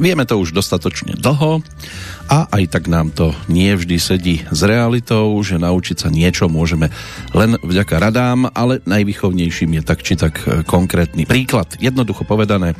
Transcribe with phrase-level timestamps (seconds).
[0.00, 1.60] Vieme to už dostatočne dlho
[2.32, 6.88] a aj tak nám to nie vždy sedí s realitou, že naučiť sa niečo môžeme
[7.36, 11.76] len vďaka radám, ale najvýchovnejším je tak či tak e, konkrétny príklad.
[11.84, 12.72] Jednoducho povedané,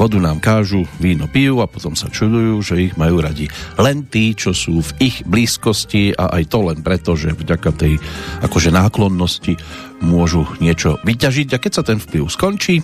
[0.00, 4.32] vodu nám kážu, víno pijú a potom sa čudujú, že ich majú radi len tí,
[4.32, 8.00] čo sú v ich blízkosti a aj to len preto, že vďaka tej
[8.40, 9.60] akože náklonnosti
[10.02, 12.82] môžu niečo vyťažiť a keď sa ten vplyv skončí,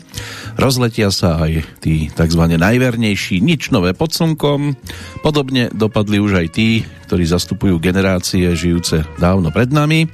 [0.57, 2.43] rozletia sa aj tí tzv.
[2.57, 4.79] najvernejší nič nové pod slnkom.
[5.21, 10.07] Podobne dopadli už aj tí, ktorí zastupujú generácie žijúce dávno pred nami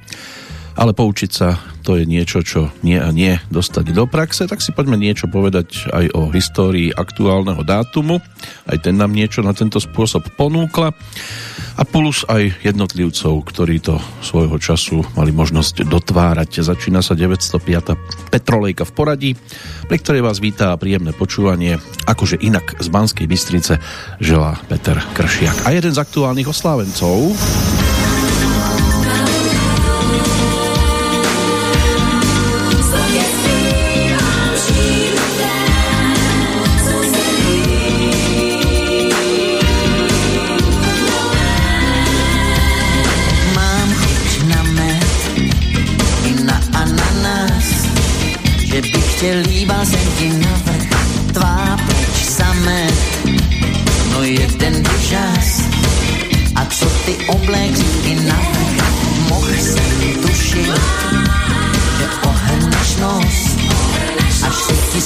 [0.74, 4.72] ale poučiť sa to je niečo, čo nie a nie dostať do praxe, tak si
[4.72, 8.24] poďme niečo povedať aj o histórii aktuálneho dátumu.
[8.64, 10.96] Aj ten nám niečo na tento spôsob ponúkla.
[11.74, 16.64] A plus aj jednotlivcov, ktorí to svojho času mali možnosť dotvárať.
[16.64, 18.32] Začína sa 905.
[18.32, 19.30] Petrolejka v poradí,
[19.84, 21.76] pri ktorej vás vítá príjemné počúvanie.
[22.08, 23.76] Akože inak z Banskej Bystrice
[24.24, 25.68] želá Peter Kršiak.
[25.68, 27.36] A jeden z aktuálnych oslávencov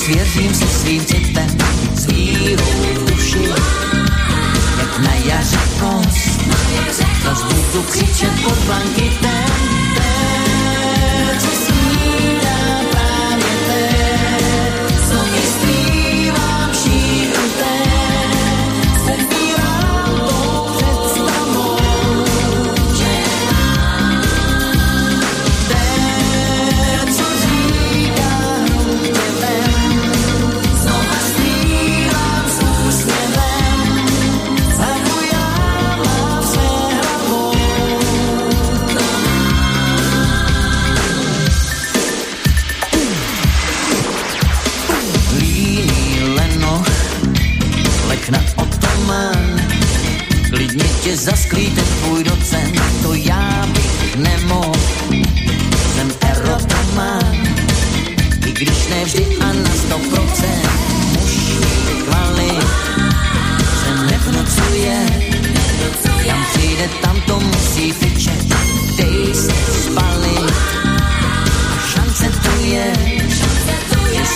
[0.08, 1.58] svěřím se svým citem,
[1.94, 3.44] s vírou duši,
[4.78, 6.41] jak na jaře kost.
[7.24, 9.57] Zas budu křičet pod blankitem,
[51.08, 54.72] tě zasklí ten tvůj docent, to já bych nemohl.
[55.94, 57.36] Jsem erotoman,
[58.46, 60.68] i když ne vždy a na sto procent.
[61.12, 61.32] Muž
[62.04, 62.66] kvalit
[63.80, 65.06] se nevnucuje,
[66.26, 68.47] tam přijde, tam to musí fičet.
[68.97, 69.52] Dej se
[69.84, 70.54] spalit,
[71.92, 72.92] šance tu je,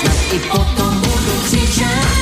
[0.00, 2.21] snad i potom budu křičet.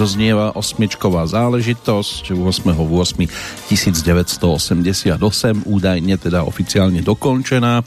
[0.00, 3.68] Doznieva osmičková záležitosť 8.8.1988
[5.68, 7.84] údajne teda oficiálne dokončená.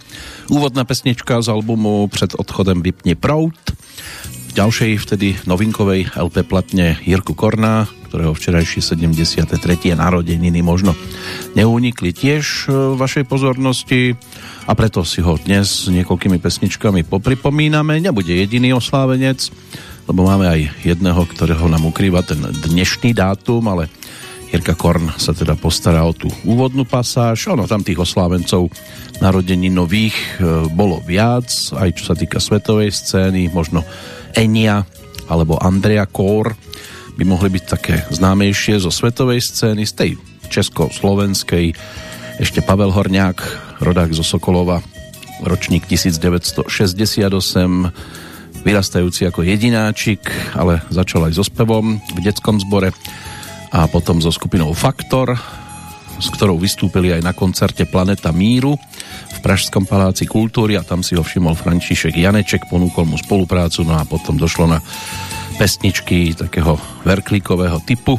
[0.54, 3.57] Úvodná pesnička z albumu Před odchodem vypne prout.
[4.50, 9.57] V ďalšej vtedy novinkovej LP platne Jirku Korná, ktorého včerajšie 73.
[9.98, 10.94] narodeniny možno
[11.57, 14.13] neunikli tiež e, vašej pozornosti
[14.69, 17.98] a preto si ho dnes s niekoľkými pesničkami popripomíname.
[17.98, 19.50] Nebude jediný oslávenec,
[20.08, 23.88] lebo máme aj jedného, ktorého nám ukrýva ten dnešný dátum, ale
[24.54, 27.50] Jirka Korn sa teda postará o tú úvodnú pasáž.
[27.50, 28.70] Ono tam tých oslávencov
[29.18, 33.82] narodení nových e, bolo viac, aj čo sa týka svetovej scény, možno
[34.38, 34.86] Enia
[35.26, 36.54] alebo Andrea Kór
[37.18, 40.12] by mohli byť také známejšie zo svetovej scény, z tej
[40.54, 41.74] československej
[42.38, 43.38] ešte Pavel Horňák,
[43.82, 44.82] rodák zo Sokolova,
[45.46, 46.70] ročník 1968,
[48.63, 50.24] vyrastajúci ako jedináčik,
[50.56, 52.95] ale začal aj so spevom v detskom zbore
[53.75, 55.36] a potom so skupinou Faktor,
[56.18, 58.80] s ktorou vystúpili aj na koncerte Planeta Míru
[59.33, 64.00] v Pražskom paláci kultúry a tam si ho všimol František Janeček, ponúkol mu spoluprácu, no
[64.00, 64.80] a potom došlo na
[65.59, 68.18] pesničky takého verklíkového typu.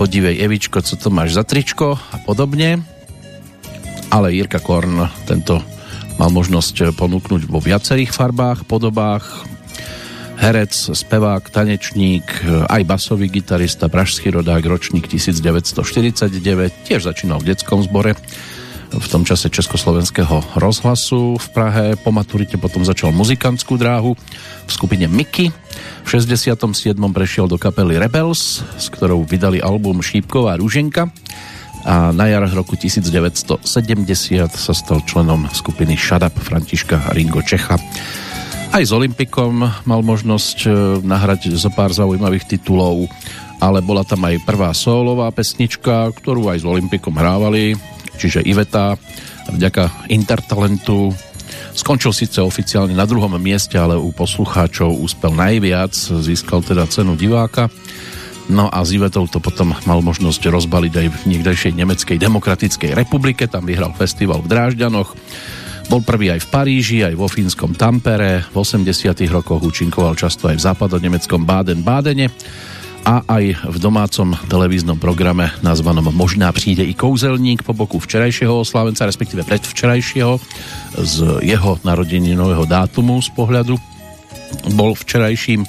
[0.00, 2.80] Podívej Evičko, co to máš za tričko a podobne.
[4.08, 5.60] Ale Jirka Korn tento
[6.20, 9.24] mal možnosť ponúknuť vo viacerých farbách, podobách,
[10.36, 18.12] herec, spevák, tanečník, aj basový gitarista, pražský rodák, ročník 1949, tiež začínal v detskom zbore
[18.90, 21.86] v tom čase Československého rozhlasu v Prahe.
[21.96, 24.12] Po maturite potom začal muzikantskú dráhu
[24.66, 25.48] v skupine Mickey.
[26.04, 26.58] V 67.
[27.14, 31.08] prešiel do kapely Rebels, s ktorou vydali album Šípková rúženka
[31.84, 33.64] a na jar roku 1970
[34.52, 37.80] sa stal členom skupiny Shut Františka Ringo Čecha.
[38.70, 40.68] Aj s Olympikom mal možnosť e,
[41.02, 43.10] nahrať zo pár zaujímavých titulov,
[43.58, 47.74] ale bola tam aj prvá solová pesnička, ktorú aj s Olympikom hrávali,
[48.14, 48.94] čiže Iveta
[49.50, 51.10] vďaka Intertalentu
[51.70, 57.70] Skončil síce oficiálne na druhom mieste, ale u poslucháčov úspel najviac, získal teda cenu diváka.
[58.50, 63.46] No a s Ivetou to potom mal možnosť rozbaliť aj v niekdejšej Nemeckej demokratickej republike,
[63.46, 65.14] tam vyhral festival v Drážďanoch.
[65.86, 68.90] Bol prvý aj v Paríži, aj vo fínskom Tampere, v 80
[69.30, 72.30] rokoch účinkoval často aj v západo-nemeckom Baden-Bádene.
[73.00, 79.08] A aj v domácom televíznom programe nazvanom Možná přijde i kouzelník po boku včerajšieho oslávenca,
[79.08, 80.36] respektíve predvčerajšieho
[81.00, 83.74] z jeho narodeninového dátumu z pohľadu.
[84.76, 85.64] Bol včerajším,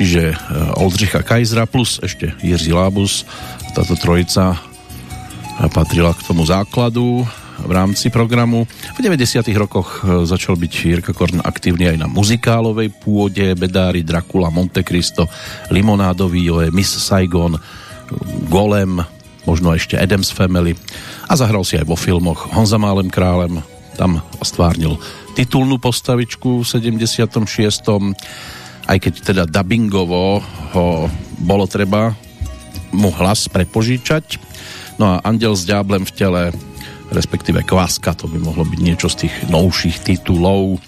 [0.00, 0.36] čiže eh,
[0.80, 3.28] Oldřicha Kajzra plus ešte Jiří Lábus.
[3.76, 4.56] Táto trojica
[5.68, 7.28] patrila k tomu základu
[7.60, 8.64] v rámci programu.
[8.96, 9.44] V 90.
[9.52, 15.28] rokoch e, začal byť Jirka Korn aktívny aj na muzikálovej pôde, Bedári, Dracula, Monte Cristo,
[15.68, 17.60] Limonádový, Joe, Miss Saigon,
[18.48, 19.04] Golem,
[19.44, 20.72] možno ešte Adams Family
[21.28, 23.60] a zahral si aj vo filmoch Honza Málem králem,
[24.00, 24.96] tam stvárnil
[25.36, 27.46] titulnú postavičku v 76.
[28.86, 30.40] Aj keď teda dubbingovo
[30.76, 30.86] ho
[31.40, 32.14] bolo treba
[32.92, 34.38] mu hlas prepožičať.
[35.00, 36.42] No a Andel s Diablem v tele
[37.10, 40.78] respektíve Kvaska, to by mohlo byť niečo z tých novších titulov.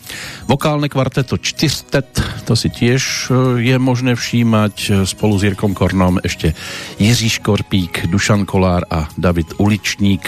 [0.46, 2.14] Vokálne kvarteto Čtyrstet,
[2.46, 6.54] to si tiež e, je možné všímať e, spolu s Jirkom Kornom ešte
[7.02, 10.22] Jiří Škorpík, Dušan Kolár a David Uličník.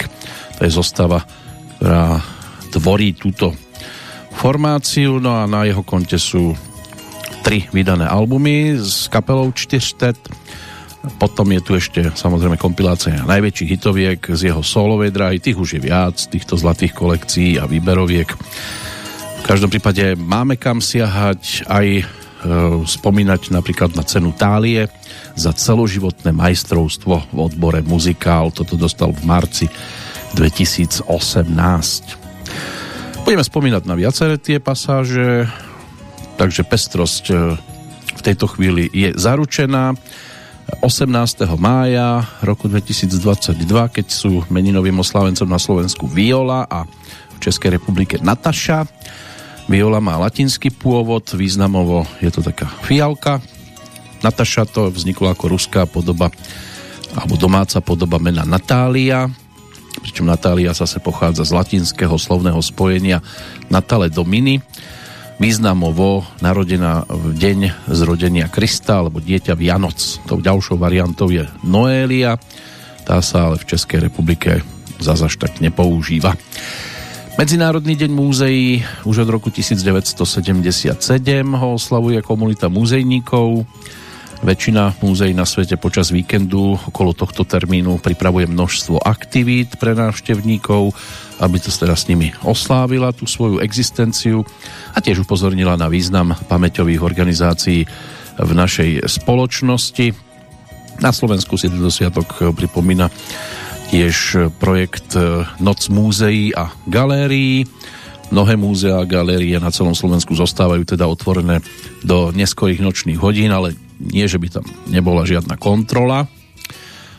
[0.59, 1.23] To je zostava,
[1.79, 2.19] ktorá
[2.75, 3.55] tvorí túto
[4.35, 6.51] formáciu, no a na jeho konte sú
[7.45, 10.17] tri vydané albumy s kapelou Čtyrstet
[11.21, 15.81] potom je tu ešte samozrejme kompilácia najväčších hitoviek z jeho solovej dráhy, tých už je
[15.85, 18.33] viac, týchto zlatých kolekcií a výberoviek.
[19.41, 22.03] V každom prípade máme kam siahať aj e,
[22.89, 24.89] spomínať napríklad na cenu Tálie
[25.37, 28.49] za celoživotné majstrovstvo v odbore muzikál.
[28.49, 29.69] Toto dostal v marci
[30.33, 31.05] 2018.
[33.21, 35.45] Budeme spomínať na viaceré tie pasáže,
[36.35, 37.35] takže pestrosť e,
[38.15, 39.95] v tejto chvíli je zaručená.
[40.81, 41.11] 18.
[41.61, 46.89] mája roku 2022, keď sú meninovým oslávencom na Slovensku Viola a
[47.35, 48.89] v Českej republike Nataša.
[49.69, 53.41] Viola má latinský pôvod, významovo je to taká fialka.
[54.25, 56.33] Nataša to vzniklo ako ruská podoba
[57.15, 59.31] alebo domáca podoba mena Natália,
[60.03, 63.23] pričom Natália zase pochádza z latinského slovného spojenia
[63.71, 64.59] Natale Domini,
[65.35, 67.59] významovo narodená v deň
[67.91, 70.23] zrodenia Krista alebo dieťa Vianoc.
[70.23, 72.39] Tou ďalšou variantou je Noélia,
[73.03, 74.63] tá sa ale v Českej republike
[74.97, 76.33] zazaž tak nepoužíva.
[77.35, 80.95] Medzinárodný deň múzeí už od roku 1977
[81.43, 83.67] ho oslavuje komunita múzejníkov.
[84.43, 90.91] Väčšina múzeí na svete počas víkendu okolo tohto termínu pripravuje množstvo aktivít pre návštevníkov
[91.39, 94.47] aby to teda s nimi oslávila tú svoju existenciu
[94.95, 97.83] a tiež upozornila na význam pamäťových organizácií
[98.35, 100.15] v našej spoločnosti.
[101.03, 103.11] Na Slovensku si tento sviatok pripomína
[103.91, 105.19] tiež projekt
[105.59, 107.67] Noc múzeí a galérií.
[108.31, 111.61] Mnohé múzea a galérie na celom Slovensku zostávajú teda otvorené
[112.01, 116.27] do neskorých nočných hodín, ale nie, že by tam nebola žiadna kontrola.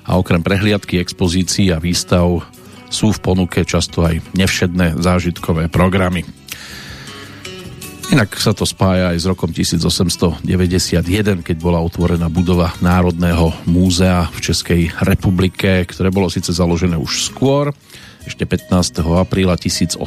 [0.06, 2.47] A okrem prehliadky, expozícií a výstav
[2.87, 6.23] sú v ponuke často aj nevšedné zážitkové programy.
[8.06, 10.47] Inak sa to spája aj s rokom 1891,
[11.42, 17.75] keď bola otvorená budova Národného múzea v Českej republike, ktoré bolo síce založené už skôr,
[18.23, 19.02] ešte 15.
[19.11, 20.02] apríla 1818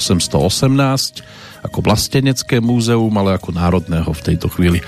[1.60, 4.80] ako vlastenecké múzeum, ale ako národného v tejto chvíli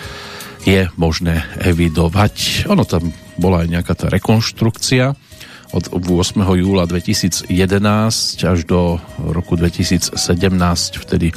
[0.66, 2.68] je možné evidovať.
[2.70, 5.18] Ono tam bola aj nejaká tá rekonštrukcia
[5.72, 6.36] od 8.
[6.60, 7.48] júla 2011
[8.44, 10.20] až do roku 2017,
[11.00, 11.32] vtedy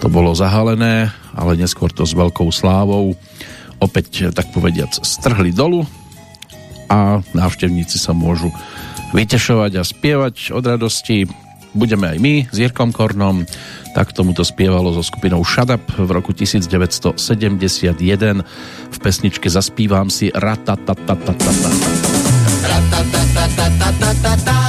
[0.00, 3.14] to bolo zahalené, ale neskôr to s veľkou slávou
[3.78, 5.84] opäť, tak povediac, strhli dolu
[6.88, 8.48] a návštevníci sa môžu
[9.12, 11.28] vytešovať a spievať od radosti.
[11.72, 13.48] Budeme aj my s Jirkom Kornom,
[13.96, 17.16] tak tomuto spievalo so skupinou Shut Up v roku 1971
[18.92, 21.50] v pesničke Zaspívam si Ratatatatata.
[22.62, 24.61] Ratatatatata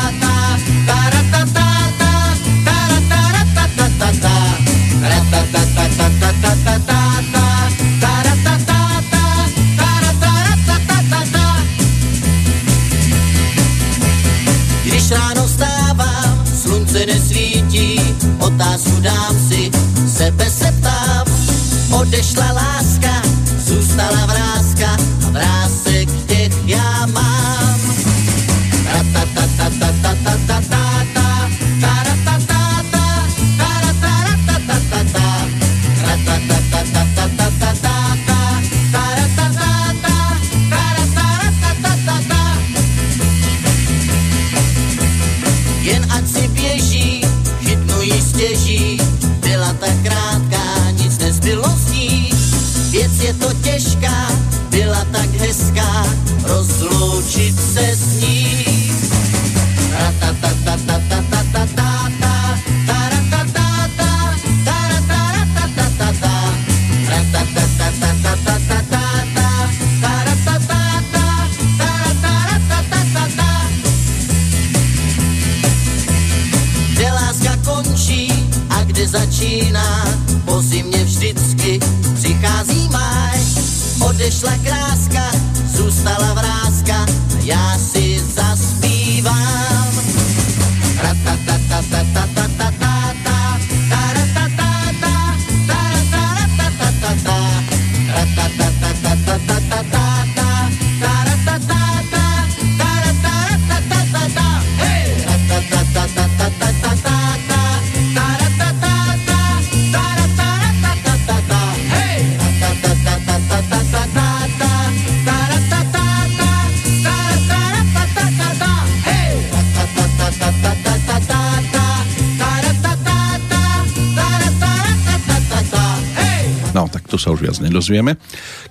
[127.84, 128.16] nedozvieme.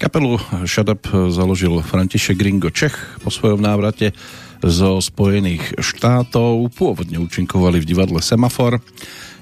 [0.00, 4.16] Kapelu Shut Up založil František Gringo Čech po svojom návrate
[4.64, 6.72] zo Spojených štátov.
[6.72, 8.80] Pôvodne účinkovali v divadle Semafor,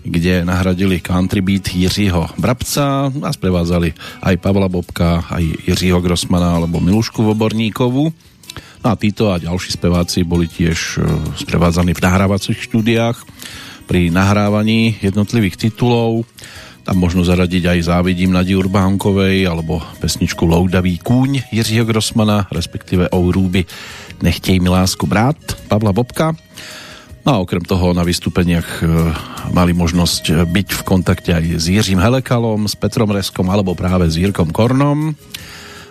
[0.03, 3.95] kde nahradili country beat Jiřího Brabca a sprevádzali
[4.27, 8.11] aj Pavla Bobka, aj Jiřího Grossmana alebo Milušku Voborníkovu.
[8.83, 11.07] No a títo a ďalší speváci boli tiež e,
[11.47, 13.23] sprevádzaní v nahrávacích štúdiách
[13.87, 16.27] pri nahrávaní jednotlivých titulov
[16.85, 23.29] tam možno zaradiť aj Závidím Nadi Urbánkovej alebo pesničku Loudavý kúň Jiřího Grossmana, respektíve O
[23.29, 23.69] Rúby
[24.21, 25.37] Nechtej mi lásku brát
[25.73, 26.37] Pavla Bobka.
[27.25, 28.85] No a okrem toho na vystúpeniach e,
[29.53, 34.21] mali možnosť byť v kontakte aj s Jiřím Helekalom, s Petrom Reskom alebo práve s
[34.21, 35.17] Jirkom Kornom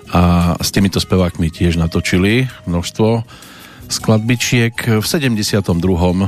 [0.10, 3.26] a s týmito spevákmi tiež natočili množstvo
[3.90, 5.02] skladbičiek.
[5.02, 5.66] V 72.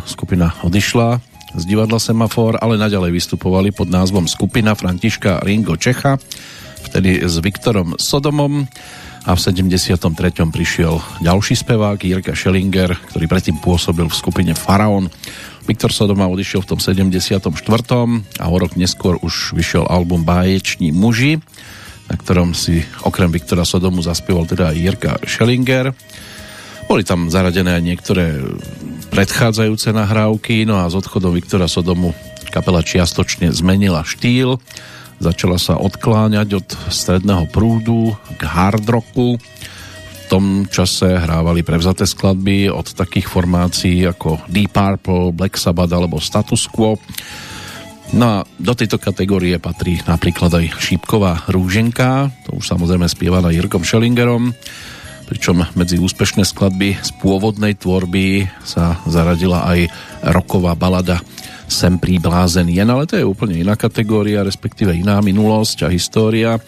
[0.06, 6.16] skupina odišla z divadla Semafor, ale naďalej vystupovali pod názvom skupina Františka Ringo Čecha,
[6.88, 8.64] vtedy s Viktorom Sodomom
[9.28, 10.02] a v 73.
[10.50, 15.12] prišiel ďalší spevák Jirka Schellinger, ktorý predtým pôsobil v skupine Faraon.
[15.70, 17.52] Viktor Sodoma odišiel v tom 74.
[18.42, 21.38] a o rok neskôr už vyšiel album Báječní muži,
[22.10, 25.94] na ktorom si okrem Viktora Sodomu zaspieval teda Jirka Schellinger.
[26.92, 28.36] Boli tam zaradené aj niektoré
[29.16, 32.12] predchádzajúce nahrávky, no a s odchodom Viktora Sodomu
[32.52, 34.60] kapela čiastočne zmenila štýl,
[35.24, 39.40] začala sa odkláňať od stredného prúdu k hard rocku.
[39.40, 46.20] V tom čase hrávali prevzaté skladby od takých formácií ako Deep Purple, Black Sabbath alebo
[46.20, 47.00] Status Quo.
[48.12, 53.88] No a do tejto kategórie patrí napríklad aj Šípková rúženka, to už samozrejme spievaná Jirkom
[53.88, 54.52] Schellingerom,
[55.32, 59.88] pričom medzi úspešné skladby z pôvodnej tvorby sa zaradila aj
[60.36, 61.24] roková balada
[61.72, 66.60] Sem príblázen jen, ale to je úplne iná kategória, respektíve iná minulosť a história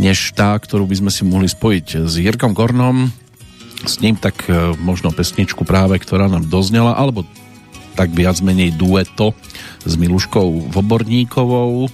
[0.00, 3.12] než tá, ktorú by sme si mohli spojiť s Jirkom Gornom.
[3.84, 7.28] S ním tak e, možno pesničku práve, ktorá nám doznela, alebo
[8.00, 9.36] tak viac menej dueto
[9.84, 11.92] s Miluškou Voborníkovou,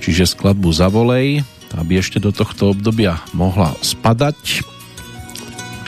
[0.00, 1.44] čiže skladbu Zavolej,
[1.76, 4.77] aby ešte do tohto obdobia mohla spadať.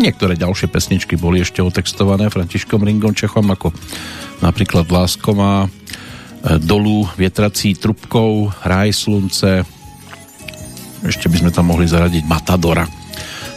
[0.01, 3.69] Niektoré ďalšie pesničky boli ešte otextované Františkom Ringom Čechom, ako
[4.41, 9.61] napríklad Lásková, e, Dolu vietrací trubkou, Raj slunce,
[11.05, 12.89] ešte by sme tam mohli zaradiť Matadora,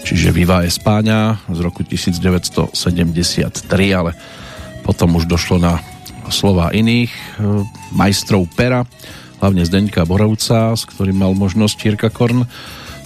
[0.04, 2.76] čiže Viva Espáňa z roku 1973,
[3.96, 4.12] ale
[4.84, 5.80] potom už došlo na
[6.28, 7.20] slova iných e,
[7.96, 8.84] majstrov pera,
[9.40, 12.44] hlavne Zdeňka Borovca, s ktorým mal možnosť Jirka Korn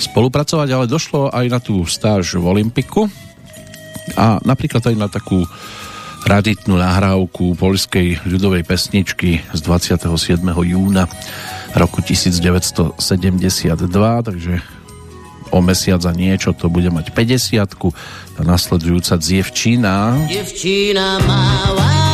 [0.02, 3.27] spolupracovať, ale došlo aj na tú stáž v Olympiku
[4.16, 5.44] a napríklad aj na takú
[6.28, 10.44] raditnú nahrávku poľskej ľudovej pesničky z 27.
[10.44, 11.08] júna
[11.76, 13.00] roku 1972,
[14.28, 14.54] takže
[15.52, 17.64] o mesiac a niečo to bude mať 50
[18.38, 20.28] tá nasledujúca Dzievčína.
[20.28, 22.07] Dziewczyna mała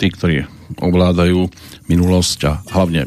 [0.00, 0.48] tí, ktorí
[0.80, 1.52] ovládajú
[1.92, 3.04] minulosť a hlavne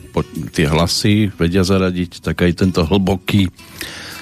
[0.53, 3.49] tie hlasy vedia zaradiť, tak aj tento hlboký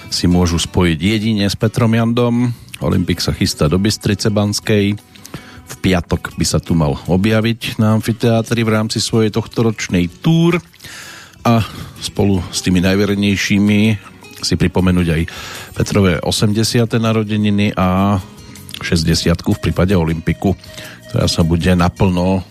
[0.08, 2.48] si môžu spojiť jedine s Petrom Jandom.
[2.80, 4.96] Olympik sa chystá do Bystrice Banskej.
[5.68, 10.60] V piatok by sa tu mal objaviť na amfiteátri v rámci svojej tohtoročnej túr
[11.44, 11.64] a
[12.00, 13.82] spolu s tými najvernejšími
[14.42, 15.22] si pripomenúť aj
[15.78, 16.88] Petrové 80.
[16.98, 18.20] narodeniny a
[18.82, 20.58] 60 v prípade Olympiku,
[21.10, 22.42] ktorá sa bude naplno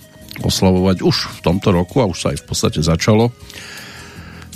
[0.40, 3.32] oslavovať už v tomto roku a už sa aj v podstate začalo.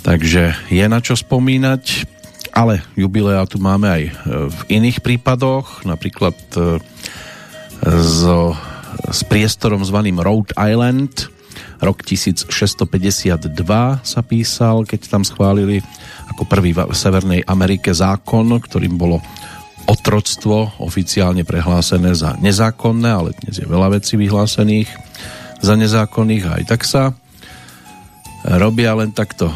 [0.05, 2.05] Takže je na čo spomínať,
[2.53, 4.11] ale jubilea tu máme aj e,
[4.47, 6.77] v iných prípadoch, napríklad e,
[8.05, 8.53] so,
[9.09, 11.33] s priestorom zvaným Rhode Island.
[11.81, 12.47] Rok 1652
[14.05, 15.83] sa písal, keď tam schválili
[16.31, 19.19] ako prvý v Severnej Amerike zákon, ktorým bolo
[19.85, 24.89] otroctvo oficiálne prehlásené za nezákonné, ale dnes je veľa vecí vyhlásených
[25.59, 27.13] za nezákonných aj tak sa
[28.45, 29.49] robia len takto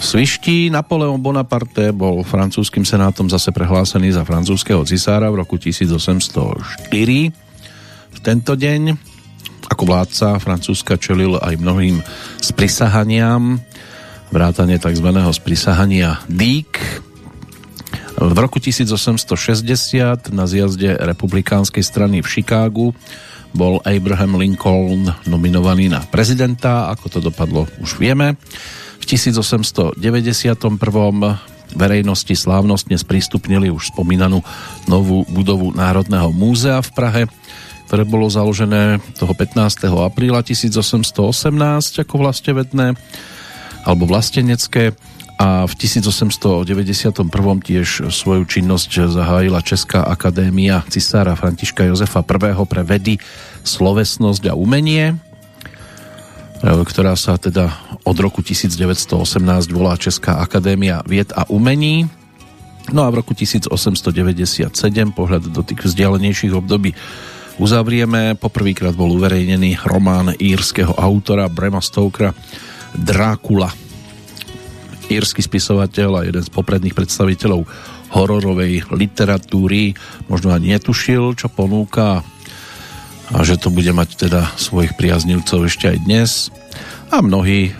[0.00, 0.72] sviští.
[0.72, 6.90] Napoleon Bonaparte bol francúzským senátom zase prehlásený za francúzského cisára v roku 1804.
[8.12, 9.12] V tento deň
[9.72, 12.04] ako vládca Francúzska čelil aj mnohým
[12.44, 13.56] sprisahaniam,
[14.28, 15.08] vrátane tzv.
[15.32, 16.76] sprisahania Dík.
[18.20, 22.92] V roku 1860 na zjazde republikánskej strany v Chicagu
[23.52, 28.36] bol Abraham Lincoln nominovaný na prezidenta, ako to dopadlo už vieme.
[29.00, 30.00] V 1891.
[31.72, 34.44] verejnosti slávnostne sprístupnili už spomínanú
[34.88, 37.22] novú budovu Národného múzea v Prahe,
[37.88, 39.88] ktoré bolo založené toho 15.
[39.88, 41.12] apríla 1818
[42.00, 42.96] ako vlastevedné
[43.82, 44.96] alebo vlastenecké
[45.42, 47.26] a v 1891
[47.66, 52.54] tiež svoju činnosť zahájila Česká akadémia cisára Františka Jozefa I.
[52.62, 53.18] pre vedy,
[53.66, 55.14] slovesnosť a umenie, e,
[56.62, 57.74] ktorá sa teda
[58.06, 62.06] od roku 1918 volá Česká akadémia vied a umení.
[62.94, 64.70] No a v roku 1897
[65.10, 66.94] pohľad do tých vzdialenejších období
[67.58, 68.38] uzavrieme.
[68.38, 72.30] Poprvýkrát bol uverejnený román írskeho autora Brema Stokera
[72.94, 73.81] Drákula
[75.18, 77.68] írsky spisovateľ a jeden z popredných predstaviteľov
[78.12, 79.96] hororovej literatúry.
[80.28, 82.24] Možno ani netušil, čo ponúka
[83.32, 86.30] a že to bude mať teda svojich priaznivcov ešte aj dnes.
[87.08, 87.72] A mnohí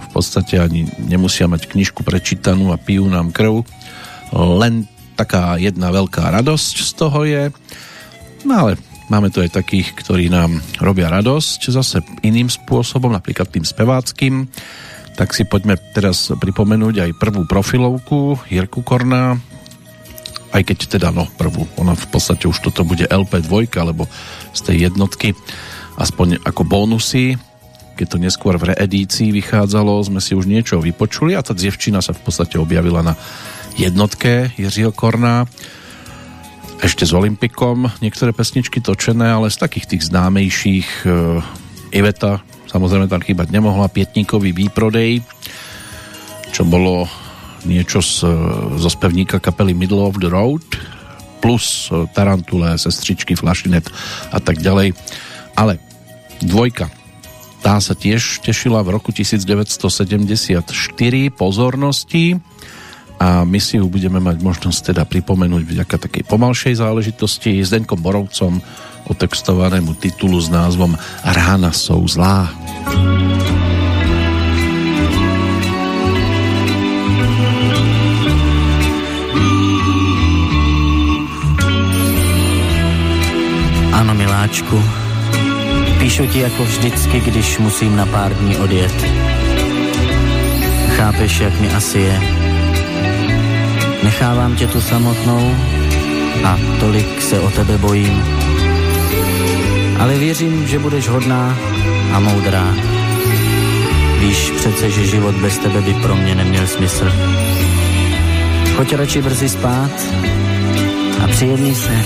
[0.00, 3.64] v podstate ani nemusia mať knižku prečítanú a pijú nám krv.
[4.36, 4.84] Len
[5.16, 7.44] taká jedna veľká radosť z toho je.
[8.44, 8.72] No ale
[9.08, 14.48] máme tu aj takých, ktorí nám robia radosť zase iným spôsobom, napríklad tým speváckým
[15.16, 19.36] tak si poďme teraz pripomenúť aj prvú profilovku Jirku Korná,
[20.50, 24.10] aj keď teda no prvú, ona v podstate už toto bude LP2 alebo
[24.50, 25.36] z tej jednotky.
[26.00, 27.38] Aspoň ako bonusy
[28.00, 32.16] keď to neskôr v reedícii vychádzalo, sme si už niečo vypočuli a tá dzievčina sa
[32.16, 33.12] v podstate objavila na
[33.76, 35.44] jednotke Jiřího Korná
[36.80, 41.44] ešte s Olympikom niektoré pesničky točené, ale z takých tých známejších uh,
[41.92, 42.40] Iveta
[42.70, 45.26] Samozrejme tam chýbať nemohla Pietníkový výprodej,
[46.54, 47.10] čo bolo
[47.66, 48.22] niečo z,
[48.78, 50.62] zo spevníka kapely Middle of the Road
[51.42, 53.90] plus Tarantule, Sestričky, Flašinet
[54.30, 54.92] a tak ďalej.
[55.56, 55.80] Ale
[56.44, 56.92] dvojka,
[57.60, 60.70] tá sa tiež tešila v roku 1974
[61.34, 62.38] pozornosti
[63.20, 68.00] a my si ju budeme mať možnosť teda pripomenúť vďaka takej pomalšej záležitosti s Deňkom
[68.00, 68.64] Borovcom
[69.08, 72.48] otextovanému titulu s názvom Rána sú zlá.
[83.92, 84.84] Ano, miláčku,
[85.98, 89.04] píšu ti jako vždycky, když musím na pár dní odjet.
[90.96, 92.20] Chápeš, jak mi asi je.
[94.02, 95.54] Nechávám tě tu samotnou
[96.44, 98.40] a tolik se o tebe bojím
[100.00, 101.58] ale věřím, že budeš hodná
[102.12, 102.74] a moudrá.
[104.18, 107.12] Víš přece, že život bez tebe by pro mě neměl smysl.
[108.76, 109.90] Choď radši brzy spát
[111.24, 112.04] a příjemný sen.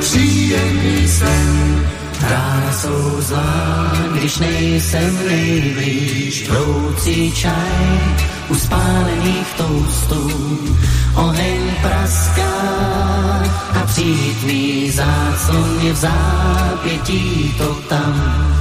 [0.00, 1.86] Příjemný sen.
[2.20, 6.48] Rána jsou zlá, když nejsem nejblíž.
[6.48, 8.00] Vroucí čaj
[8.48, 10.30] u spálených toustů.
[11.14, 12.52] Oheň praská
[13.82, 18.59] a přijít mý záclon je v zápětí to tam.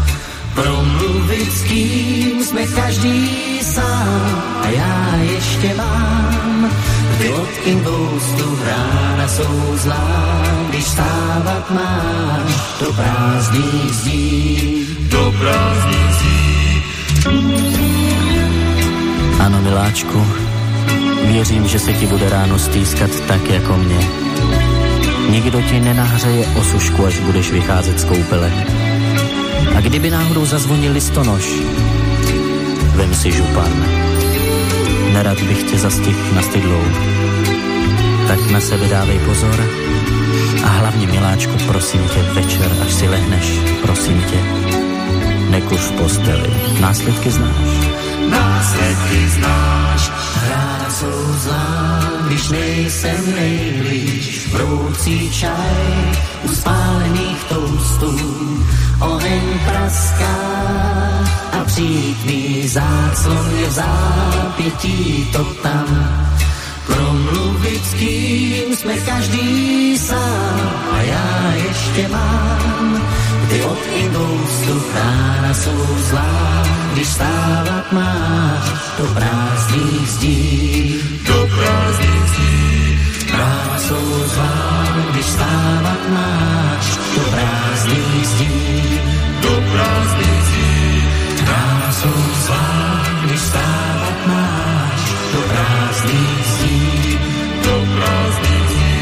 [0.63, 6.71] Promluvit s kým jsme každý sám a já ještě mám
[7.17, 14.87] ty od indoustu rána jsou zlá, když stávat máš do prázdných zdí.
[14.99, 16.83] Do prázdných zdí.
[19.39, 20.27] Ano, miláčku,
[21.27, 23.99] věřím, že se ti bude ráno stýskat tak jako mě.
[25.29, 28.51] Nikdo ti nenahřeje osušku, až budeš vycházet z koupele.
[29.75, 31.45] A kdyby náhodou zazvonil listonoš,
[32.95, 33.73] vem si župan.
[35.13, 36.83] Nerad bych tě zastih na stydlou.
[38.27, 39.65] Tak na sebe dávej pozor.
[40.63, 43.45] A hlavně, miláčku, prosím tě, večer, až si lehneš,
[43.81, 44.39] prosím tě,
[45.49, 46.49] nekuš v posteli.
[46.81, 47.89] Následky znáš.
[48.29, 50.11] Následky znáš.
[50.49, 54.47] Rána jsou zlá, když nejsem nejblíž.
[54.51, 58.19] Vroucí čaj u spálených toustů.
[58.99, 60.35] Oheň praská
[61.51, 65.87] a přítmý záclon je v zápětí to tam.
[66.87, 70.59] Promluvit s kým jsme každý sám
[70.91, 73.01] a já ještě mám
[73.49, 80.95] ty od indoustu rána jsou zlá, když stávat máš do prázdných zdí.
[81.27, 82.68] Do prázdných zdí.
[83.89, 86.85] Jsou zlá, když stávat máš
[87.17, 88.57] do prázdných zdí.
[89.41, 90.77] Do prázdných zdí.
[91.97, 92.69] Jsou zlá,
[93.25, 95.01] když stávat máš
[95.33, 96.81] do prázdných zdí.
[97.65, 98.93] Do prázdných zdí.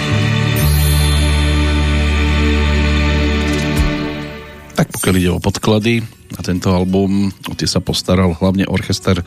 [4.72, 6.00] Tak pokiaľ ide o podklady
[6.32, 9.20] na tento album, o tie sa postaral hlavne orchester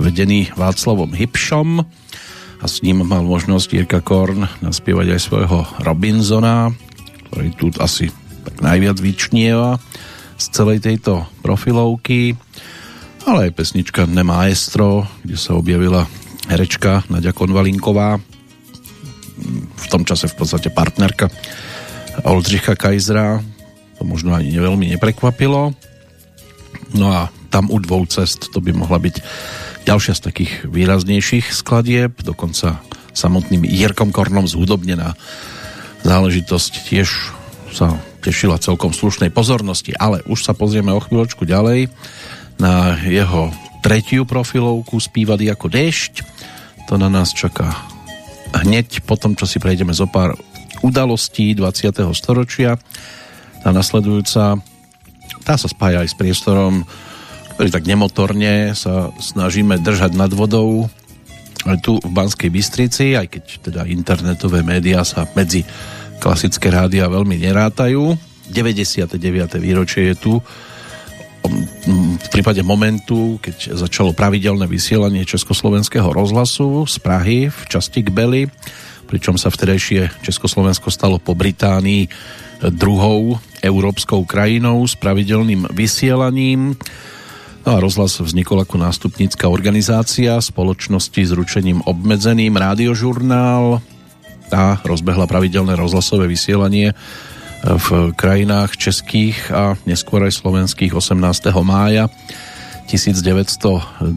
[0.00, 1.84] vedený Václavom Hybšom
[2.62, 6.70] a s ním mal možnosť Jirka Korn naspievať aj svojho Robinsona,
[7.28, 8.14] ktorý tu asi
[8.46, 9.82] tak najviac vyčnieva
[10.38, 12.38] z celej tejto profilovky,
[13.26, 16.06] ale aj pesnička Nemaestro, kde sa objavila
[16.46, 18.22] herečka Nadia Konvalinková,
[19.74, 21.26] v tom čase v podstate partnerka
[22.22, 23.42] Oldřicha Kajzra,
[23.98, 25.74] to možno ani neveľmi neprekvapilo.
[26.94, 29.16] No a tam u dvou cest to by mohla byť
[29.84, 35.14] ďalšia z takých výraznejších skladieb, dokonca samotným Jirkom Kornom zhudobnená
[36.02, 37.08] záležitosť tiež
[37.72, 41.90] sa tešila celkom slušnej pozornosti, ale už sa pozrieme o chvíľočku ďalej
[42.60, 43.50] na jeho
[43.82, 46.12] tretiu profilovku Spívady ako dešť.
[46.86, 47.74] To na nás čaká
[48.62, 50.38] hneď po tom, čo si prejdeme zo pár
[50.84, 51.90] udalostí 20.
[52.14, 52.78] storočia.
[53.62, 54.58] Tá nasledujúca
[55.42, 56.86] tá sa spája aj s priestorom
[57.62, 60.90] ktorý tak nemotorne sa snažíme držať nad vodou
[61.62, 65.62] aj tu v Banskej Bystrici, aj keď teda internetové médiá sa medzi
[66.18, 68.18] klasické rádia veľmi nerátajú.
[68.50, 69.14] 99.
[69.62, 70.32] výročie je tu
[71.86, 78.50] v prípade momentu, keď začalo pravidelné vysielanie Československého rozhlasu z Prahy v časti k Beli,
[79.06, 82.10] pričom sa vtedajšie Československo stalo po Británii
[82.74, 86.74] druhou európskou krajinou s pravidelným vysielaním.
[87.62, 93.78] No a rozhlas vznikol ako nástupnícka organizácia spoločnosti s ručením obmedzeným rádiožurnál.
[94.50, 96.90] Tá rozbehla pravidelné rozhlasové vysielanie
[97.62, 101.14] v krajinách českých a neskôr aj slovenských 18.
[101.62, 102.10] mája
[102.90, 104.10] 1923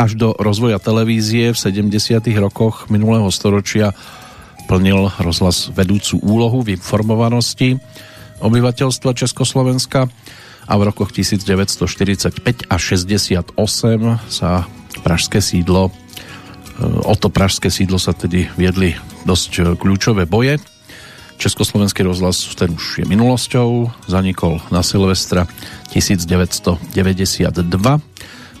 [0.00, 1.92] až do rozvoja televízie v 70.
[2.40, 3.92] rokoch minulého storočia
[4.64, 7.76] plnil rozhlas vedúcu úlohu v informovanosti
[8.40, 10.08] obyvateľstva Československa
[10.66, 13.54] a v rokoch 1945 a 68
[14.30, 14.66] sa
[15.02, 15.92] pražské sídlo e,
[16.84, 18.94] o to pražské sídlo sa tedy viedli
[19.26, 20.62] dosť e, kľúčové boje.
[21.42, 25.50] Československý rozhlas ten už je minulosťou, zanikol na Silvestra
[25.90, 26.78] 1992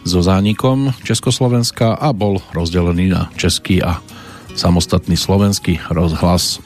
[0.02, 4.02] so zánikom Československa a bol rozdelený na český a
[4.58, 6.58] samostatný slovenský rozhlas,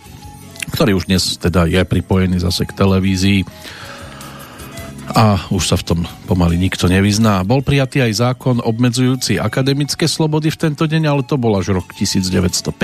[0.72, 3.44] ktorý už dnes teda je pripojený zase k televízii
[5.12, 7.46] a už sa v tom pomaly nikto nevyzná.
[7.46, 11.94] Bol prijatý aj zákon obmedzujúci akademické slobody v tento deň, ale to bol až rok
[11.94, 12.74] 1950.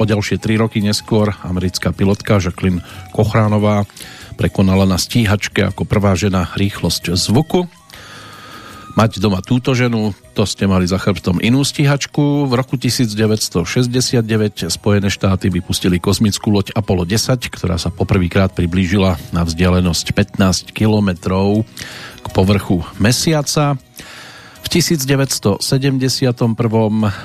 [0.00, 3.84] O ďalšie tri roky neskôr americká pilotka Jacqueline Kochránová
[4.34, 7.68] prekonala na stíhačke ako prvá žena rýchlosť zvuku
[8.92, 12.48] mať doma túto ženu, to ste mali za chrbtom inú stíhačku.
[12.48, 19.42] V roku 1969 Spojené štáty vypustili kozmickú loď Apollo 10, ktorá sa poprvýkrát priblížila na
[19.48, 21.64] vzdialenosť 15 kilometrov
[22.20, 23.80] k povrchu Mesiaca.
[24.62, 25.60] V 1971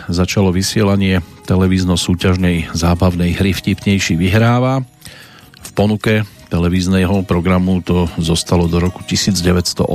[0.10, 4.84] začalo vysielanie televízno-súťažnej zábavnej hry Vtipnejší vyhráva.
[5.64, 9.88] V ponuke televízneho programu to zostalo do roku 1987.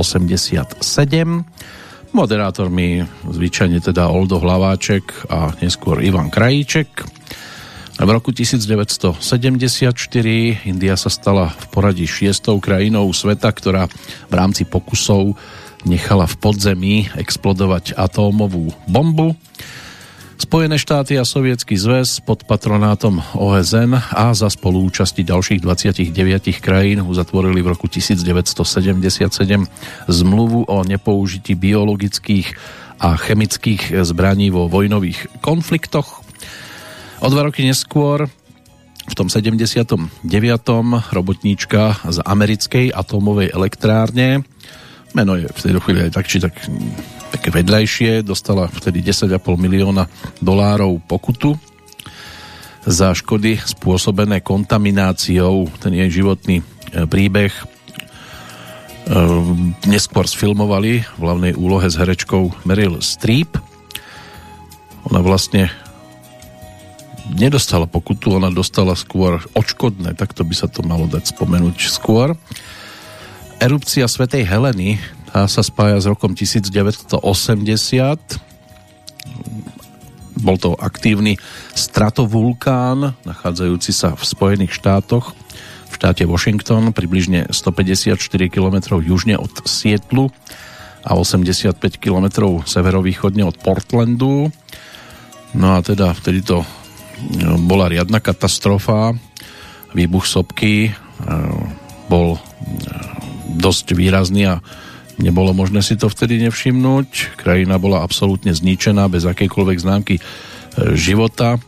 [2.13, 6.89] Moderátormi zvyčajne teda Oldo Hlaváček a neskôr Ivan Krajíček.
[7.93, 9.93] V roku 1974
[10.65, 13.85] India sa stala v poradí šiestou krajinou sveta, ktorá
[14.29, 15.37] v rámci pokusov
[15.85, 19.37] nechala v podzemí explodovať atómovú bombu.
[20.43, 26.11] Spojené štáty a Sovietský zväz pod patronátom OSN a za spolúčasti ďalších 29
[26.59, 29.31] krajín uzatvorili v roku 1977
[30.11, 32.59] zmluvu o nepoužití biologických
[32.99, 36.19] a chemických zbraní vo vojnových konfliktoch.
[37.23, 38.27] O dva roky neskôr
[39.07, 39.95] v tom 79.
[41.15, 44.43] robotníčka z americkej atómovej elektrárne
[45.15, 46.51] meno je v tejto chvíli aj tak či tak
[47.33, 50.05] také vedľajšie, dostala vtedy 10,5 milióna
[50.37, 51.57] dolárov pokutu
[52.85, 55.65] za škody spôsobené kontamináciou.
[55.81, 56.63] Ten jej životný e,
[57.09, 57.63] príbeh e,
[59.89, 63.57] neskôr sfilmovali v hlavnej úlohe s herečkou Meryl Streep.
[65.09, 65.73] Ona vlastne
[67.33, 72.37] nedostala pokutu, ona dostala skôr odškodné, tak to by sa to malo dať spomenúť skôr.
[73.63, 74.99] Erupcia Svetej Heleny
[75.33, 77.17] sa spája s rokom 1980.
[80.43, 81.41] Bol to aktívny
[81.73, 85.33] stratovulkán, nachádzajúci sa v Spojených štátoch,
[85.89, 88.17] v štáte Washington, približne 154
[88.49, 90.29] km južne od Sietlu
[91.01, 92.25] a 85 km
[92.63, 94.53] severovýchodne od Portlandu.
[95.53, 96.65] No a teda vtedy to
[97.41, 99.13] no, bola riadna katastrofa.
[99.93, 100.91] Výbuch sopky e,
[102.09, 102.39] bol e,
[103.53, 104.55] dosť výrazný a
[105.21, 107.37] Nebolo možné si to vtedy nevšimnúť.
[107.37, 110.21] Krajina bola absolútne zničená bez akejkoľvek známky e,
[110.97, 111.61] života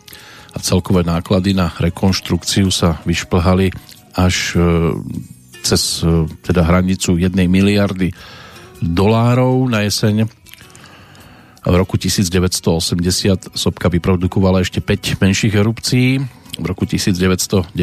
[0.56, 3.70] a celkové náklady na rekonštrukciu sa vyšplhali
[4.18, 4.60] až e,
[5.62, 8.10] cez e, teda hranicu 1 miliardy
[8.82, 10.26] dolárov na jeseň.
[11.66, 16.22] V roku 1980 sopka vyprodukovala ešte 5 menších erupcií.
[16.56, 17.74] V roku 1990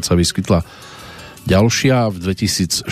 [0.00, 0.64] sa vyskytla
[1.46, 2.90] ďalšia v 2004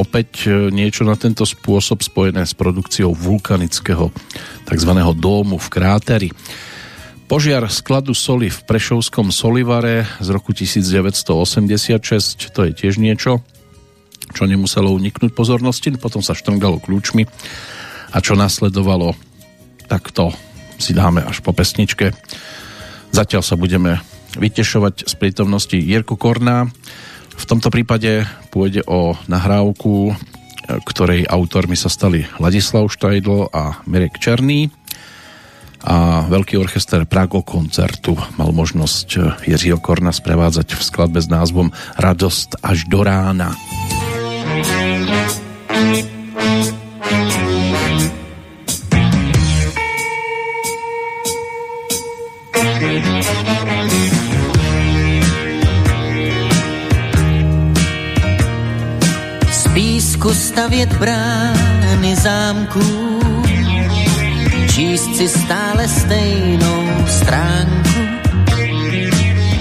[0.00, 4.08] opäť e, niečo na tento spôsob spojené s produkciou vulkanického
[4.64, 4.90] tzv.
[5.14, 6.28] dómu v kráteri.
[7.28, 13.40] Požiar skladu soli v Prešovskom solivare z roku 1986, to je tiež niečo,
[14.32, 17.28] čo nemuselo uniknúť pozornosti, potom sa štrngalo kľúčmi
[18.12, 19.16] a čo nasledovalo,
[19.88, 20.32] tak to
[20.76, 22.12] si dáme až po pesničke.
[23.14, 24.00] Zatiaľ sa budeme
[24.36, 26.66] vytešovať z prítomnosti Jirku Korná,
[27.34, 30.14] v tomto prípade pôjde o nahrávku,
[30.64, 34.72] ktorej autormi sa stali Ladislav Štajdl a Mirek Černý
[35.84, 41.68] a Veľký orchester Prago koncertu mal možnosť Jiřího Korna sprevádzať v skladbe s názvom
[42.00, 43.52] Radost až do rána.
[60.54, 63.20] Stavět brány zámků,
[64.74, 68.00] číst si stále stejnou stránku.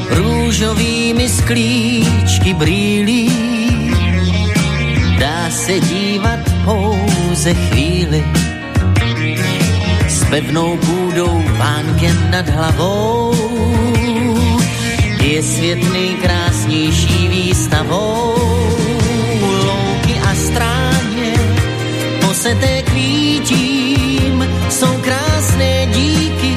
[0.09, 3.29] Růžovými sklíčky brýlí
[5.19, 8.23] dá se dívat pouze chvíli.
[10.07, 13.33] S pevnou půdou vánkem nad hlavou
[15.21, 18.52] je svět nejkrásnější výstavou
[22.43, 26.55] poseté kvítím jsou krásné díky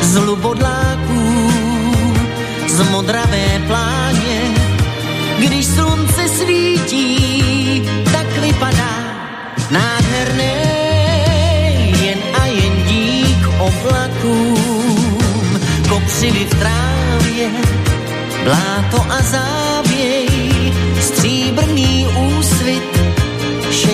[0.00, 1.50] z lubodláků,
[2.68, 4.40] z modravé pláně.
[5.38, 8.94] Když slunce svítí, tak vypadá
[9.70, 10.54] nádherné
[12.02, 15.60] jen a jen dík oblakům.
[15.88, 17.50] Kopřivy v trávě,
[18.44, 19.73] bláto a závěj,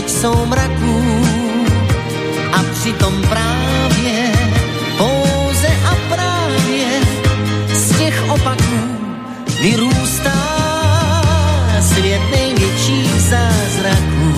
[0.01, 1.03] šeť mraků
[2.53, 4.33] a přitom právě
[4.99, 6.89] pouze a právě
[7.73, 8.81] z těch opaků
[9.63, 10.41] vyrůstá
[11.81, 14.33] svět největších zázraků.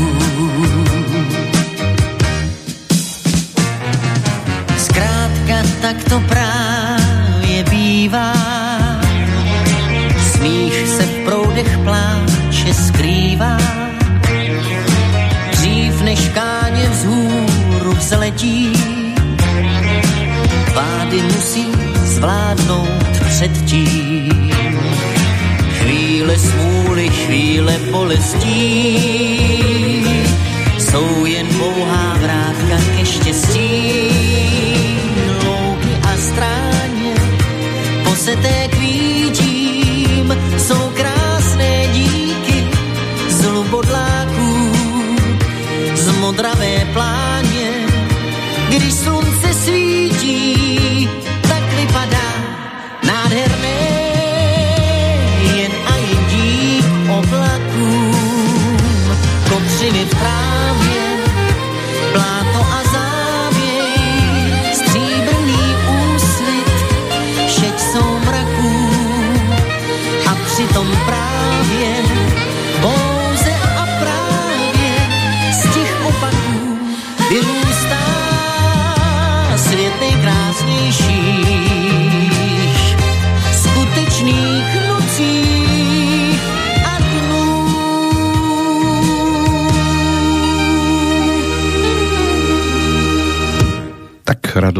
[4.76, 8.32] Zkrátka tak to právě bývá,
[10.32, 13.81] smích se v proudech pláče skrývá
[18.02, 18.72] vzletí.
[20.74, 21.66] Vády musí
[22.04, 24.52] zvládnout předtím.
[25.78, 28.62] Chvíle smůly, chvíle bolestí
[30.78, 31.26] jsou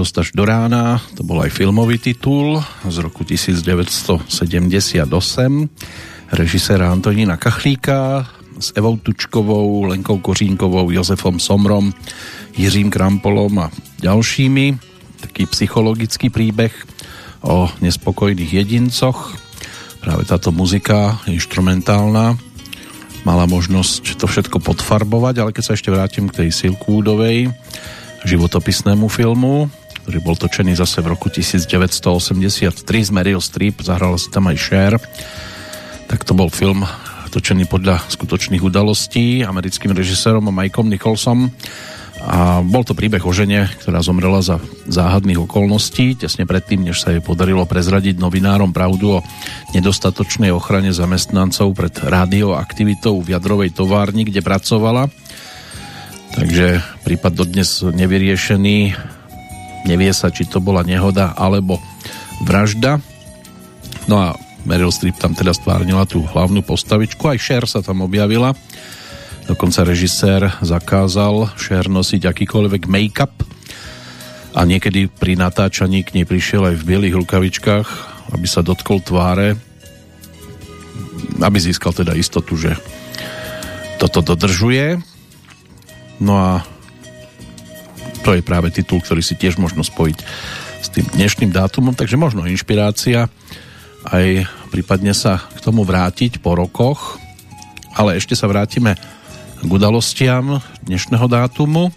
[0.02, 4.26] Radosť až do rána, to bol aj filmový titul z roku 1978
[6.34, 8.26] režiséra Antonína Kachlíka
[8.58, 11.94] s Evou Tučkovou, Lenkou Kořínkovou, Josefom Somrom,
[12.58, 13.70] Jiřím Krampolom a
[14.02, 14.74] ďalšími.
[15.22, 16.74] Taký psychologický príbeh
[17.46, 19.38] o nespokojných jedincoch.
[20.02, 22.34] Práve táto muzika instrumentálna
[23.22, 27.54] mala možnosť to všetko podfarbovať, ale keď sa ešte vrátim k tej Silkwoodovej,
[28.26, 29.70] životopisnému filmu,
[30.02, 34.92] ktorý bol točený zase v roku 1983 z Meryl Streep, zahrala si tam aj Cher.
[36.10, 36.82] Tak to bol film
[37.32, 41.48] točený podľa skutočných udalostí americkým režisérom Mikeom Nicholsom
[42.22, 47.10] a bol to príbeh o žene, ktorá zomrela za záhadných okolností, tesne predtým, než sa
[47.10, 49.24] jej podarilo prezradiť novinárom pravdu o
[49.74, 55.10] nedostatočnej ochrane zamestnancov pred radioaktivitou v jadrovej továrni, kde pracovala.
[56.32, 58.94] Takže prípad dodnes nevyriešený.
[59.88, 61.82] Nevie sa, či to bola nehoda alebo
[62.46, 63.02] vražda.
[64.06, 64.28] No a
[64.62, 68.54] Meryl Streep tam teda stvárnila tú hlavnú postavičku, aj Cher sa tam objavila
[69.42, 73.34] Dokonca režisér zakázal Cher nosiť akýkoľvek make-up
[74.54, 77.88] a niekedy pri natáčaní k nej prišiel aj v bielých rukavičkách,
[78.36, 79.58] aby sa dotkol tváre,
[81.42, 82.76] aby získal teda istotu, že
[83.98, 85.00] toto dodržuje.
[86.22, 86.50] No a
[88.22, 90.18] to je práve titul, ktorý si tiež možno spojiť
[90.82, 93.26] s tým dnešným dátumom, takže možno inšpirácia
[94.10, 97.18] aj prípadne sa k tomu vrátiť po rokoch,
[97.94, 98.98] ale ešte sa vrátime
[99.62, 101.94] k udalostiam dnešného dátumu,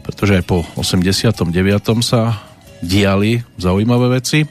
[0.00, 1.52] pretože aj po 89.
[2.00, 2.40] sa
[2.80, 4.48] diali zaujímavé veci.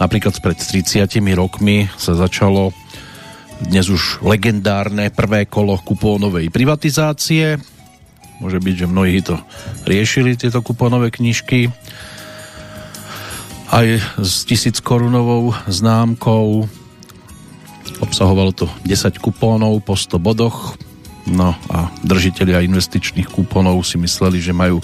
[0.00, 2.72] Napríklad pred 30 rokmi sa začalo
[3.60, 7.60] dnes už legendárne prvé kolo kupónovej privatizácie.
[8.40, 9.36] Môže byť, že mnohí to
[9.84, 11.68] riešili, tieto kupónové knižky.
[13.70, 13.86] Aj
[14.18, 16.66] s tisíc korunovou známkou
[18.00, 20.74] obsahovalo to 10 kupónov po 100 bodoch
[21.30, 24.80] No a držiteľia investičných kúponov si mysleli, že majú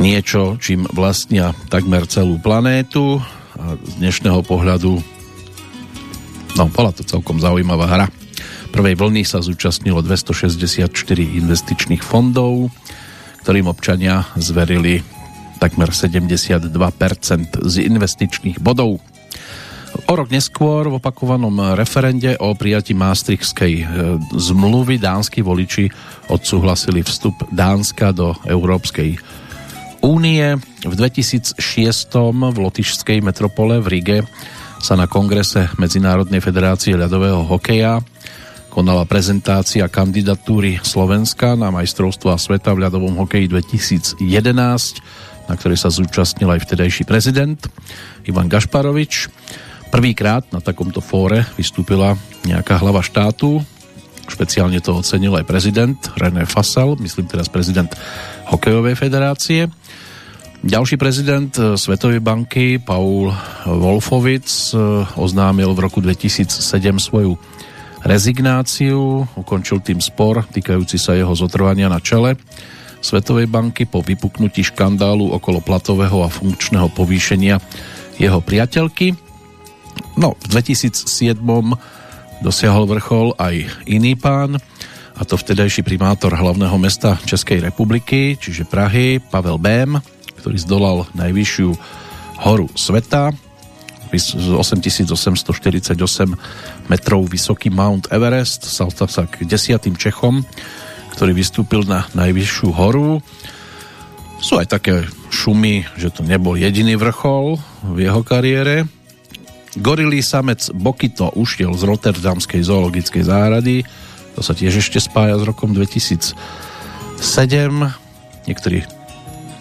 [0.00, 3.20] niečo, čím vlastnia takmer celú planétu
[3.56, 5.00] a z dnešného pohľadu
[6.56, 8.06] no, bola to celkom zaujímavá hra.
[8.76, 12.68] Prvej vlny sa zúčastnilo 264 investičných fondov,
[13.40, 15.00] ktorým občania zverili
[15.56, 16.60] takmer 72%
[17.56, 19.00] z investičných bodov.
[20.04, 23.84] O rok neskôr v opakovanom referende o prijati Maastrichtskej e,
[24.36, 25.88] zmluvy dánsky voliči
[26.28, 29.16] odsúhlasili vstup Dánska do Európskej
[30.04, 30.52] únie.
[30.84, 31.56] V 2006
[32.52, 34.18] v lotišskej metropole v Rige
[34.84, 38.04] sa na kongrese Medzinárodnej federácie ľadového hokeja
[38.76, 44.20] konala prezentácia kandidatúry Slovenska na majstrovstvo sveta v ľadovom hokeji 2011,
[45.48, 47.56] na ktorej sa zúčastnil aj vtedajší prezident
[48.28, 49.32] Ivan Gašparovič.
[49.88, 53.64] Prvýkrát na takomto fóre vystúpila nejaká hlava štátu,
[54.28, 57.88] špeciálne to ocenil aj prezident René Fassel, myslím teraz prezident
[58.52, 59.72] Hokejovej federácie.
[60.60, 63.32] Ďalší prezident eh, Svetovej banky Paul
[63.64, 64.76] Wolfovic eh,
[65.16, 66.52] oznámil v roku 2007
[67.00, 67.55] svoju
[68.06, 72.38] rezignáciu, ukončil tým spor týkajúci sa jeho zotrvania na čele
[73.06, 77.60] Svetovej banky po vypuknutí škandálu okolo platového a funkčného povýšenia
[78.16, 79.14] jeho priateľky.
[80.16, 81.38] No, v 2007
[82.42, 84.58] dosiahol vrchol aj iný pán,
[85.16, 89.96] a to vtedajší primátor hlavného mesta Českej republiky, čiže Prahy, Pavel Bém,
[90.42, 91.70] ktorý zdolal najvyššiu
[92.44, 93.32] horu sveta,
[94.10, 95.98] 8848
[96.86, 100.46] metrov vysoký Mount Everest, stal sa k desiatým Čechom,
[101.16, 103.24] ktorý vystúpil na najvyššiu horu.
[104.36, 108.84] Sú aj také šumy, že to nebol jediný vrchol v jeho kariére.
[109.76, 113.84] Gorilý samec Bokito ušiel z Rotterdamskej zoologickej záhrady.
[114.36, 116.36] To sa tiež ešte spája s rokom 2007.
[118.48, 118.84] Niektorí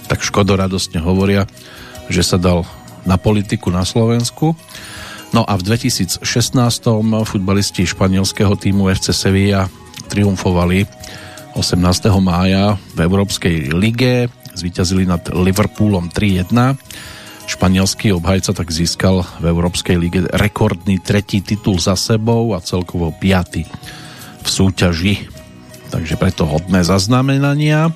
[0.07, 1.47] tak škodoradostne hovoria,
[2.11, 2.67] že sa dal
[3.05, 4.57] na politiku na Slovensku.
[5.33, 6.25] No a v 2016.
[7.25, 9.69] futbalisti španielského týmu FC Sevilla
[10.11, 10.85] triumfovali
[11.55, 11.79] 18.
[12.19, 16.51] mája v Európskej lige, zvíťazili nad Liverpoolom 3-1
[17.45, 23.69] Španielský obhajca tak získal v Európskej lige rekordný tretí titul za sebou a celkovo piaty
[24.41, 25.29] v súťaži.
[25.93, 27.93] Takže preto hodné zaznamenania.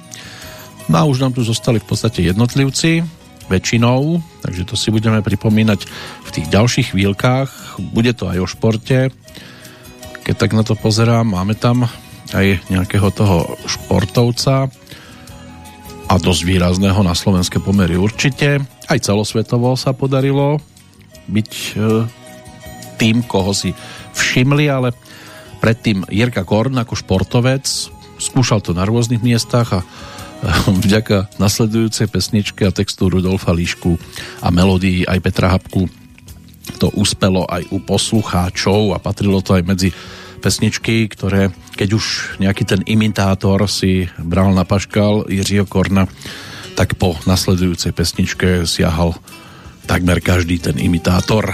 [0.86, 3.02] No a už nám tu zostali v podstate jednotlivci,
[3.50, 5.80] väčšinou, takže to si budeme pripomínať
[6.24, 7.82] v tých ďalších chvíľkách.
[7.92, 9.10] Bude to aj o športe.
[10.24, 11.90] Keď tak na to pozerám, máme tam
[12.38, 14.70] aj nejakého toho športovca
[16.10, 20.58] a dosť výrazného na slovenské pomery určite aj celosvetovo sa podarilo
[21.30, 21.70] byť e,
[22.98, 23.70] tým, koho si
[24.18, 24.98] všimli, ale
[25.62, 27.66] predtým Jirka Korn ako športovec
[28.18, 29.86] skúšal to na rôznych miestach a
[30.86, 34.00] vďaka nasledujúcej pesničke a textu Rudolfa Líšku
[34.44, 35.90] a melódii aj Petra Habku
[36.78, 39.90] to uspelo aj u poslucháčov a patrilo to aj medzi
[40.40, 42.06] pesničky, ktoré keď už
[42.40, 46.08] nejaký ten imitátor si bral na paškal Jiřího Korna,
[46.80, 49.18] tak po nasledujúcej pesničke siahal
[49.84, 51.52] takmer každý ten imitátor.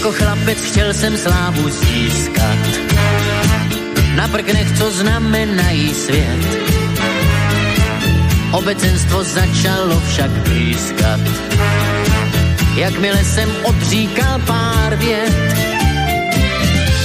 [0.00, 2.58] Jako chlapec chtěl jsem slávu získat.
[4.14, 6.46] Na prknech, co znamenají svět.
[8.52, 11.20] Obecenstvo začalo však blízkat.
[12.74, 15.34] Jakmile jsem odříkal pár vět,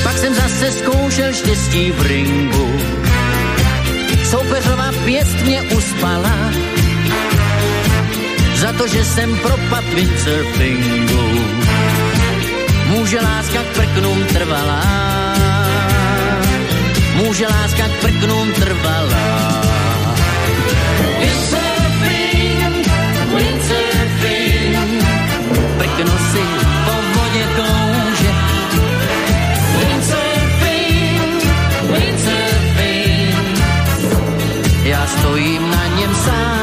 [0.03, 2.79] pak jsem zase zkoušel štěstí v ringu.
[4.29, 6.51] Soupeřová pěst mě uspala,
[8.55, 11.74] za to, že jsem propad windsurfingu.
[12.87, 14.83] Může láska k prknům trvalá,
[17.15, 19.61] může láska k prknům trvalá.
[21.19, 22.87] Windsurfing,
[23.37, 25.03] windsurfing,
[25.77, 26.43] prkno si
[26.85, 27.45] po vodě
[31.89, 33.59] windsurfing,
[34.83, 36.54] já stojím na něm sám.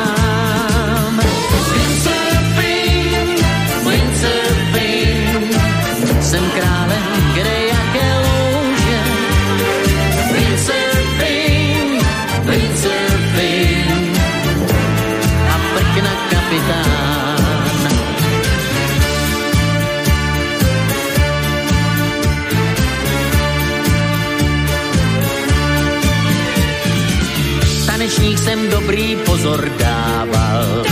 [28.22, 30.84] Tanečník jsem dobrý pozor dával.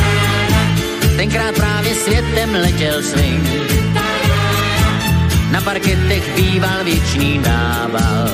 [1.17, 3.49] Tenkrát právě světem letěl swing.
[5.51, 8.31] Na parketech býval věčný nával.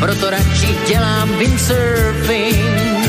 [0.00, 3.08] Proto radši dělám windsurfing.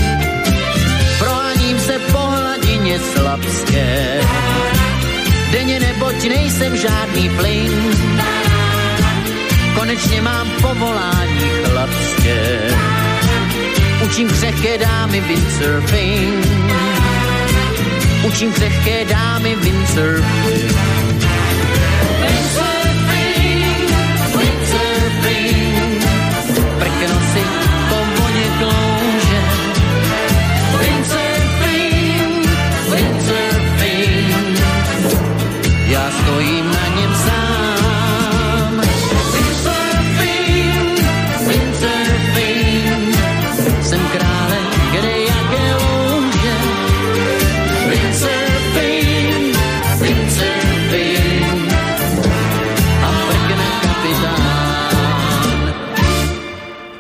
[1.20, 4.22] Proháním se po hladině slabské.
[5.52, 7.72] Denně neboť nejsem žádný plyn.
[9.76, 12.97] Konečně mám povolání chlapské
[14.08, 16.46] Učím křehké dámy windsurfing.
[18.28, 21.07] Učím křehké dámy windsurfing.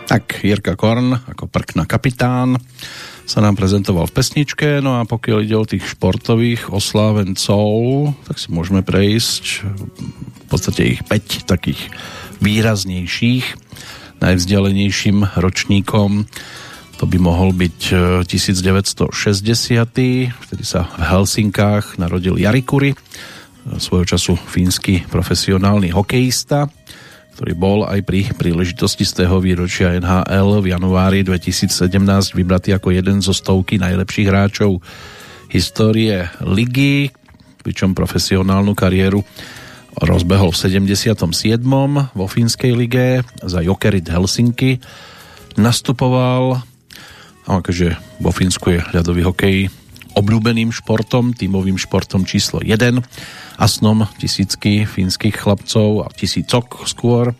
[0.08, 2.56] Tak Jirka Korn ako prkna kapitán
[3.28, 7.68] sa nám prezentoval v pesničke, no a pokiaľ ide o tých športových oslávencov,
[8.24, 11.92] tak si môžeme prejsť v podstate ich 5 takých
[12.40, 13.46] výraznejších.
[14.24, 16.24] Najvzdialenejším ročníkom
[16.98, 17.80] to by mohol byť
[18.26, 19.12] 1960.
[20.32, 22.96] Vtedy sa v Helsinkách narodil Jari Kuri,
[23.76, 26.72] svojho času fínsky profesionálny hokejista,
[27.38, 31.78] ktorý bol aj pri príležitosti z tého výročia NHL v januári 2017
[32.34, 34.82] vybratý ako jeden zo stovky najlepších hráčov
[35.54, 37.14] histórie ligy,
[37.62, 39.22] pričom profesionálnu kariéru
[40.02, 41.14] rozbehol v 77.
[42.10, 44.82] vo fínskej lige za Jokerit Helsinki.
[45.62, 46.66] Nastupoval,
[47.46, 49.70] a akože vo Fínsku je ľadový hokej
[50.18, 52.98] obľúbeným športom, tímovým športom číslo 1
[53.62, 57.38] a snom tisícky fínskych chlapcov a tisícok skôr,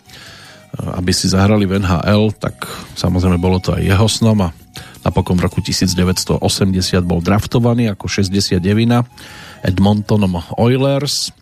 [0.78, 4.54] aby si zahrali v NHL, tak samozrejme bolo to aj jeho snom a
[5.02, 6.38] napokon v roku 1980
[7.02, 8.62] bol draftovaný ako 69
[9.66, 11.34] Edmontonom Oilers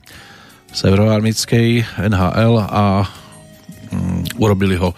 [0.71, 3.03] severoarmickej NHL a
[3.91, 4.95] mm, urobili ho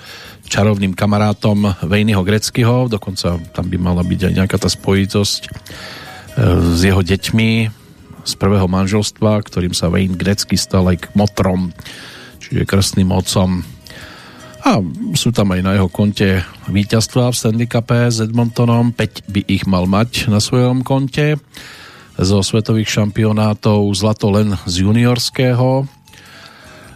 [0.47, 5.49] čarovným kamarátom Vejnyho Greckého, dokonca tam by mala byť aj nejaká tá spojitosť e,
[6.37, 7.49] s jeho deťmi
[8.27, 11.73] z prvého manželstva, ktorým sa Wayne Grecky stal aj motrom,
[12.37, 13.65] čiže krstným otcom.
[14.67, 14.83] A
[15.15, 19.63] sú tam aj na jeho konte víťazstva v Stanley Cup s Edmontonom, 5 by ich
[19.63, 21.39] mal mať na svojom konte
[22.19, 25.87] zo svetových šampionátov zlato len z juniorského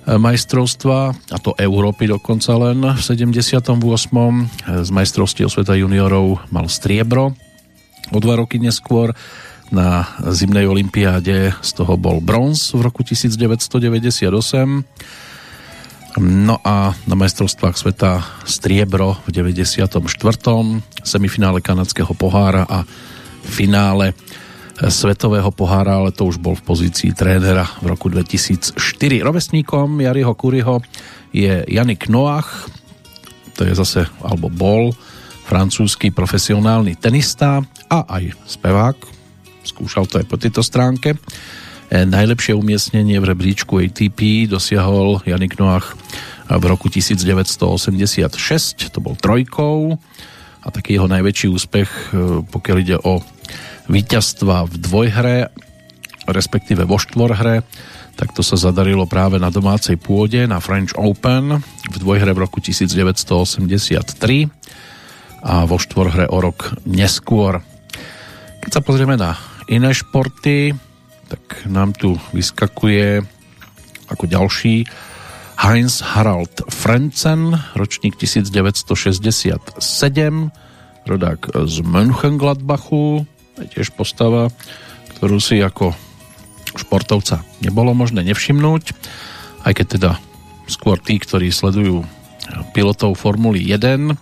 [0.01, 3.71] majstrovstva, a to Európy dokonca len v 78.
[4.81, 7.37] Z majstrovstiev sveta juniorov mal striebro.
[8.09, 9.13] O dva roky neskôr
[9.71, 14.83] na zimnej olympiáde z toho bol bronz v roku 1998.
[16.19, 19.95] No a na majstrovstvách sveta striebro v 94.
[21.07, 22.83] semifinále kanadského pohára a
[23.47, 24.11] finále
[24.81, 28.75] svetového pohára, ale to už bol v pozícii trénera v roku 2004.
[29.21, 30.81] Rovesníkom Jariho Kuriho
[31.31, 32.67] je Janik Noach,
[33.53, 34.91] to je zase, alebo bol,
[35.45, 38.95] francúzsky profesionálny tenista a aj spevák,
[39.65, 41.17] skúšal to aj po tejto stránke.
[41.91, 45.99] Najlepšie umiestnenie v rebríčku ATP dosiahol Janik Noach
[46.47, 49.99] v roku 1986, to bol trojkou.
[50.61, 51.89] A taký jeho najväčší úspech,
[52.47, 53.19] pokiaľ ide o
[53.91, 55.49] víťazstva v dvojhre,
[56.29, 57.65] respektíve vo štvorhre,
[58.15, 62.61] tak to sa zadarilo práve na domácej pôde na French Open v dvojhre v roku
[62.61, 63.57] 1983
[65.41, 67.65] a vo štvorhre o rok neskôr.
[68.61, 70.73] Keď sa pozrieme na iné športy,
[71.29, 73.25] tak nám tu vyskakuje
[74.11, 74.85] ako ďalší
[75.61, 79.77] Heinz Harald Frenzen, ročník 1967,
[81.05, 83.25] rodák z Mönchengladbachu,
[83.61, 84.49] je tiež postava,
[85.17, 85.93] ktorú si ako
[86.73, 88.83] športovca nebolo možné nevšimnúť,
[89.69, 90.11] aj keď teda
[90.65, 92.01] skôr tí, ktorí sledujú
[92.73, 94.17] pilotov Formuly 1,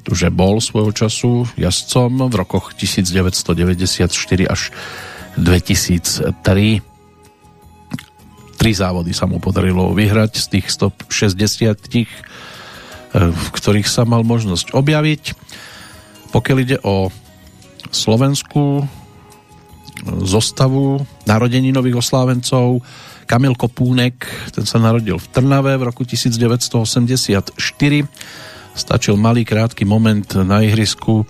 [0.00, 4.08] pretože bol svojho času jazdcom v rokoch 1994
[4.48, 4.72] až
[5.36, 6.80] 2003.
[8.56, 14.72] Tri závody sa mu podarilo vyhrať z tých 160, eh, v ktorých sa mal možnosť
[14.72, 15.36] objaviť.
[16.32, 17.12] Pokiaľ ide o
[17.92, 18.88] Slovensku
[20.24, 22.80] zostavu narodení nových oslávencov.
[23.28, 27.52] Kamil Kopúnek, ten sa narodil v Trnave v roku 1984.
[28.74, 31.26] Stačil malý krátky moment na ihrisku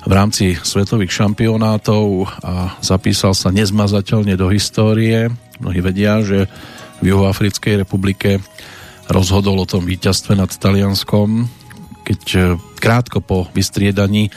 [0.00, 5.28] v rámci svetových šampionátov a zapísal sa nezmazateľne do histórie.
[5.60, 6.48] Mnohí vedia, že
[7.04, 8.40] v Juhoafrickej republike
[9.12, 11.48] rozhodol o tom víťazstve nad Talianskom,
[12.06, 14.32] keď krátko po vystriedaní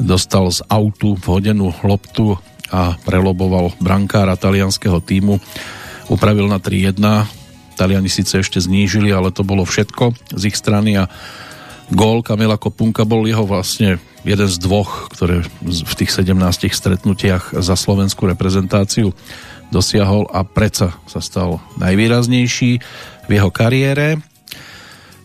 [0.00, 2.36] dostal z autu vhodenú loptu
[2.72, 5.38] a preloboval brankára talianského týmu.
[6.08, 6.98] Upravil na 3-1.
[7.76, 11.08] Taliani síce ešte znížili, ale to bolo všetko z ich strany a
[11.92, 16.34] gól Kamila Kopunka bol jeho vlastne jeden z dvoch, ktoré v tých 17
[16.66, 19.14] stretnutiach za slovenskú reprezentáciu
[19.70, 22.70] dosiahol a predsa sa stal najvýraznejší
[23.26, 24.18] v jeho kariére.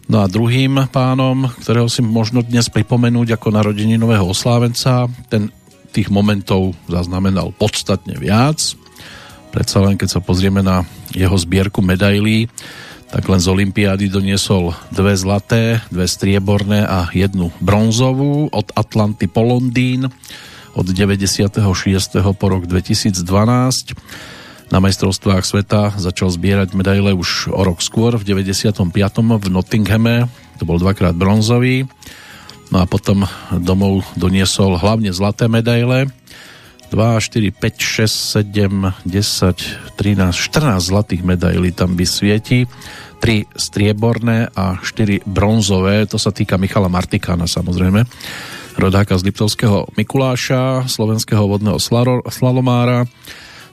[0.09, 5.53] No a druhým pánom, ktorého si možno dnes pripomenúť ako narodení nového oslávenca, ten
[5.91, 8.59] tých momentov zaznamenal podstatne viac.
[9.51, 12.47] Predsa len keď sa pozrieme na jeho zbierku medailí,
[13.11, 19.43] tak len z Olympiády doniesol dve zlaté, dve strieborné a jednu bronzovú od Atlanty po
[19.43, 20.07] Londýn
[20.71, 21.59] od 96.
[22.39, 23.19] po rok 2012.
[24.71, 28.79] Na majstrovstvách sveta začal zbierať medaile už o rok skôr, v 95.
[29.19, 31.91] v Nottinghame, to bol dvakrát bronzový
[32.71, 36.07] No a potom domov doniesol hlavne zlaté medaile.
[36.91, 38.11] 2, 4, 5, 6,
[38.43, 42.67] 7, 10, 13, 14 zlatých medailí tam vysvieti.
[43.21, 46.03] 3 strieborné a 4 bronzové.
[46.09, 48.03] To sa týka Michala Martikána samozrejme.
[48.75, 51.77] Rodáka z Liptovského Mikuláša, slovenského vodného
[52.27, 53.05] slalomára.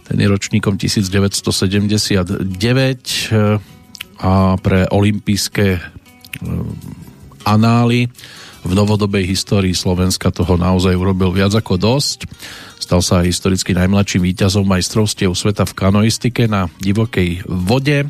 [0.04, 2.44] Ten je ročníkom 1979
[4.18, 5.82] a pre olympijské eh,
[7.46, 8.10] anály
[8.66, 12.28] v novodobej histórii Slovenska toho naozaj urobil viac ako dosť.
[12.88, 18.08] Stal sa historicky najmladším víťazom majstrovstiev sveta v kanoistike na divokej vode.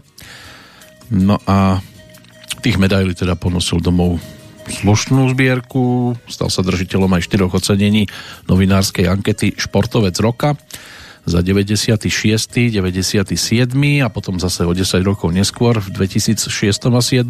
[1.11, 1.83] No a
[2.63, 4.23] tých medailí teda ponosil domov
[4.71, 8.07] slušnú zbierku, stal sa držiteľom aj štyroch ocenení
[8.47, 10.55] novinárskej ankety Športovec roka
[11.27, 11.99] za 96.,
[12.71, 13.35] 97.
[13.99, 17.27] a potom zase o 10 rokov neskôr v 2006 a 2007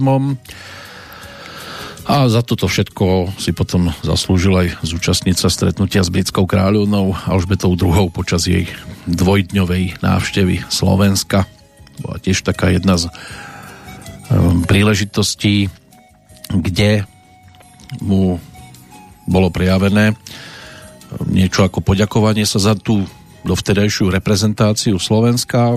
[2.08, 7.76] a za toto všetko si potom zaslúžil aj zúčastniť sa stretnutia s britskou kráľovnou Alžbetou
[7.76, 8.64] II počas jej
[9.04, 11.44] dvojdňovej návštevy Slovenska.
[12.00, 13.12] Bola tiež taká jedna z
[14.32, 15.68] um, príležitostí,
[16.48, 17.04] kde
[18.00, 18.40] mu
[19.28, 20.16] bolo prijavené um,
[21.28, 23.04] niečo ako poďakovanie sa za tú
[23.44, 25.76] dovtedajšiu reprezentáciu Slovenska.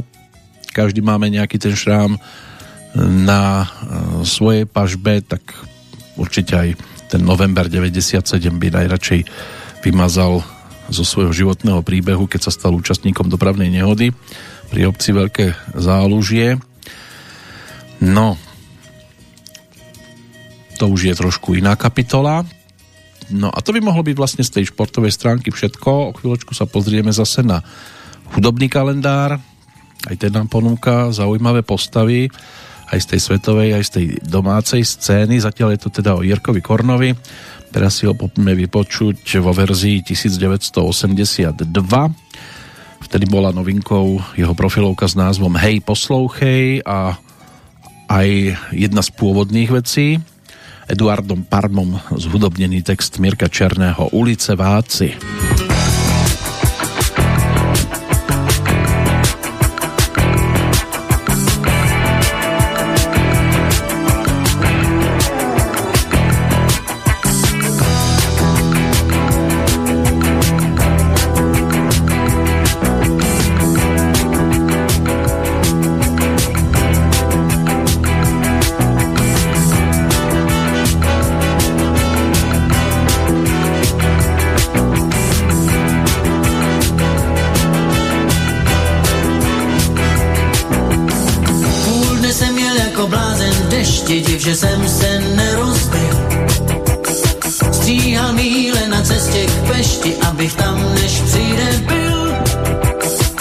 [0.72, 2.16] Každý máme nejaký ten šrám
[2.96, 5.44] na uh, svojej pažbe, tak
[6.20, 6.70] určite aj
[7.12, 8.24] ten november 97
[8.56, 9.22] by najradšej
[9.84, 10.40] vymazal
[10.92, 14.12] zo svojho životného príbehu, keď sa stal účastníkom dopravnej nehody
[14.72, 16.60] pri obci Veľké zálužie.
[18.02, 18.40] No,
[20.82, 22.42] to už je trošku iná kapitola.
[23.32, 25.90] No a to by mohlo byť vlastne z tej športovej stránky všetko.
[26.12, 27.64] O chvíľočku sa pozrieme zase na
[28.36, 29.40] hudobný kalendár.
[30.02, 32.28] Aj ten nám ponúka zaujímavé postavy
[32.92, 35.40] aj z tej svetovej, aj z tej domácej scény.
[35.40, 37.16] Zatiaľ je to teda o Jirkovi Kornovi.
[37.72, 41.56] Teraz si ho poďme vypočuť vo verzii 1982.
[43.02, 47.16] Vtedy bola novinkou jeho profilovka s názvom Hej, poslouchej a
[48.12, 48.28] aj
[48.76, 50.20] jedna z pôvodných vecí
[50.92, 55.16] Eduardom Parmom zhudobnený text Mirka Černého Ulice Váci.
[94.02, 96.16] Dešti, div, že jsem se nerozbil.
[97.72, 102.34] Stříhal míle na cestě k Pešti, abych tam, než přijde, byl.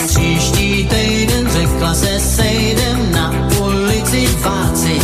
[0.07, 4.99] Příští týden řekla se sejdem na ulici Váci.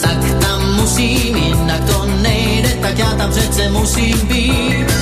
[0.00, 4.92] Tak tam musím, jinak to nejde, tak já tam přece musím být.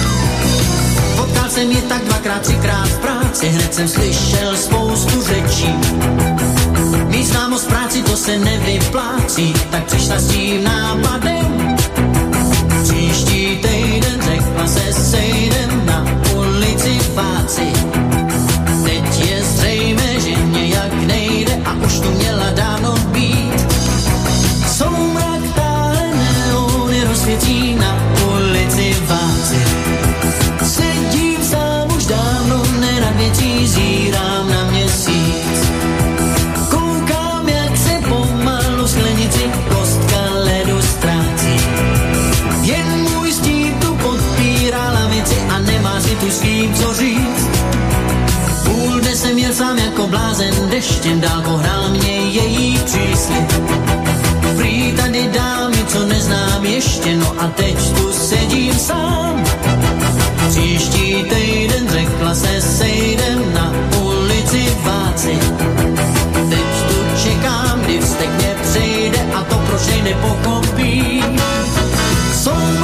[1.17, 5.75] Potkal jsem je tak dvakrát, třikrát v práci, hned jsem slyšel spoustu řečí
[7.31, 11.77] Mít známost práci to se nevyplácí, tak přišla s tím nápadem.
[12.83, 16.05] Příští týden řekla se sejdem na
[16.35, 17.73] ulici Váci.
[50.21, 53.53] Blázen, deštěm dál pohrál mě její příslip.
[54.57, 59.45] Prý tady dámy, co neznám ještě, no a teď tu sedím sám.
[60.49, 65.39] Příští týden řekla se sejdem na ulici Váci.
[66.51, 70.01] Teď tu čekám, kdy vztekne přejde a to proč jej.
[72.43, 72.80] Soumrak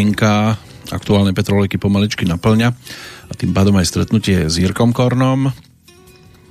[0.00, 0.56] hodinka
[0.96, 2.72] aktuálnej petrolejky pomaličky naplňa
[3.28, 5.52] a tým pádom aj stretnutie s Jirkom Kornom.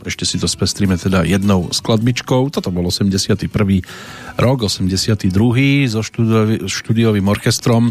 [0.06, 2.54] Ešte si to spestríme teda jednou skladbičkou.
[2.54, 3.50] Toto bol 81.
[4.38, 5.34] rok, 82.
[5.90, 7.90] so štúdiový, štúdiovým orchestrom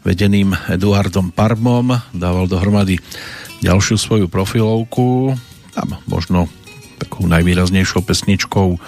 [0.00, 1.92] vedeným Eduardom Parmom.
[2.16, 2.96] Dával dohromady
[3.60, 5.36] ďalšiu svoju profilovku.
[5.76, 6.48] Tam možno
[6.96, 8.80] takou najvýraznejšou pesničkou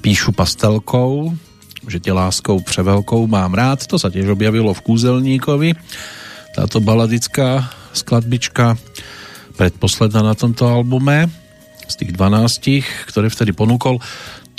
[0.00, 1.36] Píšu pastelkou,
[1.90, 3.86] že tě láskou převelkou mám rád.
[3.90, 5.74] To sa tiež objavilo v Kúzelníkovi.
[6.54, 8.78] Táto baladická skladbička
[9.58, 11.26] predposledná na tomto albume
[11.90, 13.98] z tých 12, ktoré vtedy ponúkol.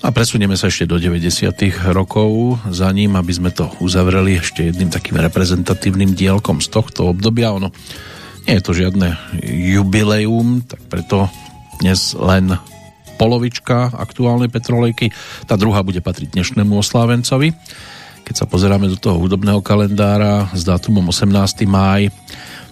[0.02, 1.54] A presunieme sa ešte do 90.
[1.94, 7.54] rokov za ním, aby sme to uzavreli ešte jedným takým reprezentatívnym dielkom z tohto obdobia.
[7.54, 7.70] Ono
[8.50, 9.14] nie je to žiadne
[9.46, 11.30] jubileum, tak preto
[11.80, 12.58] dnes len
[13.22, 15.14] polovička aktuálnej petrolejky.
[15.46, 17.54] Tá druhá bude patriť dnešnému oslávencovi.
[18.26, 21.70] Keď sa pozeráme do toho hudobného kalendára s dátumom 18.
[21.70, 22.10] máj,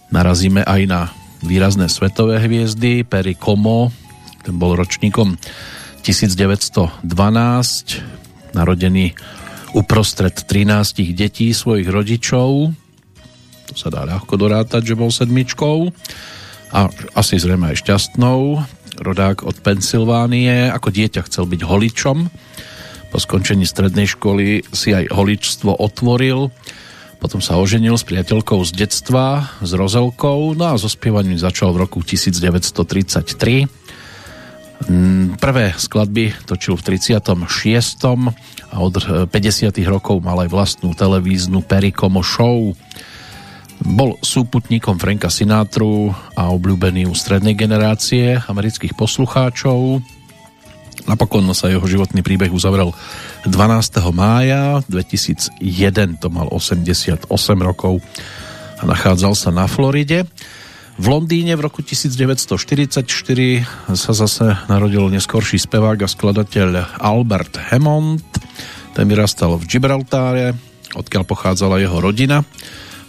[0.10, 1.14] narazíme aj na
[1.46, 3.06] výrazné svetové hviezdy.
[3.06, 3.94] Perry Como,
[4.42, 5.38] ten bol ročníkom
[6.02, 7.06] 1912,
[8.58, 9.14] narodený
[9.78, 12.74] uprostred 13 detí svojich rodičov.
[13.70, 15.94] To sa dá ľahko dorátať, že bol sedmičkou.
[16.74, 18.66] A asi zrejme aj šťastnou.
[19.00, 20.70] Rodák od Pensylvánie.
[20.70, 22.18] Ako dieťa chcel byť holičom.
[23.10, 26.52] Po skončení strednej školy si aj holičstvo otvoril.
[27.20, 31.84] Potom sa oženil s priateľkou z detstva, s Rozelkou, no a so spievaním začal v
[31.84, 33.68] roku 1933.
[35.36, 37.20] Prvé skladby točil v 36.
[38.72, 38.96] a od
[39.28, 39.36] 50.
[39.84, 42.72] rokov mal aj vlastnú televíznu Perikomo Show.
[43.80, 50.04] Bol súputníkom Franka Sinatru a obľúbený u strednej generácie amerických poslucháčov.
[51.08, 52.92] Napokon sa jeho životný príbeh uzavrel
[53.48, 53.56] 12.
[54.12, 55.64] mája 2001,
[56.20, 57.24] to mal 88
[57.64, 58.04] rokov
[58.80, 60.28] a nachádzal sa na Floride.
[61.00, 63.08] V Londýne v roku 1944
[63.96, 68.20] sa zase narodil neskorší spevák a skladateľ Albert Hammond.
[68.92, 70.60] Ten vyrastal v Gibraltáre,
[71.00, 72.44] odkiaľ pochádzala jeho rodina.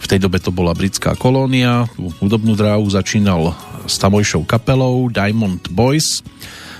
[0.01, 1.85] V tej dobe to bola britská kolónia.
[1.93, 3.53] Tú hudobnú dráhu začínal
[3.85, 6.25] s tamojšou kapelou Diamond Boys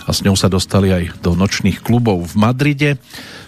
[0.09, 2.91] a s ňou sa dostali aj do nočných klubov v Madride.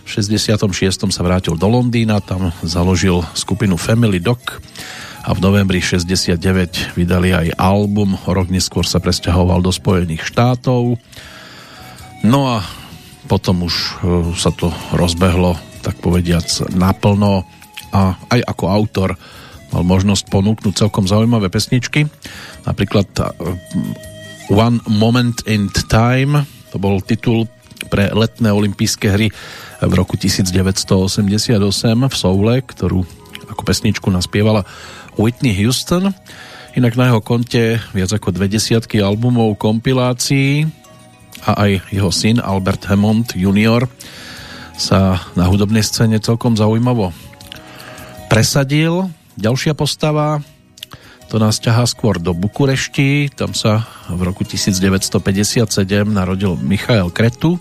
[0.05, 1.09] V 66.
[1.09, 4.61] sa vrátil do Londýna, tam založil skupinu Family Doc
[5.23, 10.99] a v novembri 69 vydali aj album, rok neskôr sa presťahoval do Spojených štátov.
[12.27, 12.67] No a
[13.31, 13.89] potom už e,
[14.35, 16.45] sa to rozbehlo, tak povediac,
[16.75, 17.47] naplno
[17.95, 19.09] a aj ako autor
[19.73, 22.05] mal možnosť ponúknuť celkom zaujímavé pesničky.
[22.69, 23.21] Napríklad e,
[24.53, 27.49] One Moment in Time, to bol titul
[27.89, 29.27] pre letné olympijské hry
[29.81, 31.57] v roku 1988
[32.07, 33.03] v Soule, ktorú
[33.49, 34.63] ako pesničku naspievala
[35.19, 36.13] Whitney Houston.
[36.73, 40.65] Inak na jeho konte viac ako dve desiatky albumov kompilácií
[41.45, 43.85] a aj jeho syn Albert Hammond Jr.
[44.73, 47.13] sa na hudobnej scéne celkom zaujímavo
[48.31, 49.11] presadil.
[49.37, 50.41] Ďalšia postava
[51.33, 55.73] to nás ťahá skôr do Bukurešti, tam sa v roku 1957
[56.05, 57.57] narodil Michael Kretu,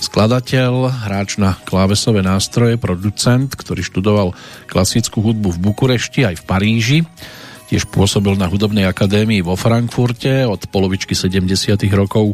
[0.00, 4.32] skladateľ, hráč na klávesové nástroje, producent, ktorý študoval
[4.64, 6.98] klasickú hudbu v Bukurešti aj v Paríži.
[7.68, 11.76] Tiež pôsobil na hudobnej akadémii vo Frankfurte od polovičky 70.
[11.92, 12.32] rokov.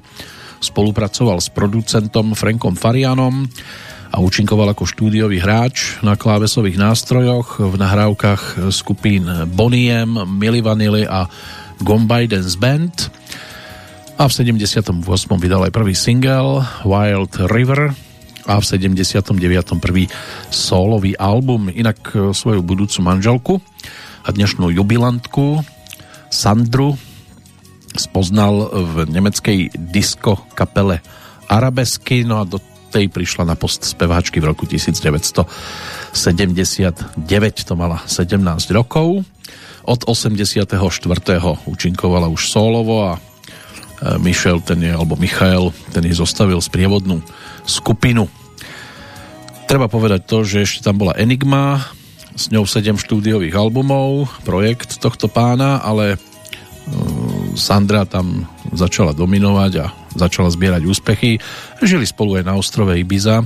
[0.62, 3.50] Spolupracoval s producentom Frankom Farianom
[4.12, 11.24] a účinkoval ako štúdiový hráč na klávesových nástrojoch v nahrávkach skupín Boniem, Milli Vanilli a
[11.80, 13.08] Gombay Dance Band
[14.20, 15.02] a v 78.
[15.40, 17.96] vydal aj prvý single Wild River
[18.44, 19.32] a v 79.
[19.80, 20.04] prvý
[20.52, 21.72] solový album.
[21.72, 23.54] Inak e, svoju budúcu manželku
[24.22, 25.64] a dnešnú jubilantku
[26.28, 26.94] Sandru
[27.96, 31.00] spoznal v nemeckej disco kapele
[31.48, 36.12] Arabesky, no a do tej prišla na post speváčky v roku 1979,
[37.64, 38.36] to mala 17
[38.76, 39.24] rokov.
[39.82, 40.68] Od 84.
[41.64, 43.18] účinkovala už solovo a
[44.18, 47.22] Michel, ten je, alebo Michael, ten je zostavil sprievodnú
[47.64, 48.26] skupinu.
[49.70, 51.80] Treba povedať to, že ešte tam bola Enigma,
[52.32, 56.18] s ňou 7 štúdiových albumov, projekt tohto pána, ale e,
[57.54, 61.40] Sandra tam začala dominovať a začala zbierať úspechy.
[61.82, 63.44] Žili spolu aj na ostrove Ibiza.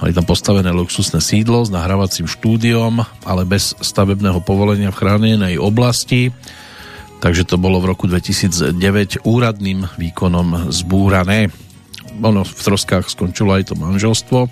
[0.00, 6.34] Mali tam postavené luxusné sídlo s nahrávacím štúdiom, ale bez stavebného povolenia v chránenej oblasti
[7.24, 11.48] takže to bolo v roku 2009 úradným výkonom zbúrané.
[12.20, 14.44] Ono v troskách skončilo aj to manželstvo.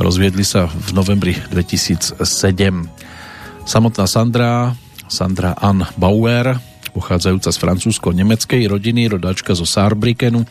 [0.00, 2.24] Rozviedli sa v novembri 2007.
[3.68, 4.72] Samotná Sandra,
[5.12, 6.56] Sandra Ann Bauer,
[6.90, 10.44] pochádzajúca z francúzsko-nemeckej rodiny, rodáčka zo Saarbrückenu.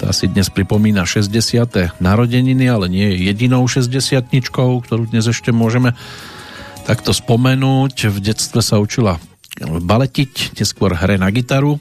[0.00, 2.00] Tá si dnes pripomína 60.
[2.00, 4.24] narodeniny, ale nie je jedinou 60
[4.82, 5.94] ktorú dnes ešte môžeme
[6.88, 8.10] takto spomenúť.
[8.10, 9.20] V detstve sa učila
[9.62, 11.78] baletiť, neskôr hre na gitaru.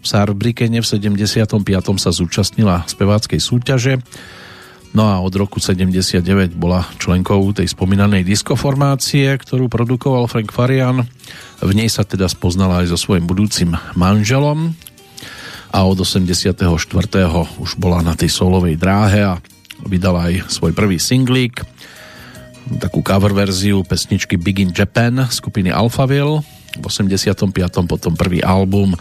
[0.00, 1.50] V Saarbrückene v 75.
[1.98, 3.98] sa zúčastnila speváckej súťaže.
[4.96, 11.04] No a od roku 79 bola členkou tej spomínanej diskoformácie, ktorú produkoval Frank Farian.
[11.60, 14.76] V nej sa teda spoznala aj so svojím budúcim manželom
[15.72, 16.56] a od 84.
[17.60, 19.40] už bola na tej solovej dráhe a
[19.84, 21.64] vydala aj svoj prvý singlík,
[22.80, 26.44] takú cover verziu pesničky Big in Japan skupiny Alphaville
[26.76, 27.48] v 85.
[27.88, 28.92] potom prvý album,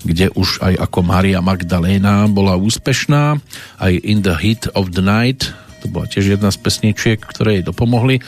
[0.00, 3.36] kde už aj ako Maria Magdalena bola úspešná,
[3.84, 5.52] aj In the Heat of the Night,
[5.84, 8.24] to bola tiež jedna z pesničiek, ktoré jej dopomohli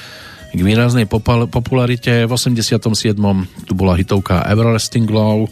[0.51, 1.07] k výraznej
[1.51, 2.27] popularite.
[2.27, 3.15] V 87.
[3.65, 5.47] tu bola hitovka Everlasting Glow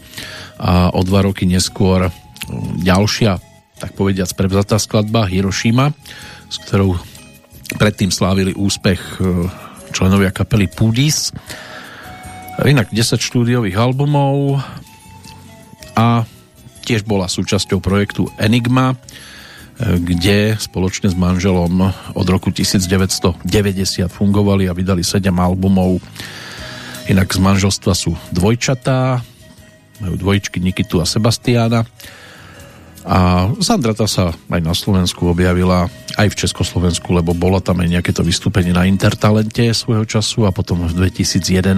[0.59, 2.11] a o dva roky neskôr
[2.83, 3.39] ďalšia,
[3.79, 5.95] tak povediac, prevzatá skladba Hiroshima,
[6.51, 6.99] s ktorou
[7.79, 9.47] predtým slávili úspech e,
[9.93, 11.31] členovia kapely Pudis.
[12.59, 14.59] Inak 10 štúdiových albumov
[15.95, 16.27] a
[16.83, 18.97] tiež bola súčasťou projektu Enigma,
[19.79, 21.71] kde spoločne s manželom
[22.11, 23.39] od roku 1990
[24.11, 26.03] fungovali a vydali 7 albumov.
[27.07, 29.23] Inak z manželstva sú dvojčatá,
[30.03, 31.87] majú dvojičky Nikitu a Sebastiana.
[33.07, 35.87] A Sandra tá sa aj na Slovensku objavila,
[36.19, 40.51] aj v Československu, lebo bolo tam aj nejaké to vystúpenie na Intertalente svojho času a
[40.51, 41.71] potom v 2011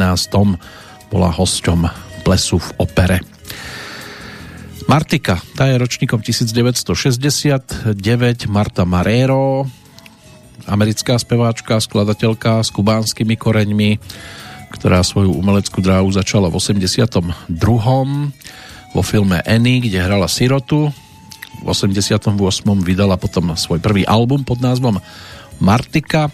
[1.14, 1.86] bola hosťom
[2.26, 3.18] plesu v opere.
[4.92, 7.96] Martika, tá je ročníkom 1969,
[8.52, 9.64] Marta Marero,
[10.68, 14.04] americká speváčka, skladateľka s kubánskymi koreňmi,
[14.76, 17.24] ktorá svoju umeleckú dráhu začala v 82.
[18.92, 20.92] vo filme Annie, kde hrala sirotu.
[21.64, 22.36] V 88.
[22.84, 25.00] vydala potom svoj prvý album pod názvom
[25.64, 26.28] Martika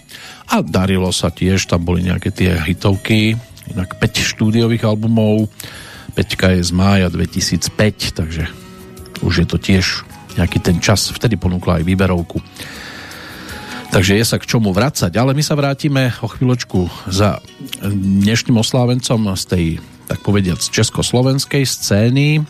[0.50, 3.38] a darilo sa tiež, tam boli nejaké tie hitovky,
[3.70, 5.46] inak 5 štúdiových albumov,
[6.18, 8.50] 5 je z mája 2005, takže
[9.22, 10.02] už je to tiež
[10.34, 12.42] nejaký ten čas, vtedy ponúkla aj výberovku.
[13.94, 17.38] Takže je sa k čomu vracať, ale my sa vrátime o chvíľočku za
[17.94, 19.66] dnešným oslávencom z tej,
[20.10, 22.42] tak povediac, československej scény,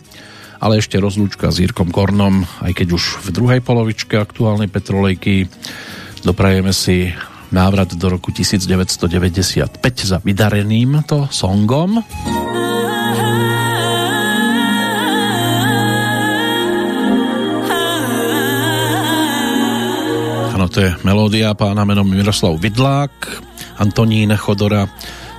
[0.64, 5.44] ale ešte rozlúčka s Jirkom Kornom, aj keď už v druhej polovičke aktuálnej Petrolejky
[6.24, 7.12] doprajeme si
[7.52, 9.76] návrat do roku 1995
[10.08, 12.00] za vydareným to songom.
[20.68, 23.10] To je melódia pána menom Miroslav Vidlák.
[23.80, 24.84] Antonín Chodora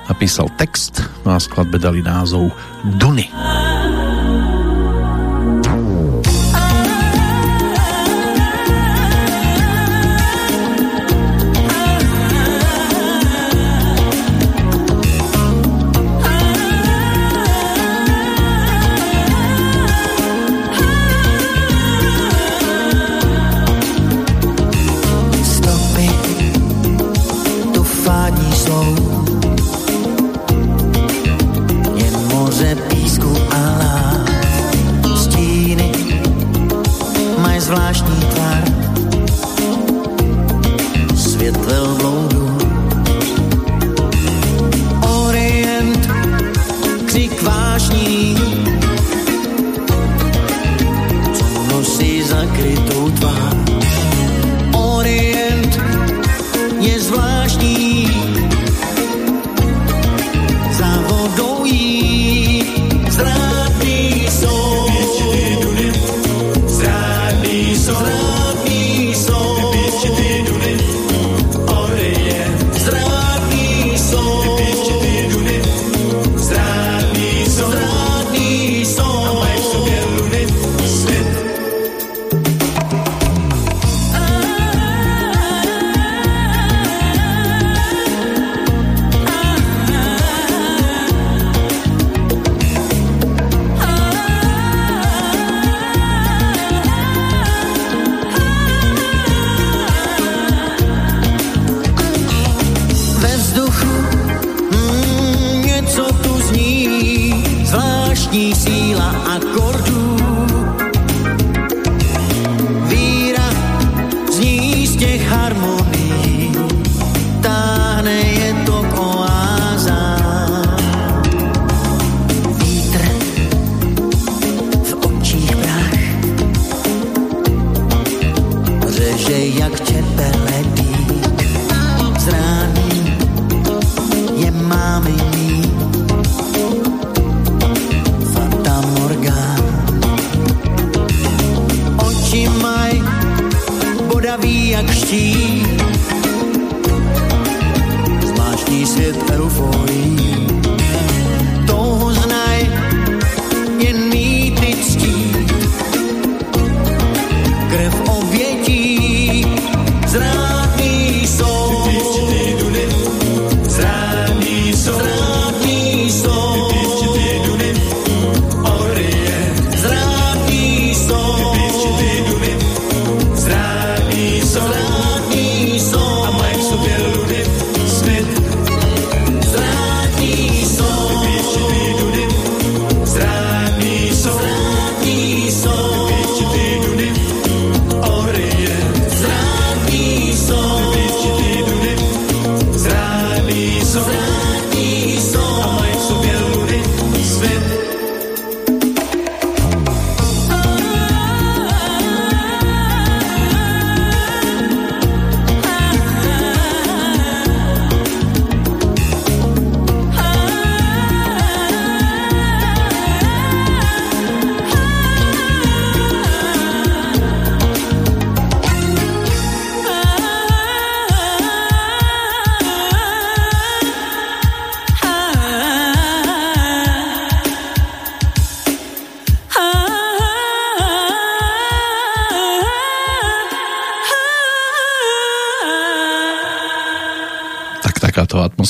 [0.10, 2.50] napísal text, no a skladbe dali názov
[2.98, 3.30] Duny.
[3.30, 3.99] Duny.